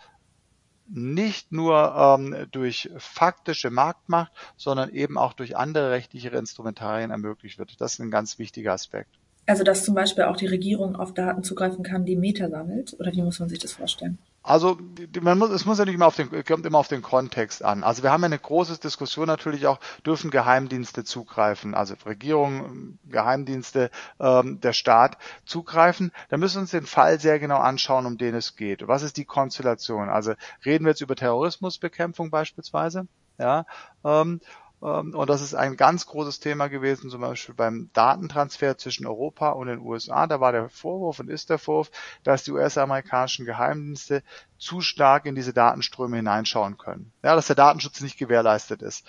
nicht 0.86 1.52
nur 1.52 1.94
ähm, 1.96 2.46
durch 2.50 2.90
faktische 2.98 3.70
Marktmacht, 3.70 4.32
sondern 4.56 4.90
eben 4.90 5.18
auch 5.18 5.32
durch 5.32 5.56
andere 5.56 5.90
rechtliche 5.90 6.28
Instrumentarien 6.28 7.10
ermöglicht 7.10 7.58
wird. 7.58 7.80
Das 7.80 7.94
ist 7.94 7.98
ein 8.00 8.10
ganz 8.10 8.38
wichtiger 8.38 8.72
Aspekt. 8.72 9.18
Also 9.46 9.62
dass 9.62 9.84
zum 9.84 9.94
Beispiel 9.94 10.24
auch 10.24 10.36
die 10.36 10.46
Regierung 10.46 10.96
auf 10.96 11.12
Daten 11.12 11.42
zugreifen 11.42 11.84
kann, 11.84 12.04
die 12.04 12.16
Meta 12.16 12.48
sammelt? 12.48 12.96
Oder 12.98 13.12
wie 13.12 13.22
muss 13.22 13.40
man 13.40 13.48
sich 13.48 13.58
das 13.58 13.72
vorstellen? 13.72 14.18
Also 14.46 14.78
man 15.22 15.38
muss, 15.38 15.48
es 15.50 15.64
muss 15.64 15.78
ja 15.78 15.86
nicht 15.86 15.94
immer 15.94 16.06
auf 16.06 16.16
den, 16.16 16.44
kommt 16.44 16.66
immer 16.66 16.76
auf 16.76 16.88
den 16.88 17.00
Kontext 17.00 17.64
an. 17.64 17.82
Also 17.82 18.02
wir 18.02 18.12
haben 18.12 18.24
eine 18.24 18.38
große 18.38 18.78
Diskussion 18.78 19.26
natürlich 19.26 19.66
auch, 19.66 19.80
dürfen 20.04 20.30
Geheimdienste 20.30 21.02
zugreifen, 21.02 21.74
also 21.74 21.94
Regierung, 22.04 22.98
Geheimdienste, 23.08 23.90
ähm, 24.20 24.60
der 24.60 24.74
Staat 24.74 25.16
zugreifen. 25.46 26.12
Da 26.28 26.36
müssen 26.36 26.56
wir 26.56 26.60
uns 26.60 26.72
den 26.72 26.84
Fall 26.84 27.18
sehr 27.20 27.38
genau 27.38 27.56
anschauen, 27.56 28.04
um 28.04 28.18
den 28.18 28.34
es 28.34 28.54
geht. 28.54 28.86
Was 28.86 29.02
ist 29.02 29.16
die 29.16 29.24
Konstellation? 29.24 30.10
Also 30.10 30.34
reden 30.62 30.84
wir 30.84 30.90
jetzt 30.90 31.00
über 31.00 31.16
Terrorismusbekämpfung 31.16 32.30
beispielsweise? 32.30 33.06
Ja, 33.38 33.64
ähm, 34.04 34.40
und 34.84 35.30
das 35.30 35.40
ist 35.40 35.54
ein 35.54 35.78
ganz 35.78 36.04
großes 36.04 36.40
Thema 36.40 36.68
gewesen, 36.68 37.08
zum 37.08 37.22
Beispiel 37.22 37.54
beim 37.54 37.88
Datentransfer 37.94 38.76
zwischen 38.76 39.06
Europa 39.06 39.48
und 39.50 39.68
den 39.68 39.80
USA. 39.80 40.26
Da 40.26 40.40
war 40.40 40.52
der 40.52 40.68
Vorwurf 40.68 41.20
und 41.20 41.30
ist 41.30 41.48
der 41.48 41.56
Vorwurf, 41.56 41.90
dass 42.22 42.44
die 42.44 42.52
US-amerikanischen 42.52 43.46
Geheimdienste 43.46 44.22
zu 44.58 44.82
stark 44.82 45.24
in 45.24 45.34
diese 45.34 45.54
Datenströme 45.54 46.16
hineinschauen 46.16 46.76
können. 46.76 47.12
Ja, 47.22 47.34
dass 47.34 47.46
der 47.46 47.56
Datenschutz 47.56 48.02
nicht 48.02 48.18
gewährleistet 48.18 48.82
ist. 48.82 49.06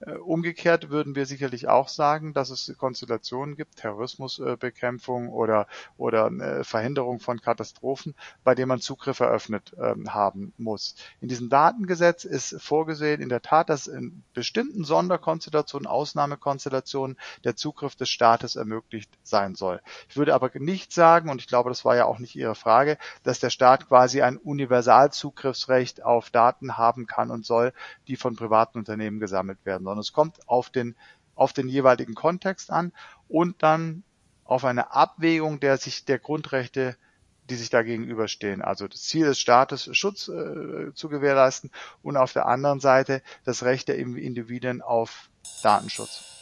Äh, 0.00 0.12
umgekehrt 0.16 0.90
würden 0.90 1.14
wir 1.14 1.24
sicherlich 1.24 1.68
auch 1.68 1.88
sagen, 1.88 2.34
dass 2.34 2.50
es 2.50 2.74
Konstellationen 2.78 3.56
gibt, 3.56 3.76
Terrorismusbekämpfung 3.76 5.28
oder, 5.28 5.66
oder 5.96 6.26
äh, 6.26 6.64
Verhinderung 6.64 7.20
von 7.20 7.40
Katastrophen, 7.40 8.14
bei 8.42 8.54
denen 8.54 8.68
man 8.68 8.80
Zugriff 8.80 9.20
eröffnet 9.20 9.74
ähm, 9.80 10.12
haben 10.12 10.52
muss. 10.58 10.96
In 11.20 11.28
diesem 11.28 11.48
Datengesetz 11.48 12.24
ist 12.24 12.60
vorgesehen 12.60 13.20
in 13.20 13.28
der 13.28 13.42
Tat, 13.42 13.68
dass 13.68 13.86
in 13.86 14.24
bestimmten 14.34 14.84
Sonderkonstellationen, 14.84 15.86
Ausnahmekonstellationen 15.86 17.16
der 17.44 17.54
Zugriff 17.54 17.94
des 17.94 18.08
Staates 18.08 18.56
ermöglicht 18.56 19.10
sein 19.22 19.54
soll. 19.54 19.80
Ich 20.08 20.16
würde 20.16 20.34
aber 20.34 20.50
nicht 20.54 20.92
sagen, 20.92 21.30
und 21.30 21.40
ich 21.40 21.46
glaube, 21.46 21.70
das 21.70 21.84
war 21.84 21.96
ja 21.96 22.04
auch 22.06 22.18
nicht 22.18 22.34
Ihre 22.34 22.54
Frage, 22.56 22.98
dass 23.22 23.38
der 23.38 23.50
Staat 23.50 23.88
quasi 23.88 24.22
ein 24.22 24.38
Universalzugriffsrecht 24.38 26.02
auf 26.04 26.30
Daten 26.30 26.76
haben 26.76 27.06
kann 27.06 27.30
und 27.30 27.46
soll, 27.46 27.72
die 28.08 28.16
von 28.16 28.34
privaten 28.34 28.78
Unternehmen 28.78 29.20
gesammelt 29.20 29.64
werden 29.64 29.83
sondern 29.84 30.00
es 30.00 30.12
kommt 30.12 30.48
auf 30.48 30.70
den, 30.70 30.96
auf 31.34 31.52
den 31.52 31.68
jeweiligen 31.68 32.14
Kontext 32.14 32.70
an 32.70 32.92
und 33.28 33.62
dann 33.62 34.02
auf 34.44 34.64
eine 34.64 34.92
Abwägung 34.92 35.60
der 35.60 35.78
sich 35.78 36.04
der 36.04 36.18
Grundrechte 36.18 36.96
die 37.50 37.56
sich 37.56 37.70
da 37.70 37.82
gegenüberstehen. 37.82 38.62
Also 38.62 38.88
das 38.88 39.02
Ziel 39.02 39.26
des 39.26 39.38
Staates, 39.38 39.88
Schutz 39.92 40.28
äh, 40.28 40.92
zu 40.94 41.08
gewährleisten 41.08 41.70
und 42.02 42.16
auf 42.16 42.32
der 42.32 42.46
anderen 42.46 42.80
Seite 42.80 43.22
das 43.44 43.62
Recht 43.62 43.88
der 43.88 43.96
Individuen 43.96 44.80
auf 44.82 45.28
Datenschutz. 45.62 46.33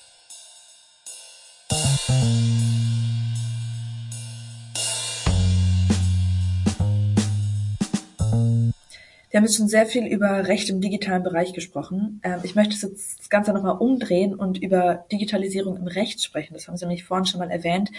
Wir 9.33 9.39
haben 9.39 9.47
jetzt 9.47 9.57
schon 9.57 9.69
sehr 9.69 9.87
viel 9.87 10.07
über 10.07 10.47
Recht 10.47 10.69
im 10.69 10.83
digitalen 10.83 11.23
Bereich 11.23 11.55
gesprochen. 11.55 12.21
Ähm, 12.23 12.41
ich 12.43 12.55
möchte 12.55 12.75
jetzt 12.75 13.19
das 13.19 13.31
Ganze 13.31 13.55
nochmal 13.55 13.79
umdrehen 13.79 14.35
und 14.35 14.63
über 14.63 15.07
Digitalisierung 15.11 15.79
im 15.79 15.87
Recht 15.87 16.23
sprechen. 16.23 16.53
Das 16.53 16.69
haben 16.69 16.77
Sie 16.77 16.85
nämlich 16.85 17.05
vorhin 17.05 17.25
schon 17.25 17.41
mal 17.41 17.51
erwähnt. 17.51 17.91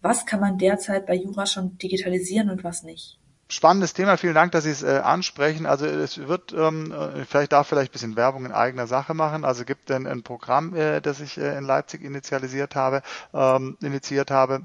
Was 0.00 0.24
kann 0.24 0.40
man 0.40 0.56
derzeit 0.56 1.04
bei 1.04 1.14
Jura 1.14 1.44
schon 1.44 1.76
digitalisieren 1.76 2.48
und 2.48 2.64
was 2.64 2.84
nicht? 2.84 3.18
Spannendes 3.50 3.92
Thema, 3.92 4.16
vielen 4.16 4.34
Dank, 4.34 4.52
dass 4.52 4.64
Sie 4.64 4.70
es 4.70 4.82
äh, 4.82 5.00
ansprechen. 5.04 5.66
Also 5.66 5.84
es 5.84 6.26
wird, 6.26 6.54
ähm, 6.54 6.90
äh, 6.90 7.26
vielleicht 7.26 7.52
darf 7.52 7.68
vielleicht 7.68 7.90
ein 7.90 7.92
bisschen 7.92 8.16
Werbung 8.16 8.46
in 8.46 8.52
eigener 8.52 8.86
Sache 8.86 9.12
machen. 9.12 9.44
Also 9.44 9.66
gibt 9.66 9.90
ein, 9.90 10.06
ein 10.06 10.22
Programm, 10.22 10.74
äh, 10.74 11.02
das 11.02 11.20
ich 11.20 11.36
äh, 11.36 11.58
in 11.58 11.64
Leipzig 11.64 12.02
initialisiert 12.02 12.74
habe, 12.74 13.02
ähm, 13.34 13.76
initiiert 13.82 14.30
habe 14.30 14.62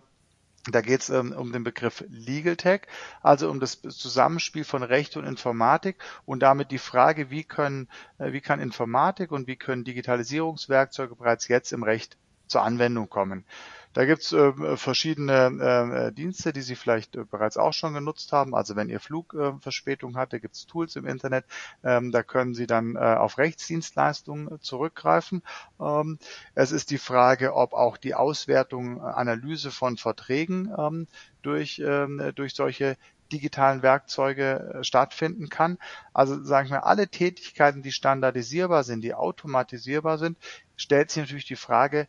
da 0.71 0.81
geht 0.81 1.01
es 1.01 1.09
ähm, 1.09 1.33
um 1.33 1.51
den 1.51 1.63
Begriff 1.63 2.05
Legal 2.09 2.55
Tech, 2.55 2.81
also 3.21 3.49
um 3.49 3.59
das 3.59 3.81
Zusammenspiel 3.81 4.63
von 4.63 4.81
Recht 4.81 5.17
und 5.17 5.25
Informatik 5.25 5.97
und 6.25 6.41
damit 6.41 6.71
die 6.71 6.77
Frage, 6.77 7.29
wie 7.29 7.43
können, 7.43 7.89
äh, 8.17 8.31
wie 8.31 8.41
kann 8.41 8.61
Informatik 8.61 9.31
und 9.31 9.47
wie 9.47 9.57
können 9.57 9.83
Digitalisierungswerkzeuge 9.83 11.15
bereits 11.15 11.49
jetzt 11.49 11.73
im 11.73 11.83
Recht 11.83 12.17
zur 12.47 12.61
Anwendung 12.61 13.09
kommen. 13.09 13.45
Da 13.93 14.05
gibt's 14.05 14.31
äh, 14.33 14.75
verschiedene 14.75 16.09
äh, 16.09 16.11
Dienste, 16.11 16.51
die 16.51 16.61
Sie 16.61 16.75
vielleicht 16.75 17.15
äh, 17.15 17.25
bereits 17.25 17.57
auch 17.57 17.73
schon 17.73 17.93
genutzt 17.93 18.31
haben. 18.31 18.55
Also 18.55 18.75
wenn 18.75 18.89
Ihr 18.89 18.99
Flug 18.99 19.33
äh, 19.35 19.53
Verspätung 19.59 20.17
hatte, 20.17 20.39
gibt's 20.39 20.65
Tools 20.65 20.95
im 20.95 21.05
Internet. 21.05 21.45
Ähm, 21.83 22.11
da 22.11 22.23
können 22.23 22.55
Sie 22.55 22.65
dann 22.65 22.95
äh, 22.95 22.99
auf 22.99 23.37
Rechtsdienstleistungen 23.37 24.59
zurückgreifen. 24.61 25.43
Ähm, 25.79 26.17
es 26.55 26.71
ist 26.71 26.89
die 26.89 26.97
Frage, 26.97 27.53
ob 27.53 27.73
auch 27.73 27.97
die 27.97 28.15
Auswertung, 28.15 28.97
äh, 28.97 29.01
Analyse 29.01 29.69
von 29.71 29.97
Verträgen 29.97 30.73
ähm, 30.77 31.07
durch, 31.43 31.79
ähm, 31.85 32.31
durch 32.35 32.55
solche 32.55 32.97
digitalen 33.31 33.81
Werkzeuge 33.83 34.79
äh, 34.79 34.83
stattfinden 34.83 35.49
kann. 35.49 35.77
Also 36.13 36.43
sagen 36.43 36.69
wir, 36.69 36.85
alle 36.85 37.07
Tätigkeiten, 37.09 37.81
die 37.83 37.91
standardisierbar 37.91 38.83
sind, 38.83 39.01
die 39.01 39.13
automatisierbar 39.13 40.17
sind, 40.17 40.37
stellt 40.75 41.11
sich 41.11 41.23
natürlich 41.23 41.45
die 41.45 41.55
Frage, 41.55 42.07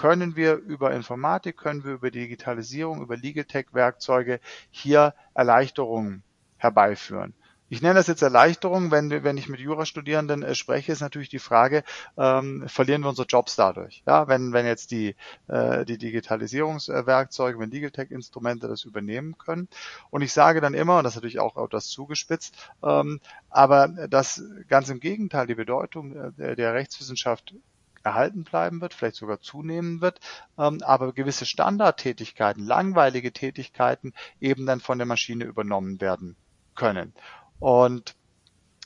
können 0.00 0.34
wir 0.34 0.54
über 0.54 0.92
Informatik, 0.92 1.58
können 1.58 1.84
wir 1.84 1.92
über 1.92 2.10
Digitalisierung, 2.10 3.02
über 3.02 3.18
Legal 3.18 3.44
Tech 3.44 3.66
Werkzeuge 3.72 4.40
hier 4.70 5.14
Erleichterungen 5.34 6.22
herbeiführen. 6.56 7.34
Ich 7.68 7.82
nenne 7.82 7.96
das 7.96 8.06
jetzt 8.06 8.22
Erleichterung, 8.22 8.90
wenn, 8.90 9.10
wenn 9.10 9.36
ich 9.36 9.50
mit 9.50 9.60
Jurastudierenden 9.60 10.42
äh, 10.42 10.54
spreche, 10.54 10.90
ist 10.90 11.02
natürlich 11.02 11.28
die 11.28 11.38
Frage, 11.38 11.84
ähm, 12.16 12.64
verlieren 12.66 13.02
wir 13.02 13.10
unsere 13.10 13.28
Jobs 13.28 13.56
dadurch? 13.56 14.02
Ja, 14.06 14.26
wenn, 14.26 14.54
wenn 14.54 14.64
jetzt 14.64 14.90
die, 14.90 15.16
äh, 15.48 15.84
die 15.84 15.98
Digitalisierungswerkzeuge, 15.98 17.58
wenn 17.58 17.70
Legal 17.70 17.90
Tech 17.90 18.10
Instrumente 18.10 18.68
das 18.68 18.84
übernehmen 18.84 19.36
können. 19.36 19.68
Und 20.08 20.22
ich 20.22 20.32
sage 20.32 20.62
dann 20.62 20.72
immer, 20.72 20.96
und 20.96 21.04
das 21.04 21.12
ist 21.12 21.16
natürlich 21.16 21.40
auch 21.40 21.62
etwas 21.62 21.88
zugespitzt, 21.88 22.56
ähm, 22.82 23.20
aber 23.50 23.86
das 24.08 24.42
ganz 24.66 24.88
im 24.88 24.98
Gegenteil, 24.98 25.46
die 25.46 25.54
Bedeutung 25.54 26.32
äh, 26.38 26.56
der 26.56 26.72
Rechtswissenschaft 26.72 27.54
erhalten 28.02 28.44
bleiben 28.44 28.80
wird, 28.80 28.94
vielleicht 28.94 29.16
sogar 29.16 29.40
zunehmen 29.40 30.00
wird, 30.00 30.20
ähm, 30.58 30.78
aber 30.82 31.12
gewisse 31.12 31.46
Standardtätigkeiten, 31.46 32.64
langweilige 32.64 33.32
Tätigkeiten 33.32 34.12
eben 34.40 34.66
dann 34.66 34.80
von 34.80 34.98
der 34.98 35.06
Maschine 35.06 35.44
übernommen 35.44 36.00
werden 36.00 36.36
können. 36.74 37.12
Und 37.58 38.14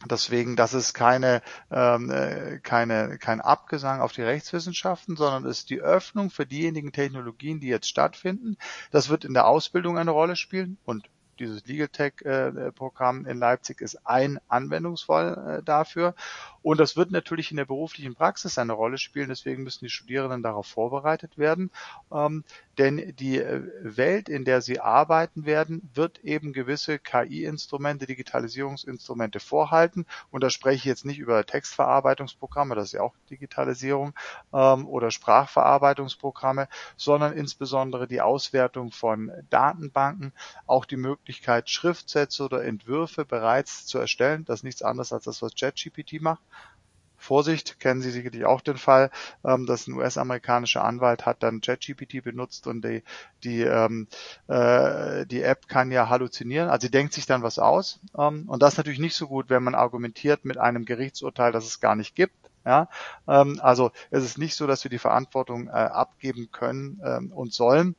Deswegen, 0.07 0.55
das 0.55 0.75
ist 0.75 0.93
keine, 0.93 1.41
ähm, 1.71 2.11
äh, 2.11 2.59
keine, 2.59 3.17
kein 3.19 3.41
Abgesang 3.41 4.01
auf 4.01 4.12
die 4.12 4.23
Rechtswissenschaften, 4.23 5.17
sondern 5.17 5.47
es 5.47 5.61
ist 5.61 5.71
die 5.71 5.81
Öffnung 5.81 6.31
für 6.31 6.45
diejenigen 6.45 6.93
Technologien, 6.93 7.61
die 7.61 7.69
jetzt 7.69 7.89
stattfinden. 7.89 8.59
Das 8.91 9.09
wird 9.09 9.25
in 9.25 9.35
der 9.35 9.47
Ausbildung 9.47 9.97
eine 9.97 10.11
Rolle 10.11 10.37
spielen 10.37 10.79
und 10.85 11.09
dieses 11.39 11.66
Legal 11.66 11.89
Tech 11.89 12.22
äh, 12.22 12.72
Programm 12.72 13.26
in 13.26 13.39
Leipzig 13.39 13.80
ist 13.80 14.07
ein 14.07 14.39
Anwendungsfall 14.49 15.59
äh, 15.59 15.62
dafür. 15.62 16.14
Und 16.62 16.80
das 16.80 16.97
wird 16.97 17.11
natürlich 17.11 17.51
in 17.51 17.57
der 17.57 17.66
beruflichen 17.66 18.14
Praxis 18.14 18.59
eine 18.59 18.72
Rolle 18.72 18.99
spielen. 18.99 19.28
Deswegen 19.28 19.64
müssen 19.64 19.85
die 19.85 19.91
Studierenden 19.91 20.43
darauf 20.43 20.66
vorbereitet 20.66 21.37
werden. 21.37 21.70
Denn 22.79 23.14
die 23.16 23.39
äh, 23.39 23.62
Welt, 23.83 24.29
in 24.29 24.45
der 24.45 24.61
sie 24.61 24.81
arbeiten 24.81 25.47
werden, 25.47 25.89
wird 25.95 26.18
eben 26.25 26.53
gewisse 26.53 26.99
KI-Instrumente, 26.99 28.07
Digitalisierungsinstrumente 28.07 29.41
vorhalten. 29.41 30.07
Und 30.31 30.43
da 30.43 30.51
spreche 30.51 30.77
ich 30.77 30.85
jetzt 30.85 31.05
nicht 31.05 31.18
über 31.18 31.45
Textverarbeitungsprogramme, 31.45 32.75
das 32.75 32.87
ist 32.87 32.93
ja 32.93 33.03
auch 33.03 33.14
Digitalisierung, 33.31 34.14
ähm, 34.53 34.87
oder 34.87 35.11
Sprachverarbeitungsprogramme, 35.11 36.68
sondern 36.97 37.33
insbesondere 37.33 38.07
die 38.07 38.20
Auswertung 38.20 38.91
von 38.91 39.31
Datenbanken, 39.51 40.33
auch 40.66 40.85
die 40.85 40.97
Möglichkeit, 40.97 41.70
Schriftsätze 41.70 42.45
oder 42.45 42.64
Entwürfe 42.64 43.25
bereits 43.25 43.87
zu 43.87 43.99
erstellen. 43.99 44.45
Das 44.45 44.61
ist 44.61 44.64
nichts 44.64 44.83
anderes 44.83 45.12
als 45.12 45.25
das, 45.25 45.43
was 45.43 45.55
ChatGPT 45.55 46.20
macht. 46.20 46.43
Vorsicht, 47.25 47.81
kennen 47.81 48.03
Sie 48.03 48.11
sicherlich 48.11 48.45
auch 48.45 48.61
den 48.61 48.77
Fall, 48.77 49.11
ähm, 49.45 49.66
dass 49.66 49.87
ein 49.87 49.95
US-amerikanischer 49.95 50.85
Anwalt 50.85 51.27
hat 51.27 51.43
dann 51.43 51.61
ChatGPT 51.61 52.22
benutzt 52.22 52.66
und 52.66 52.85
die, 52.85 53.03
die, 53.43 53.62
ähm, 53.62 54.07
äh, 54.47 55.27
die 55.27 55.43
App 55.43 55.66
kann 55.68 55.91
ja 55.91 56.09
halluzinieren, 56.09 56.68
also 56.68 56.87
sie 56.87 56.91
denkt 56.91 57.14
sich 57.14 57.27
dann 57.27 57.43
was 57.43 57.59
aus. 57.59 58.01
Ähm, 58.16 58.45
und 58.49 58.62
das 58.62 58.75
ist 58.75 58.79
natürlich 58.79 59.01
nicht 59.01 59.16
so 59.16 59.27
gut, 59.27 59.51
wenn 59.51 59.62
man 59.62 59.75
argumentiert 59.75 60.45
mit 60.45 60.59
einem 60.59 60.85
Gerichtsurteil, 60.85 61.53
das 61.53 61.64
es 61.64 61.81
gar 61.81 61.97
nicht 61.97 62.14
gibt. 62.14 62.37
Ja, 62.66 62.89
ähm, 63.29 63.61
also 63.62 63.91
es 64.11 64.25
ist 64.25 64.39
nicht 64.39 64.55
so, 64.55 64.66
dass 64.66 64.85
wir 64.85 64.91
die 64.91 64.99
Verantwortung 64.99 65.68
äh, 65.68 65.72
abgeben 65.72 66.49
können 66.51 67.01
ähm, 67.05 67.31
und 67.33 67.53
sollen. 67.53 67.95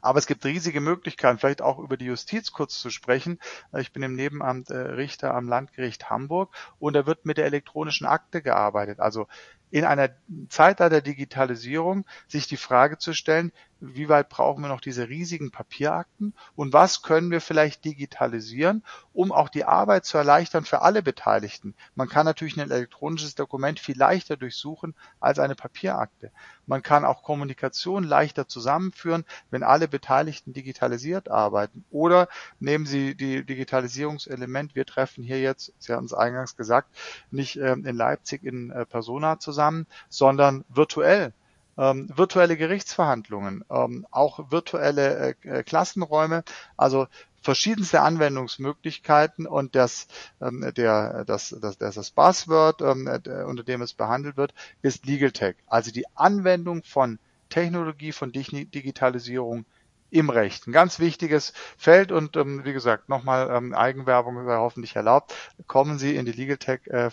Aber 0.00 0.18
es 0.18 0.26
gibt 0.26 0.44
riesige 0.44 0.80
Möglichkeiten, 0.80 1.38
vielleicht 1.38 1.62
auch 1.62 1.78
über 1.78 1.96
die 1.96 2.06
Justiz 2.06 2.52
kurz 2.52 2.78
zu 2.80 2.90
sprechen. 2.90 3.38
Ich 3.78 3.92
bin 3.92 4.02
im 4.02 4.14
Nebenamt 4.14 4.70
äh, 4.70 4.76
Richter 4.76 5.34
am 5.34 5.48
Landgericht 5.48 6.10
Hamburg 6.10 6.54
und 6.78 6.94
da 6.94 7.06
wird 7.06 7.26
mit 7.26 7.38
der 7.38 7.46
elektronischen 7.46 8.06
Akte 8.06 8.42
gearbeitet. 8.42 9.00
Also 9.00 9.26
in 9.70 9.84
einer 9.84 10.10
Zeitalter 10.50 10.88
der 10.88 11.00
Digitalisierung 11.00 12.04
sich 12.28 12.46
die 12.46 12.56
Frage 12.56 12.98
zu 12.98 13.12
stellen, 13.12 13.50
wie 13.92 14.08
weit 14.08 14.28
brauchen 14.28 14.62
wir 14.62 14.68
noch 14.68 14.80
diese 14.80 15.08
riesigen 15.08 15.50
Papierakten 15.50 16.34
und 16.56 16.72
was 16.72 17.02
können 17.02 17.30
wir 17.30 17.40
vielleicht 17.40 17.84
digitalisieren, 17.84 18.82
um 19.12 19.32
auch 19.32 19.48
die 19.48 19.64
Arbeit 19.64 20.04
zu 20.04 20.16
erleichtern 20.16 20.64
für 20.64 20.82
alle 20.82 21.02
Beteiligten. 21.02 21.74
Man 21.94 22.08
kann 22.08 22.24
natürlich 22.24 22.56
ein 22.56 22.70
elektronisches 22.70 23.34
Dokument 23.34 23.78
viel 23.80 23.98
leichter 23.98 24.36
durchsuchen 24.36 24.94
als 25.20 25.38
eine 25.38 25.54
Papierakte. 25.54 26.30
Man 26.66 26.82
kann 26.82 27.04
auch 27.04 27.22
Kommunikation 27.22 28.04
leichter 28.04 28.48
zusammenführen, 28.48 29.24
wenn 29.50 29.62
alle 29.62 29.88
Beteiligten 29.88 30.52
digitalisiert 30.52 31.30
arbeiten. 31.30 31.84
Oder 31.90 32.28
nehmen 32.60 32.86
Sie 32.86 33.14
die 33.14 33.44
Digitalisierungselement, 33.44 34.74
wir 34.74 34.86
treffen 34.86 35.24
hier 35.24 35.40
jetzt, 35.40 35.72
Sie 35.78 35.92
hatten 35.92 36.06
es 36.06 36.14
eingangs 36.14 36.56
gesagt, 36.56 36.88
nicht 37.30 37.56
ähm, 37.56 37.84
in 37.84 37.96
Leipzig 37.96 38.44
in 38.44 38.70
äh, 38.70 38.86
Persona 38.86 39.38
zusammen, 39.38 39.86
sondern 40.08 40.64
virtuell 40.68 41.32
ähm, 41.76 42.08
virtuelle 42.14 42.56
Gerichtsverhandlungen, 42.56 43.64
ähm, 43.70 44.06
auch 44.10 44.50
virtuelle 44.50 45.34
äh, 45.42 45.62
Klassenräume, 45.62 46.44
also 46.76 47.06
verschiedenste 47.42 48.00
Anwendungsmöglichkeiten 48.00 49.46
und 49.46 49.74
das, 49.74 50.06
ähm, 50.40 50.72
der, 50.76 51.24
das, 51.24 51.54
das, 51.60 51.76
das, 51.78 51.94
das 51.94 52.10
Buzzword, 52.10 52.80
ähm, 52.80 53.08
unter 53.46 53.62
dem 53.62 53.82
es 53.82 53.92
behandelt 53.92 54.36
wird, 54.36 54.54
ist 54.82 55.06
Legal 55.06 55.32
Tech, 55.32 55.56
also 55.66 55.90
die 55.90 56.06
Anwendung 56.14 56.82
von 56.82 57.18
Technologie, 57.50 58.12
von 58.12 58.32
Digitalisierung 58.32 59.66
im 60.14 60.30
Recht. 60.30 60.66
Ein 60.66 60.72
ganz 60.72 61.00
wichtiges 61.00 61.52
Feld 61.76 62.12
und 62.12 62.36
ähm, 62.36 62.64
wie 62.64 62.72
gesagt, 62.72 63.08
nochmal 63.08 63.50
ähm, 63.50 63.74
Eigenwerbung 63.74 64.44
sei 64.46 64.56
hoffentlich 64.56 64.94
erlaubt. 64.94 65.34
Kommen 65.66 65.98
Sie 65.98 66.14
in 66.14 66.24
die 66.24 66.32
Legal 66.32 66.56
Tech 66.56 66.86
äh. 66.86 67.10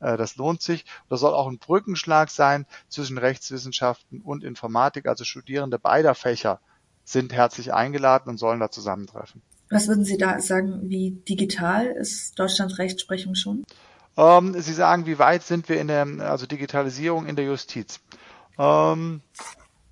Äh, 0.00 0.16
das 0.16 0.34
lohnt 0.36 0.62
sich. 0.62 0.84
Das 1.08 1.20
soll 1.20 1.32
auch 1.32 1.46
ein 1.46 1.58
Brückenschlag 1.58 2.30
sein 2.30 2.66
zwischen 2.88 3.18
Rechtswissenschaften 3.18 4.20
und 4.20 4.42
Informatik. 4.42 5.06
Also 5.06 5.22
Studierende 5.22 5.78
beider 5.78 6.16
Fächer 6.16 6.60
sind 7.04 7.32
herzlich 7.32 7.72
eingeladen 7.72 8.30
und 8.30 8.38
sollen 8.38 8.58
da 8.58 8.68
zusammentreffen. 8.68 9.40
Was 9.70 9.86
würden 9.86 10.04
Sie 10.04 10.18
da 10.18 10.40
sagen, 10.40 10.90
wie 10.90 11.12
digital 11.12 11.86
ist 11.86 12.36
Deutschland 12.36 12.78
Rechtsprechung 12.78 13.36
schon? 13.36 13.64
Ähm, 14.16 14.60
Sie 14.60 14.72
sagen, 14.72 15.06
wie 15.06 15.20
weit 15.20 15.44
sind 15.44 15.68
wir 15.68 15.80
in 15.80 15.86
der 15.86 16.04
also 16.18 16.46
Digitalisierung 16.46 17.26
in 17.26 17.36
der 17.36 17.44
Justiz? 17.44 18.00
Ähm, 18.58 19.20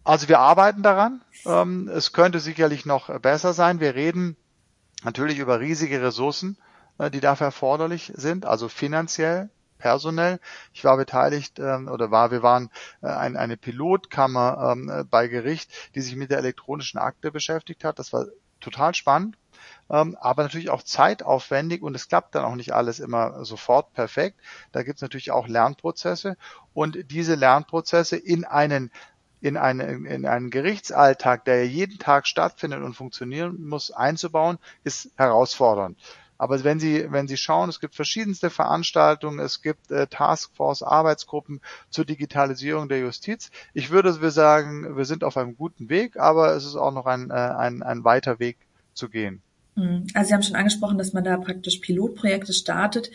also 0.05 0.29
wir 0.29 0.39
arbeiten 0.39 0.83
daran. 0.83 1.23
Ähm, 1.47 1.89
es 1.89 2.13
könnte 2.13 2.41
sicherlich 2.41 2.87
noch 2.87 3.19
besser 3.21 3.53
sein. 3.53 3.81
Wir 3.81 3.95
reden 3.95 4.37
natürlich 5.03 5.39
über 5.39 5.61
riesige 5.61 6.03
Ressourcen, 6.03 6.57
äh, 6.99 7.11
die 7.11 7.21
dafür 7.21 7.47
erforderlich 7.47 8.13
sind, 8.15 8.47
also 8.47 8.69
finanziell 8.69 9.51
personell. 9.79 10.41
Ich 10.73 10.85
war 10.85 10.97
beteiligt 10.97 11.59
ähm, 11.59 11.89
oder 11.89 12.11
war, 12.11 12.31
wir 12.31 12.43
waren 12.43 12.71
äh, 13.03 13.09
ein, 13.09 13.37
eine 13.37 13.57
Pilotkammer 13.57 14.73
ähm, 14.73 14.89
äh, 14.89 15.05
bei 15.05 15.29
Gericht, 15.29 15.71
die 15.95 16.01
sich 16.01 16.17
mit 16.17 16.31
der 16.31 16.39
elektronischen 16.39 16.99
Akte 16.99 17.31
beschäftigt 17.31 17.85
hat. 17.85 17.99
Das 17.99 18.13
war 18.13 18.27
total 18.61 18.95
spannend, 18.95 19.37
ähm, 19.91 20.17
aber 20.21 20.43
natürlich 20.43 20.71
auch 20.71 20.83
zeitaufwendig 20.83 21.83
und 21.83 21.95
es 21.95 22.09
klappt 22.09 22.35
dann 22.35 22.45
auch 22.45 22.55
nicht 22.55 22.73
alles 22.73 22.99
immer 22.99 23.45
sofort 23.45 23.93
perfekt. 23.93 24.41
Da 24.73 24.83
gibt 24.83 24.97
es 24.97 25.03
natürlich 25.03 25.33
auch 25.33 25.49
Lernprozesse 25.49 26.39
und 26.73 27.11
diese 27.11 27.35
Lernprozesse 27.35 28.17
in 28.17 28.45
einen 28.47 28.91
in 29.45 29.59
einen, 29.59 30.07
in 30.07 30.25
einen 30.25 30.49
Gerichtsalltag, 30.49 31.45
der 31.45 31.65
ja 31.65 31.71
jeden 31.71 31.99
Tag 31.99 32.27
stattfindet 32.27 32.83
und 32.83 32.95
funktionieren 32.95 33.63
muss, 33.67 33.91
einzubauen, 33.91 34.57
ist 34.85 35.11
herausfordernd. 35.17 35.99
Aber 36.39 36.65
wenn 36.65 36.81
Sie, 36.81 37.07
wenn 37.11 37.29
Sie 37.29 37.37
schauen, 37.37 37.69
es 37.69 37.79
gibt 37.79 37.95
verschiedenste 37.95 38.49
Veranstaltungen, 38.49 39.39
es 39.39 39.61
gibt 39.61 39.91
äh, 39.91 40.07
Taskforce, 40.07 40.83
Arbeitsgruppen 40.83 41.61
zur 41.91 42.07
Digitalisierung 42.07 42.89
der 42.89 43.01
Justiz. 43.01 43.51
Ich 43.75 43.91
würde 43.91 44.15
sagen, 44.31 44.97
wir 44.97 45.05
sind 45.05 45.23
auf 45.23 45.37
einem 45.37 45.57
guten 45.57 45.91
Weg, 45.91 46.17
aber 46.17 46.55
es 46.57 46.65
ist 46.65 46.77
auch 46.77 46.93
noch 46.93 47.05
ein, 47.05 47.31
äh, 47.31 47.35
ein, 47.35 47.83
ein 47.83 48.03
weiter 48.03 48.39
Weg 48.39 48.57
zu 48.95 49.11
gehen. 49.11 49.43
Hm. 49.77 50.07
Also 50.15 50.29
Sie 50.29 50.35
haben 50.35 50.43
schon 50.43 50.57
angesprochen, 50.57 50.97
dass 50.97 51.13
man 51.13 51.25
da 51.25 51.37
praktisch 51.37 51.79
Pilotprojekte 51.81 52.55
startet. 52.55 53.11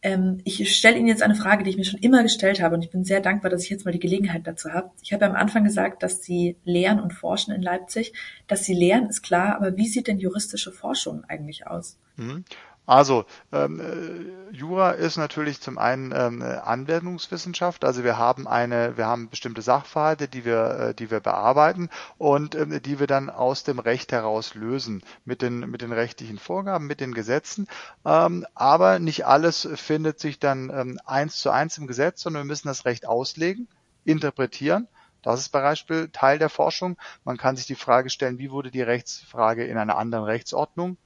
Ähm, 0.00 0.38
ich 0.44 0.76
stelle 0.76 0.96
Ihnen 0.96 1.08
jetzt 1.08 1.22
eine 1.22 1.34
Frage, 1.34 1.64
die 1.64 1.70
ich 1.70 1.76
mir 1.76 1.84
schon 1.84 2.00
immer 2.00 2.22
gestellt 2.22 2.62
habe 2.62 2.76
und 2.76 2.82
ich 2.82 2.90
bin 2.90 3.04
sehr 3.04 3.20
dankbar, 3.20 3.50
dass 3.50 3.64
ich 3.64 3.70
jetzt 3.70 3.84
mal 3.84 3.90
die 3.90 3.98
Gelegenheit 3.98 4.46
dazu 4.46 4.70
habe. 4.70 4.90
Ich 5.02 5.12
habe 5.12 5.26
am 5.26 5.34
Anfang 5.34 5.64
gesagt, 5.64 6.02
dass 6.02 6.22
Sie 6.22 6.56
lehren 6.64 7.00
und 7.00 7.12
forschen 7.12 7.52
in 7.52 7.62
Leipzig. 7.62 8.12
Dass 8.46 8.64
Sie 8.64 8.74
lehren, 8.74 9.08
ist 9.08 9.22
klar, 9.22 9.56
aber 9.56 9.76
wie 9.76 9.88
sieht 9.88 10.06
denn 10.06 10.18
juristische 10.18 10.70
Forschung 10.70 11.24
eigentlich 11.24 11.66
aus? 11.66 11.98
Mhm. 12.16 12.44
Also 12.88 13.26
ähm, 13.52 13.80
äh, 13.80 14.56
Jura 14.56 14.92
ist 14.92 15.18
natürlich 15.18 15.60
zum 15.60 15.76
einen 15.76 16.10
ähm, 16.16 16.40
Anwendungswissenschaft. 16.40 17.84
Also 17.84 18.02
wir 18.02 18.16
haben 18.16 18.48
eine, 18.48 18.96
wir 18.96 19.04
haben 19.04 19.28
bestimmte 19.28 19.60
Sachverhalte, 19.60 20.26
die 20.26 20.46
wir, 20.46 20.70
äh, 20.70 20.94
die 20.94 21.10
wir 21.10 21.20
bearbeiten 21.20 21.90
und 22.16 22.54
ähm, 22.54 22.80
die 22.80 22.98
wir 22.98 23.06
dann 23.06 23.28
aus 23.28 23.62
dem 23.62 23.78
Recht 23.78 24.10
heraus 24.10 24.54
lösen 24.54 25.02
mit 25.26 25.42
den 25.42 25.60
mit 25.70 25.82
den 25.82 25.92
rechtlichen 25.92 26.38
Vorgaben, 26.38 26.86
mit 26.86 27.00
den 27.00 27.12
Gesetzen. 27.12 27.68
Ähm, 28.06 28.46
aber 28.54 28.98
nicht 29.00 29.26
alles 29.26 29.68
findet 29.74 30.18
sich 30.18 30.38
dann 30.38 30.70
ähm, 30.70 30.98
eins 31.04 31.40
zu 31.40 31.50
eins 31.50 31.76
im 31.76 31.88
Gesetz, 31.88 32.22
sondern 32.22 32.44
wir 32.44 32.46
müssen 32.46 32.68
das 32.68 32.86
Recht 32.86 33.06
auslegen, 33.06 33.68
interpretieren. 34.06 34.88
Das 35.20 35.40
ist 35.40 35.50
Beispiel 35.50 36.08
Teil 36.08 36.38
der 36.38 36.48
Forschung. 36.48 36.96
Man 37.22 37.36
kann 37.36 37.54
sich 37.54 37.66
die 37.66 37.74
Frage 37.74 38.08
stellen, 38.08 38.38
wie 38.38 38.50
wurde 38.50 38.70
die 38.70 38.80
Rechtsfrage 38.80 39.66
in 39.66 39.76
einer 39.76 39.98
anderen 39.98 40.24
Rechtsordnung 40.24 40.96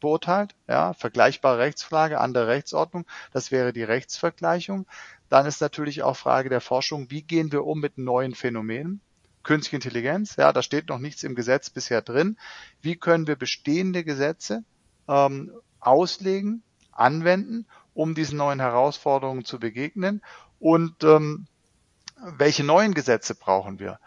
beurteilt, 0.00 0.54
ja, 0.68 0.92
vergleichbare 0.92 1.58
Rechtsfrage, 1.58 2.20
andere 2.20 2.46
Rechtsordnung, 2.48 3.06
das 3.32 3.50
wäre 3.50 3.72
die 3.72 3.82
Rechtsvergleichung. 3.82 4.86
Dann 5.28 5.46
ist 5.46 5.60
natürlich 5.60 6.02
auch 6.02 6.16
Frage 6.16 6.48
der 6.48 6.60
Forschung, 6.60 7.10
wie 7.10 7.22
gehen 7.22 7.52
wir 7.52 7.64
um 7.64 7.80
mit 7.80 7.98
neuen 7.98 8.34
Phänomenen? 8.34 9.00
Künstliche 9.42 9.76
Intelligenz, 9.76 10.36
ja, 10.36 10.52
da 10.52 10.62
steht 10.62 10.88
noch 10.88 10.98
nichts 10.98 11.22
im 11.22 11.34
Gesetz 11.34 11.70
bisher 11.70 12.02
drin. 12.02 12.36
Wie 12.82 12.96
können 12.96 13.26
wir 13.26 13.36
bestehende 13.36 14.04
Gesetze 14.04 14.64
ähm, 15.08 15.52
auslegen, 15.78 16.62
anwenden, 16.92 17.66
um 17.94 18.14
diesen 18.14 18.36
neuen 18.36 18.60
Herausforderungen 18.60 19.44
zu 19.44 19.58
begegnen? 19.58 20.20
Und 20.58 21.02
ähm, 21.04 21.46
welche 22.22 22.64
neuen 22.64 22.92
Gesetze 22.92 23.34
brauchen 23.34 23.78
wir? 23.78 23.98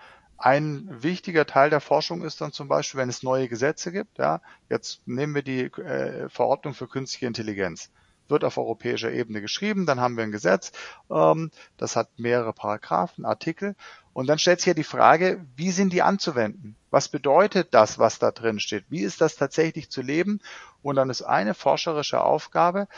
Ein 0.43 0.89
wichtiger 1.01 1.45
Teil 1.45 1.69
der 1.69 1.79
Forschung 1.79 2.21
ist 2.21 2.41
dann 2.41 2.51
zum 2.51 2.67
Beispiel, 2.67 2.99
wenn 2.99 3.07
es 3.07 3.23
neue 3.23 3.47
Gesetze 3.47 3.93
gibt, 3.93 4.17
ja, 4.17 4.41
jetzt 4.67 5.01
nehmen 5.07 5.33
wir 5.35 5.41
die 5.41 5.61
äh, 5.61 6.27
Verordnung 6.27 6.73
für 6.73 6.89
künstliche 6.89 7.27
Intelligenz 7.27 7.91
wird 8.27 8.43
auf 8.43 8.57
europäischer 8.57 9.09
Ebene 9.09 9.39
geschrieben, 9.39 9.85
dann 9.85 10.01
haben 10.01 10.17
wir 10.17 10.25
ein 10.25 10.33
Gesetz, 10.33 10.73
ähm, 11.09 11.49
das 11.77 11.95
hat 11.95 12.09
mehrere 12.17 12.51
Paragraphen, 12.51 13.23
Artikel 13.23 13.75
und 14.11 14.27
dann 14.27 14.37
stellt 14.37 14.59
sich 14.59 14.67
ja 14.67 14.73
die 14.73 14.83
Frage, 14.83 15.45
wie 15.55 15.71
sind 15.71 15.93
die 15.93 16.01
anzuwenden? 16.01 16.75
Was 16.89 17.07
bedeutet 17.07 17.73
das, 17.73 17.97
was 17.97 18.19
da 18.19 18.31
drin 18.31 18.59
steht? 18.59 18.83
Wie 18.89 19.01
ist 19.01 19.21
das 19.21 19.37
tatsächlich 19.37 19.89
zu 19.89 20.01
leben? 20.01 20.41
Und 20.81 20.97
dann 20.97 21.09
ist 21.09 21.21
eine 21.21 21.53
forscherische 21.53 22.21
Aufgabe, 22.21 22.89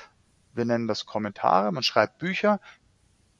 wir 0.56 0.66
nennen 0.66 0.88
das 0.88 1.06
Kommentare, 1.06 1.72
man 1.72 1.84
schreibt 1.84 2.18
Bücher, 2.18 2.60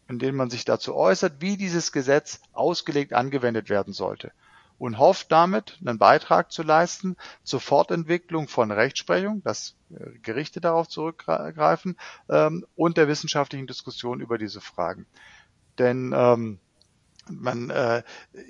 in 0.08 0.20
denen 0.20 0.38
man 0.38 0.50
sich 0.50 0.66
dazu 0.66 0.96
äußert, 0.96 1.42
wie 1.42 1.58
dieses 1.58 1.92
Gesetz 1.92 2.42
ausgelegt 2.54 3.14
angewendet 3.14 3.70
werden 3.70 3.94
sollte 3.94 4.32
und 4.78 4.98
hofft 4.98 5.32
damit 5.32 5.80
einen 5.86 5.98
Beitrag 5.98 6.52
zu 6.52 6.64
leisten 6.64 7.16
zur 7.44 7.60
Fortentwicklung 7.60 8.48
von 8.48 8.72
Rechtsprechung, 8.72 9.42
dass 9.44 9.76
äh, 9.92 10.18
Gerichte 10.22 10.62
darauf 10.62 10.90
zurückgreifen 10.90 11.98
ähm, 12.30 12.66
und 12.76 12.98
der 12.98 13.08
wissenschaftlichen 13.08 13.68
Diskussion 13.68 14.20
über 14.20 14.38
diese 14.38 14.62
Fragen. 14.62 15.06
Denn 15.78 16.14
ähm, 16.16 16.60
man 17.30 17.70
äh, 17.70 18.04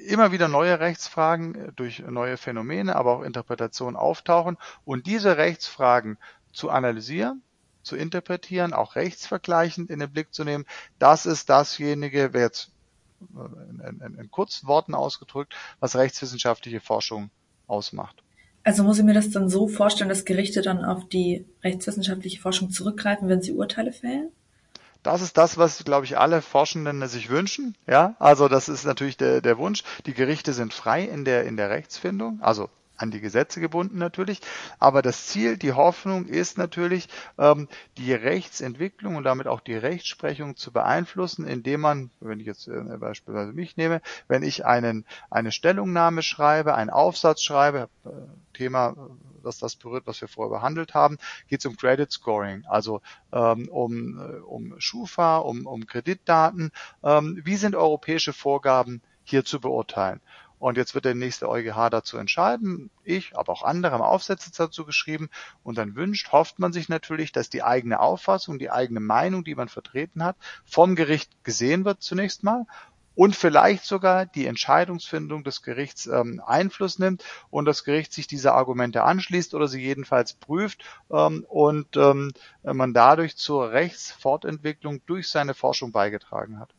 immer 0.07 0.31
wieder 0.31 0.47
neue 0.47 0.79
Rechtsfragen 0.79 1.55
äh, 1.55 1.71
durch 1.73 1.99
neue 1.99 2.37
Phänomene, 2.37 2.95
aber 2.95 3.17
auch 3.17 3.21
Interpretationen 3.21 3.95
auftauchen 3.95 4.57
und 4.83 5.05
diese 5.05 5.37
Rechtsfragen 5.37 6.17
zu 6.51 6.69
analysieren, 6.69 7.41
zu 7.85 7.95
interpretieren, 7.95 8.73
auch 8.73 8.95
rechtsvergleichend 8.95 9.89
in 9.89 9.99
den 9.99 10.11
Blick 10.11 10.33
zu 10.33 10.43
nehmen. 10.43 10.65
Das 10.99 11.25
ist 11.25 11.49
dasjenige, 11.49 12.33
wer 12.33 12.41
jetzt 12.41 12.71
in, 13.19 14.01
in, 14.01 14.15
in 14.19 14.31
kurzen 14.31 14.67
Worten 14.67 14.93
ausgedrückt, 14.93 15.55
was 15.79 15.95
rechtswissenschaftliche 15.95 16.81
Forschung 16.81 17.29
ausmacht. 17.67 18.21
Also 18.63 18.83
muss 18.83 18.97
ich 18.97 19.05
mir 19.05 19.13
das 19.13 19.29
dann 19.29 19.47
so 19.47 19.67
vorstellen, 19.67 20.09
dass 20.09 20.25
Gerichte 20.25 20.61
dann 20.61 20.83
auf 20.83 21.07
die 21.07 21.45
rechtswissenschaftliche 21.63 22.41
Forschung 22.41 22.71
zurückgreifen, 22.71 23.29
wenn 23.29 23.41
sie 23.41 23.53
Urteile 23.53 23.93
fällen? 23.93 24.29
Das 25.03 25.21
ist 25.21 25.37
das, 25.37 25.59
was, 25.59 25.83
glaube 25.85 26.05
ich, 26.05 26.17
alle 26.17 26.41
Forschenden 26.41 27.07
sich 27.07 27.29
wünschen. 27.29 27.75
Ja, 27.85 28.15
also 28.17 28.47
das 28.47 28.67
ist 28.67 28.85
natürlich 28.85 29.17
der, 29.17 29.39
der 29.41 29.59
Wunsch. 29.59 29.83
Die 30.07 30.15
Gerichte 30.15 30.51
sind 30.51 30.73
frei 30.73 31.03
in 31.03 31.25
der, 31.25 31.43
in 31.43 31.57
der 31.57 31.69
Rechtsfindung. 31.69 32.39
Also 32.41 32.69
an 32.97 33.11
die 33.11 33.21
Gesetze 33.21 33.59
gebunden 33.59 33.97
natürlich. 33.97 34.41
Aber 34.79 35.01
das 35.01 35.27
Ziel, 35.27 35.57
die 35.57 35.73
Hoffnung 35.73 36.25
ist 36.25 36.57
natürlich, 36.57 37.07
ähm, 37.37 37.67
die 37.97 38.13
Rechtsentwicklung 38.13 39.15
und 39.15 39.23
damit 39.23 39.47
auch 39.47 39.61
die 39.61 39.75
Rechtsprechung 39.75 40.55
zu 40.55 40.71
beeinflussen, 40.71 41.47
indem 41.47 41.81
man, 41.81 42.09
wenn 42.19 42.39
ich 42.39 42.45
jetzt 42.45 42.67
äh, 42.67 42.97
beispielsweise 42.97 43.53
mich 43.53 43.77
nehme, 43.77 44.01
wenn 44.27 44.43
ich 44.43 44.65
einen, 44.65 45.05
eine 45.29 45.51
Stellungnahme 45.51 46.21
schreibe, 46.21 46.75
einen 46.75 46.89
Aufsatz 46.89 47.41
schreibe, 47.41 47.89
äh, 48.05 48.09
Thema, 48.53 48.95
dass 49.43 49.59
das 49.59 49.75
berührt, 49.75 50.07
was 50.07 50.19
wir 50.21 50.27
vorher 50.27 50.57
behandelt 50.57 50.93
haben, 50.93 51.17
geht 51.47 51.59
es 51.59 51.65
um 51.65 51.77
Credit 51.77 52.11
Scoring, 52.11 52.65
also 52.67 53.01
ähm, 53.31 53.69
um, 53.69 54.19
äh, 54.19 54.37
um 54.39 54.79
Schufa, 54.79 55.37
um, 55.37 55.65
um 55.65 55.85
Kreditdaten. 55.85 56.71
Ähm, 57.03 57.39
wie 57.43 57.55
sind 57.55 57.75
europäische 57.75 58.33
Vorgaben 58.33 59.01
hier 59.23 59.45
zu 59.45 59.59
beurteilen? 59.59 60.19
Und 60.59 60.77
jetzt 60.77 60.95
wird 60.95 61.05
der 61.05 61.15
nächste 61.15 61.49
EuGH 61.49 61.89
dazu 61.89 62.17
entscheiden. 62.17 62.89
Ich, 63.03 63.37
aber 63.37 63.51
auch 63.51 63.63
andere 63.63 63.93
haben 63.93 64.01
Aufsätze 64.01 64.51
dazu 64.55 64.85
geschrieben. 64.85 65.29
Und 65.63 65.77
dann 65.77 65.95
wünscht, 65.95 66.31
hofft 66.31 66.59
man 66.59 66.73
sich 66.73 66.89
natürlich, 66.89 67.31
dass 67.31 67.49
die 67.49 67.63
eigene 67.63 67.99
Auffassung, 67.99 68.59
die 68.59 68.71
eigene 68.71 68.99
Meinung, 68.99 69.43
die 69.43 69.55
man 69.55 69.69
vertreten 69.69 70.23
hat, 70.23 70.37
vom 70.65 70.95
Gericht 70.95 71.43
gesehen 71.43 71.85
wird 71.85 72.01
zunächst 72.01 72.43
mal 72.43 72.65
und 73.15 73.35
vielleicht 73.35 73.85
sogar 73.85 74.25
die 74.25 74.45
Entscheidungsfindung 74.45 75.43
des 75.43 75.61
Gerichts 75.63 76.05
ähm, 76.05 76.41
Einfluss 76.45 76.99
nimmt 76.99 77.23
und 77.49 77.65
das 77.65 77.83
Gericht 77.83 78.13
sich 78.13 78.27
diese 78.27 78.53
Argumente 78.53 79.03
anschließt 79.03 79.53
oder 79.55 79.67
sie 79.67 79.81
jedenfalls 79.81 80.33
prüft 80.33 80.83
ähm, 81.09 81.45
und 81.47 81.95
ähm, 81.97 82.33
man 82.63 82.93
dadurch 82.93 83.37
zur 83.37 83.71
Rechtsfortentwicklung 83.71 85.01
durch 85.05 85.29
seine 85.29 85.53
Forschung 85.53 85.91
beigetragen 85.91 86.59
hat. 86.59 86.73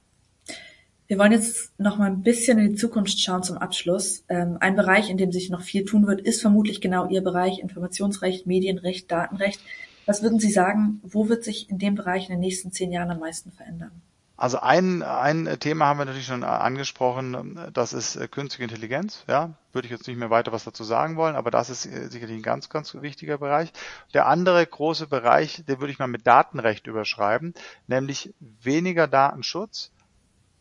Wir 1.09 1.19
wollen 1.19 1.33
jetzt 1.33 1.79
noch 1.79 1.99
mal 1.99 2.07
ein 2.07 2.23
bisschen 2.23 2.59
in 2.59 2.73
die 2.73 2.75
Zukunft 2.75 3.21
schauen 3.21 3.45
zum 3.45 3.59
Abschluss. 3.59 4.25
Ähm, 4.29 4.57
ein 4.61 4.75
Bereich, 4.75 5.09
in 5.09 5.17
dem 5.17 5.31
sich 5.31 5.51
noch 5.51 5.63
viel 5.63 5.85
tun 5.85 6.07
wird, 6.09 6.21
ist 6.21 6.41
vermutlich 6.41 6.81
genau 6.81 7.09
Ihr 7.09 7.23
Bereich 7.23 7.61
Informationsrecht, 7.61 8.47
Medienrecht, 8.47 9.11
Datenrecht. 9.11 9.61
Was 10.07 10.23
würden 10.23 10.41
Sie 10.41 10.51
sagen, 10.51 11.01
wo 11.05 11.29
wird 11.29 11.45
sich 11.45 11.71
in 11.71 11.79
dem 11.79 11.95
Bereich 11.95 12.25
in 12.25 12.35
den 12.35 12.41
nächsten 12.41 12.73
zehn 12.73 12.91
Jahren 12.91 13.11
am 13.11 13.21
meisten 13.21 13.53
verändern? 13.53 13.93
Also 14.39 14.59
ein, 14.59 15.03
ein 15.03 15.57
Thema 15.61 15.87
haben 15.87 15.99
wir 15.99 16.05
natürlich 16.05 16.27
schon 16.27 16.45
angesprochen, 16.45 17.59
das 17.73 17.95
ist 17.95 18.17
äh, 18.17 18.29
künstliche 18.29 18.65
Intelligenz. 18.65 19.25
Ja, 19.29 19.55
würde 19.73 19.87
ich 19.87 19.93
jetzt 19.93 20.07
nicht 20.09 20.19
mehr 20.19 20.29
weiter 20.29 20.53
was 20.53 20.65
dazu 20.65 20.85
sagen 20.85 21.17
wollen, 21.17 21.37
aber 21.37 21.51
das 21.51 21.71
ist 21.71 21.87
äh, 21.87 22.09
sicherlich 22.09 22.37
ein 22.37 22.43
ganz, 22.43 22.69
ganz 22.69 22.95
wichtiger 22.95 23.39
Bereich. 23.39 23.73
Der 24.13 24.27
andere 24.27 24.67
große 24.67 25.07
Bereich, 25.07 25.65
den 25.67 25.81
würde 25.81 25.93
ich 25.93 25.99
mal 25.99 26.07
mit 26.07 26.27
Datenrecht 26.27 26.87
überschreiben, 26.87 27.55
nämlich 27.87 28.35
weniger 28.41 29.07
Datenschutz, 29.07 29.91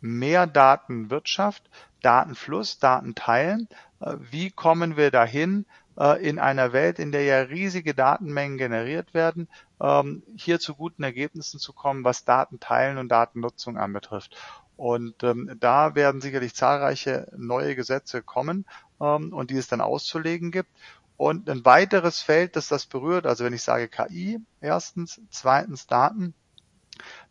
mehr 0.02 0.48
Datenwirtschaft, 0.48 1.70
Datenfluss, 2.02 2.80
Datenteilen. 2.80 3.68
Äh, 4.00 4.16
wie 4.32 4.52
kommen 4.52 4.98
wir 4.98 5.12
dahin, 5.12 5.66
äh, 5.98 6.28
in 6.28 6.39
einer 6.39 6.74
Welt, 6.74 7.00
in 7.00 7.12
der 7.12 7.24
ja 7.24 7.41
riesige 7.41 7.93
Datenmengen 7.93 8.58
generiert 8.58 9.14
werden, 9.14 9.48
ähm, 9.82 10.24
hier 10.36 10.60
zu 10.60 10.76
guten 10.76 11.04
Ergebnissen 11.04 11.60
zu 11.60 11.74
kommen, 11.74 12.04
was 12.04 12.26
Datenteilen 12.26 12.98
und 12.98 13.10
Datennutzung 13.10 13.78
anbetrifft. 13.78 14.36
Und 14.78 15.24
ähm, 15.24 15.56
da 15.60 15.96
werden 15.96 16.22
sicherlich 16.22 16.54
zahlreiche 16.54 17.32
neue 17.38 17.76
Gesetze 17.76 18.22
kommen 18.22 18.66
ähm, 19.00 19.34
und 19.34 19.52
die 19.52 19.58
es 19.58 19.68
dann 19.68 19.82
auszulegen 19.82 20.52
gibt. 20.52 20.70
Und 21.18 21.50
ein 21.50 21.64
weiteres 21.64 22.22
Feld, 22.22 22.58
das 22.58 22.68
das 22.68 22.86
berührt, 22.86 23.26
also 23.26 23.46
wenn 23.46 23.54
ich 23.54 23.64
sage 23.64 23.88
KI, 23.88 24.41
erstens, 24.60 25.22
zweitens 25.30 25.88
Daten, 25.88 26.34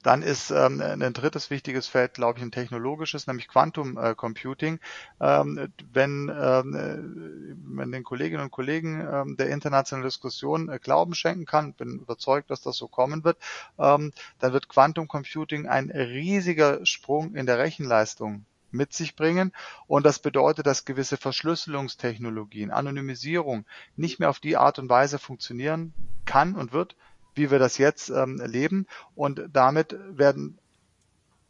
Dann 0.02 0.22
ist 0.22 0.50
ähm, 0.50 0.80
ein 0.80 1.12
drittes 1.12 1.50
wichtiges 1.50 1.86
Feld, 1.86 2.14
glaube 2.14 2.38
ich, 2.38 2.44
ein 2.44 2.52
technologisches, 2.52 3.26
nämlich 3.26 3.48
Quantum 3.48 3.96
äh, 3.96 4.14
Computing. 4.14 4.80
Ähm, 5.20 5.68
wenn 5.92 6.30
ähm, 6.34 7.56
man 7.64 7.92
den 7.92 8.04
Kolleginnen 8.04 8.44
und 8.44 8.50
Kollegen 8.50 9.00
ähm, 9.00 9.36
der 9.36 9.48
internationalen 9.48 10.06
Diskussion 10.06 10.68
äh, 10.68 10.78
Glauben 10.78 11.14
schenken 11.14 11.46
kann, 11.46 11.72
bin 11.72 12.00
überzeugt, 12.00 12.50
dass 12.50 12.62
das 12.62 12.76
so 12.76 12.88
kommen 12.88 13.24
wird, 13.24 13.38
ähm, 13.78 14.12
dann 14.38 14.52
wird 14.52 14.68
Quantum 14.68 15.08
Computing 15.08 15.66
ein 15.66 15.90
riesiger 15.90 16.84
Sprung 16.84 17.34
in 17.34 17.46
der 17.46 17.58
Rechenleistung 17.58 18.44
mit 18.74 18.92
sich 18.92 19.16
bringen. 19.16 19.52
Und 19.86 20.04
das 20.04 20.18
bedeutet, 20.18 20.66
dass 20.66 20.84
gewisse 20.84 21.16
Verschlüsselungstechnologien, 21.16 22.70
Anonymisierung 22.70 23.64
nicht 23.96 24.18
mehr 24.18 24.28
auf 24.28 24.40
die 24.40 24.56
Art 24.56 24.78
und 24.78 24.90
Weise 24.90 25.18
funktionieren 25.18 25.94
kann 26.26 26.54
und 26.54 26.72
wird, 26.72 26.96
wie 27.34 27.50
wir 27.50 27.58
das 27.58 27.78
jetzt 27.78 28.10
ähm, 28.10 28.40
erleben. 28.40 28.86
Und 29.14 29.48
damit 29.52 29.96
werden 30.08 30.58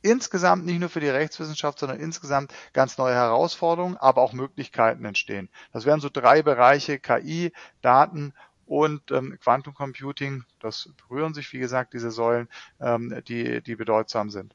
insgesamt 0.04 0.66
nicht 0.66 0.80
nur 0.80 0.90
für 0.90 1.00
die 1.00 1.08
Rechtswissenschaft, 1.08 1.78
sondern 1.78 1.98
insgesamt 1.98 2.52
ganz 2.72 2.98
neue 2.98 3.14
Herausforderungen, 3.14 3.96
aber 3.96 4.20
auch 4.22 4.34
Möglichkeiten 4.34 5.04
entstehen. 5.04 5.48
Das 5.72 5.86
wären 5.86 6.00
so 6.00 6.10
drei 6.12 6.42
Bereiche 6.42 6.98
KI, 6.98 7.52
Daten 7.80 8.34
und 8.66 9.10
ähm, 9.10 9.38
Quantum 9.42 9.74
Computing. 9.74 10.44
Das 10.60 10.90
berühren 11.08 11.32
sich, 11.32 11.52
wie 11.52 11.58
gesagt, 11.58 11.94
diese 11.94 12.10
Säulen, 12.10 12.48
ähm, 12.80 13.22
die, 13.28 13.62
die 13.62 13.76
bedeutsam 13.76 14.30
sind. 14.30 14.54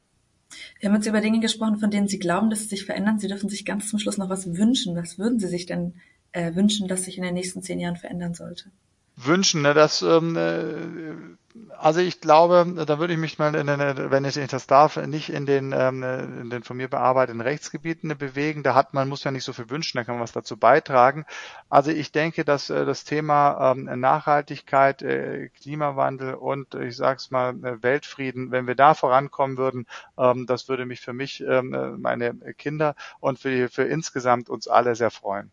Wir 0.80 0.90
haben 0.90 0.96
jetzt 0.96 1.08
über 1.08 1.22
Dinge 1.22 1.40
gesprochen, 1.40 1.80
von 1.80 1.92
denen 1.92 2.08
Sie 2.08 2.20
glauben, 2.20 2.50
dass 2.50 2.62
sie 2.62 2.68
sich 2.68 2.86
verändern. 2.86 3.20
Sie 3.20 3.28
dürfen 3.28 3.50
sich 3.50 3.66
ganz 3.66 3.90
zum 3.90 4.00
Schluss 4.00 4.18
noch 4.18 4.30
was 4.30 4.56
wünschen. 4.56 4.96
Was 4.96 5.18
würden 5.20 5.40
Sie 5.40 5.48
sich 5.48 5.66
denn 5.66 5.96
äh, 6.32 6.56
wünschen, 6.56 6.88
dass 6.88 7.06
sich 7.06 7.18
in 7.18 7.24
den 7.24 7.34
nächsten 7.34 7.62
zehn 7.62 7.80
Jahren 7.80 7.98
verändern 7.98 8.34
sollte? 8.34 8.72
Wünschen, 9.26 9.62
ne, 9.62 9.74
dass 9.74 10.02
ähm, 10.02 10.36
äh, 10.36 11.49
also 11.78 12.00
ich 12.00 12.22
glaube, 12.22 12.86
da 12.86 13.00
würde 13.00 13.14
ich 13.14 13.20
mich 13.20 13.40
mal, 13.40 13.56
in, 13.56 13.68
wenn 13.68 14.26
ich 14.26 14.36
das 14.36 14.68
darf, 14.68 14.98
nicht 14.98 15.30
in 15.30 15.46
den, 15.46 15.74
ähm, 15.76 16.04
in 16.04 16.50
den 16.50 16.64
von 16.64 16.78
mir 16.78 16.88
bearbeiteten 16.88 17.42
Rechtsgebieten 17.42 18.16
bewegen. 18.18 18.64
Da 18.64 18.76
hat 18.76 18.94
man 18.94 19.10
muss 19.10 19.24
ja 19.24 19.32
nicht 19.32 19.44
so 19.44 19.54
viel 19.54 19.70
wünschen, 19.70 19.98
da 19.98 20.04
kann 20.04 20.16
man 20.16 20.24
was 20.24 20.32
dazu 20.32 20.58
beitragen. 20.58 21.26
Also 21.70 21.92
ich 21.92 22.12
denke, 22.12 22.46
dass 22.46 22.70
äh, 22.70 22.86
das 22.86 23.04
Thema 23.04 23.72
ähm, 23.72 23.86
Nachhaltigkeit, 24.00 25.02
äh, 25.02 25.50
Klimawandel 25.50 26.36
und 26.36 26.76
ich 26.76 26.96
sag's 26.96 27.32
mal 27.32 27.56
Weltfrieden, 27.82 28.52
wenn 28.52 28.68
wir 28.68 28.76
da 28.76 28.94
vorankommen 28.94 29.58
würden, 29.58 29.88
ähm, 30.18 30.46
das 30.46 30.70
würde 30.70 30.86
mich 30.86 31.02
für 31.02 31.14
mich, 31.14 31.44
meine 31.50 32.36
Kinder 32.58 32.96
und 33.20 33.40
für, 33.40 33.70
für 33.70 33.84
insgesamt 33.84 34.50
uns 34.50 34.68
alle 34.68 34.96
sehr 34.96 35.12
freuen. 35.12 35.52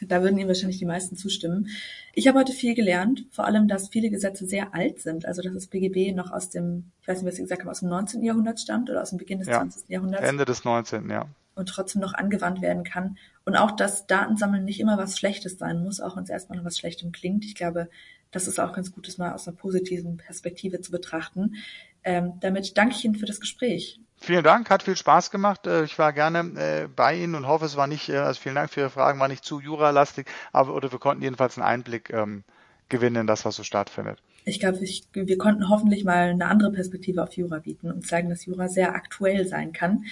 Da 0.00 0.22
würden 0.22 0.36
Ihnen 0.36 0.48
wahrscheinlich 0.48 0.78
die 0.78 0.84
meisten 0.84 1.16
zustimmen. 1.16 1.68
Ich 2.12 2.26
habe 2.26 2.38
heute 2.38 2.52
viel 2.52 2.74
gelernt, 2.74 3.24
vor 3.30 3.44
allem, 3.44 3.68
dass 3.68 3.88
viele 3.88 4.10
Gesetze 4.10 4.46
sehr 4.46 4.74
alt 4.74 5.00
sind. 5.00 5.23
Also, 5.24 5.42
dass 5.42 5.54
das 5.54 5.66
BGB 5.66 6.14
noch 6.14 6.30
aus 6.30 6.50
dem, 6.50 6.90
ich 7.02 7.08
weiß 7.08 7.18
nicht, 7.18 7.28
was 7.28 7.36
Sie 7.36 7.42
gesagt 7.42 7.62
haben, 7.62 7.70
aus 7.70 7.80
dem 7.80 7.88
19. 7.88 8.22
Jahrhundert 8.22 8.60
stammt 8.60 8.90
oder 8.90 9.02
aus 9.02 9.10
dem 9.10 9.18
Beginn 9.18 9.38
des 9.38 9.48
ja, 9.48 9.58
20. 9.58 9.88
Jahrhunderts. 9.88 10.26
Ende 10.26 10.44
des 10.44 10.64
19. 10.64 11.10
ja. 11.10 11.26
Und 11.54 11.68
trotzdem 11.68 12.02
noch 12.02 12.14
angewandt 12.14 12.62
werden 12.62 12.82
kann. 12.82 13.16
Und 13.44 13.54
auch, 13.56 13.70
dass 13.70 14.06
Datensammeln 14.06 14.64
nicht 14.64 14.80
immer 14.80 14.98
was 14.98 15.18
Schlechtes 15.18 15.58
sein 15.58 15.84
muss, 15.84 16.00
auch 16.00 16.16
wenn 16.16 16.24
es 16.24 16.30
erstmal 16.30 16.58
noch 16.58 16.64
was 16.64 16.78
Schlechtem 16.78 17.12
klingt. 17.12 17.44
Ich 17.44 17.54
glaube, 17.54 17.88
das 18.32 18.48
ist 18.48 18.58
auch 18.58 18.72
ganz 18.72 18.92
gut, 18.92 19.06
das 19.06 19.18
mal 19.18 19.32
aus 19.32 19.46
einer 19.46 19.56
positiven 19.56 20.16
Perspektive 20.16 20.80
zu 20.80 20.90
betrachten. 20.90 21.54
Ähm, 22.02 22.32
damit 22.40 22.76
danke 22.76 22.96
ich 22.96 23.04
Ihnen 23.04 23.14
für 23.14 23.26
das 23.26 23.40
Gespräch. 23.40 24.00
Vielen 24.16 24.42
Dank, 24.42 24.70
hat 24.70 24.82
viel 24.82 24.96
Spaß 24.96 25.30
gemacht. 25.30 25.66
Äh, 25.66 25.84
ich 25.84 25.98
war 25.98 26.12
gerne 26.12 26.38
äh, 26.60 26.88
bei 26.88 27.14
Ihnen 27.14 27.34
und 27.34 27.46
hoffe, 27.46 27.64
es 27.66 27.76
war 27.76 27.86
nicht, 27.86 28.08
äh, 28.08 28.16
also 28.16 28.40
vielen 28.40 28.54
Dank 28.54 28.70
für 28.70 28.80
Ihre 28.80 28.90
Fragen, 28.90 29.20
war 29.20 29.28
nicht 29.28 29.44
zu 29.44 29.60
juralastig, 29.60 30.26
aber 30.52 30.74
oder 30.74 30.90
wir 30.90 30.98
konnten 30.98 31.22
jedenfalls 31.22 31.58
einen 31.58 31.66
Einblick 31.66 32.10
ähm, 32.10 32.44
gewinnen 32.88 33.22
in 33.22 33.26
das, 33.26 33.44
was 33.44 33.56
so 33.56 33.62
stattfindet. 33.62 34.22
Ich 34.44 34.60
glaube, 34.60 34.80
wir 34.80 35.38
konnten 35.38 35.70
hoffentlich 35.70 36.04
mal 36.04 36.28
eine 36.30 36.46
andere 36.46 36.70
Perspektive 36.70 37.22
auf 37.22 37.32
Jura 37.32 37.60
bieten 37.60 37.90
und 37.90 38.06
zeigen, 38.06 38.28
dass 38.28 38.44
Jura 38.44 38.68
sehr 38.68 38.94
aktuell 38.94 39.46
sein 39.46 39.72
kann. 39.72 40.04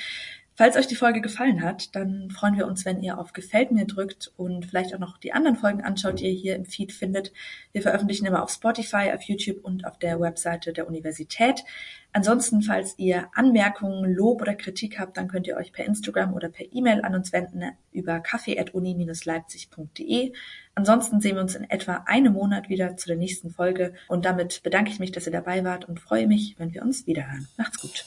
Falls 0.62 0.76
euch 0.76 0.86
die 0.86 0.94
Folge 0.94 1.20
gefallen 1.20 1.60
hat, 1.60 1.96
dann 1.96 2.30
freuen 2.30 2.56
wir 2.56 2.68
uns, 2.68 2.84
wenn 2.84 3.02
ihr 3.02 3.18
auf 3.18 3.32
Gefällt 3.32 3.72
mir 3.72 3.84
drückt 3.84 4.30
und 4.36 4.66
vielleicht 4.66 4.94
auch 4.94 5.00
noch 5.00 5.18
die 5.18 5.32
anderen 5.32 5.56
Folgen 5.56 5.82
anschaut, 5.82 6.20
die 6.20 6.26
ihr 6.26 6.38
hier 6.38 6.54
im 6.54 6.66
Feed 6.66 6.92
findet. 6.92 7.32
Wir 7.72 7.82
veröffentlichen 7.82 8.26
immer 8.26 8.44
auf 8.44 8.50
Spotify, 8.50 9.10
auf 9.12 9.22
YouTube 9.22 9.64
und 9.64 9.84
auf 9.84 9.98
der 9.98 10.20
Webseite 10.20 10.72
der 10.72 10.86
Universität. 10.86 11.64
Ansonsten, 12.12 12.62
falls 12.62 12.96
ihr 12.96 13.28
Anmerkungen, 13.34 14.14
Lob 14.14 14.40
oder 14.40 14.54
Kritik 14.54 15.00
habt, 15.00 15.16
dann 15.16 15.26
könnt 15.26 15.48
ihr 15.48 15.56
euch 15.56 15.72
per 15.72 15.84
Instagram 15.84 16.32
oder 16.32 16.48
per 16.48 16.72
E-Mail 16.72 17.02
an 17.02 17.16
uns 17.16 17.32
wenden 17.32 17.72
über 17.90 18.20
kaffee.uni-leipzig.de. 18.20 20.32
Ansonsten 20.76 21.20
sehen 21.20 21.34
wir 21.34 21.42
uns 21.42 21.56
in 21.56 21.68
etwa 21.68 22.04
einem 22.06 22.34
Monat 22.34 22.68
wieder 22.68 22.96
zu 22.96 23.08
der 23.08 23.16
nächsten 23.16 23.50
Folge 23.50 23.94
und 24.06 24.24
damit 24.24 24.62
bedanke 24.62 24.92
ich 24.92 25.00
mich, 25.00 25.10
dass 25.10 25.26
ihr 25.26 25.32
dabei 25.32 25.64
wart 25.64 25.88
und 25.88 25.98
freue 25.98 26.28
mich, 26.28 26.54
wenn 26.58 26.72
wir 26.72 26.82
uns 26.82 27.08
wiederhören. 27.08 27.48
Macht's 27.56 27.80
gut. 27.80 28.04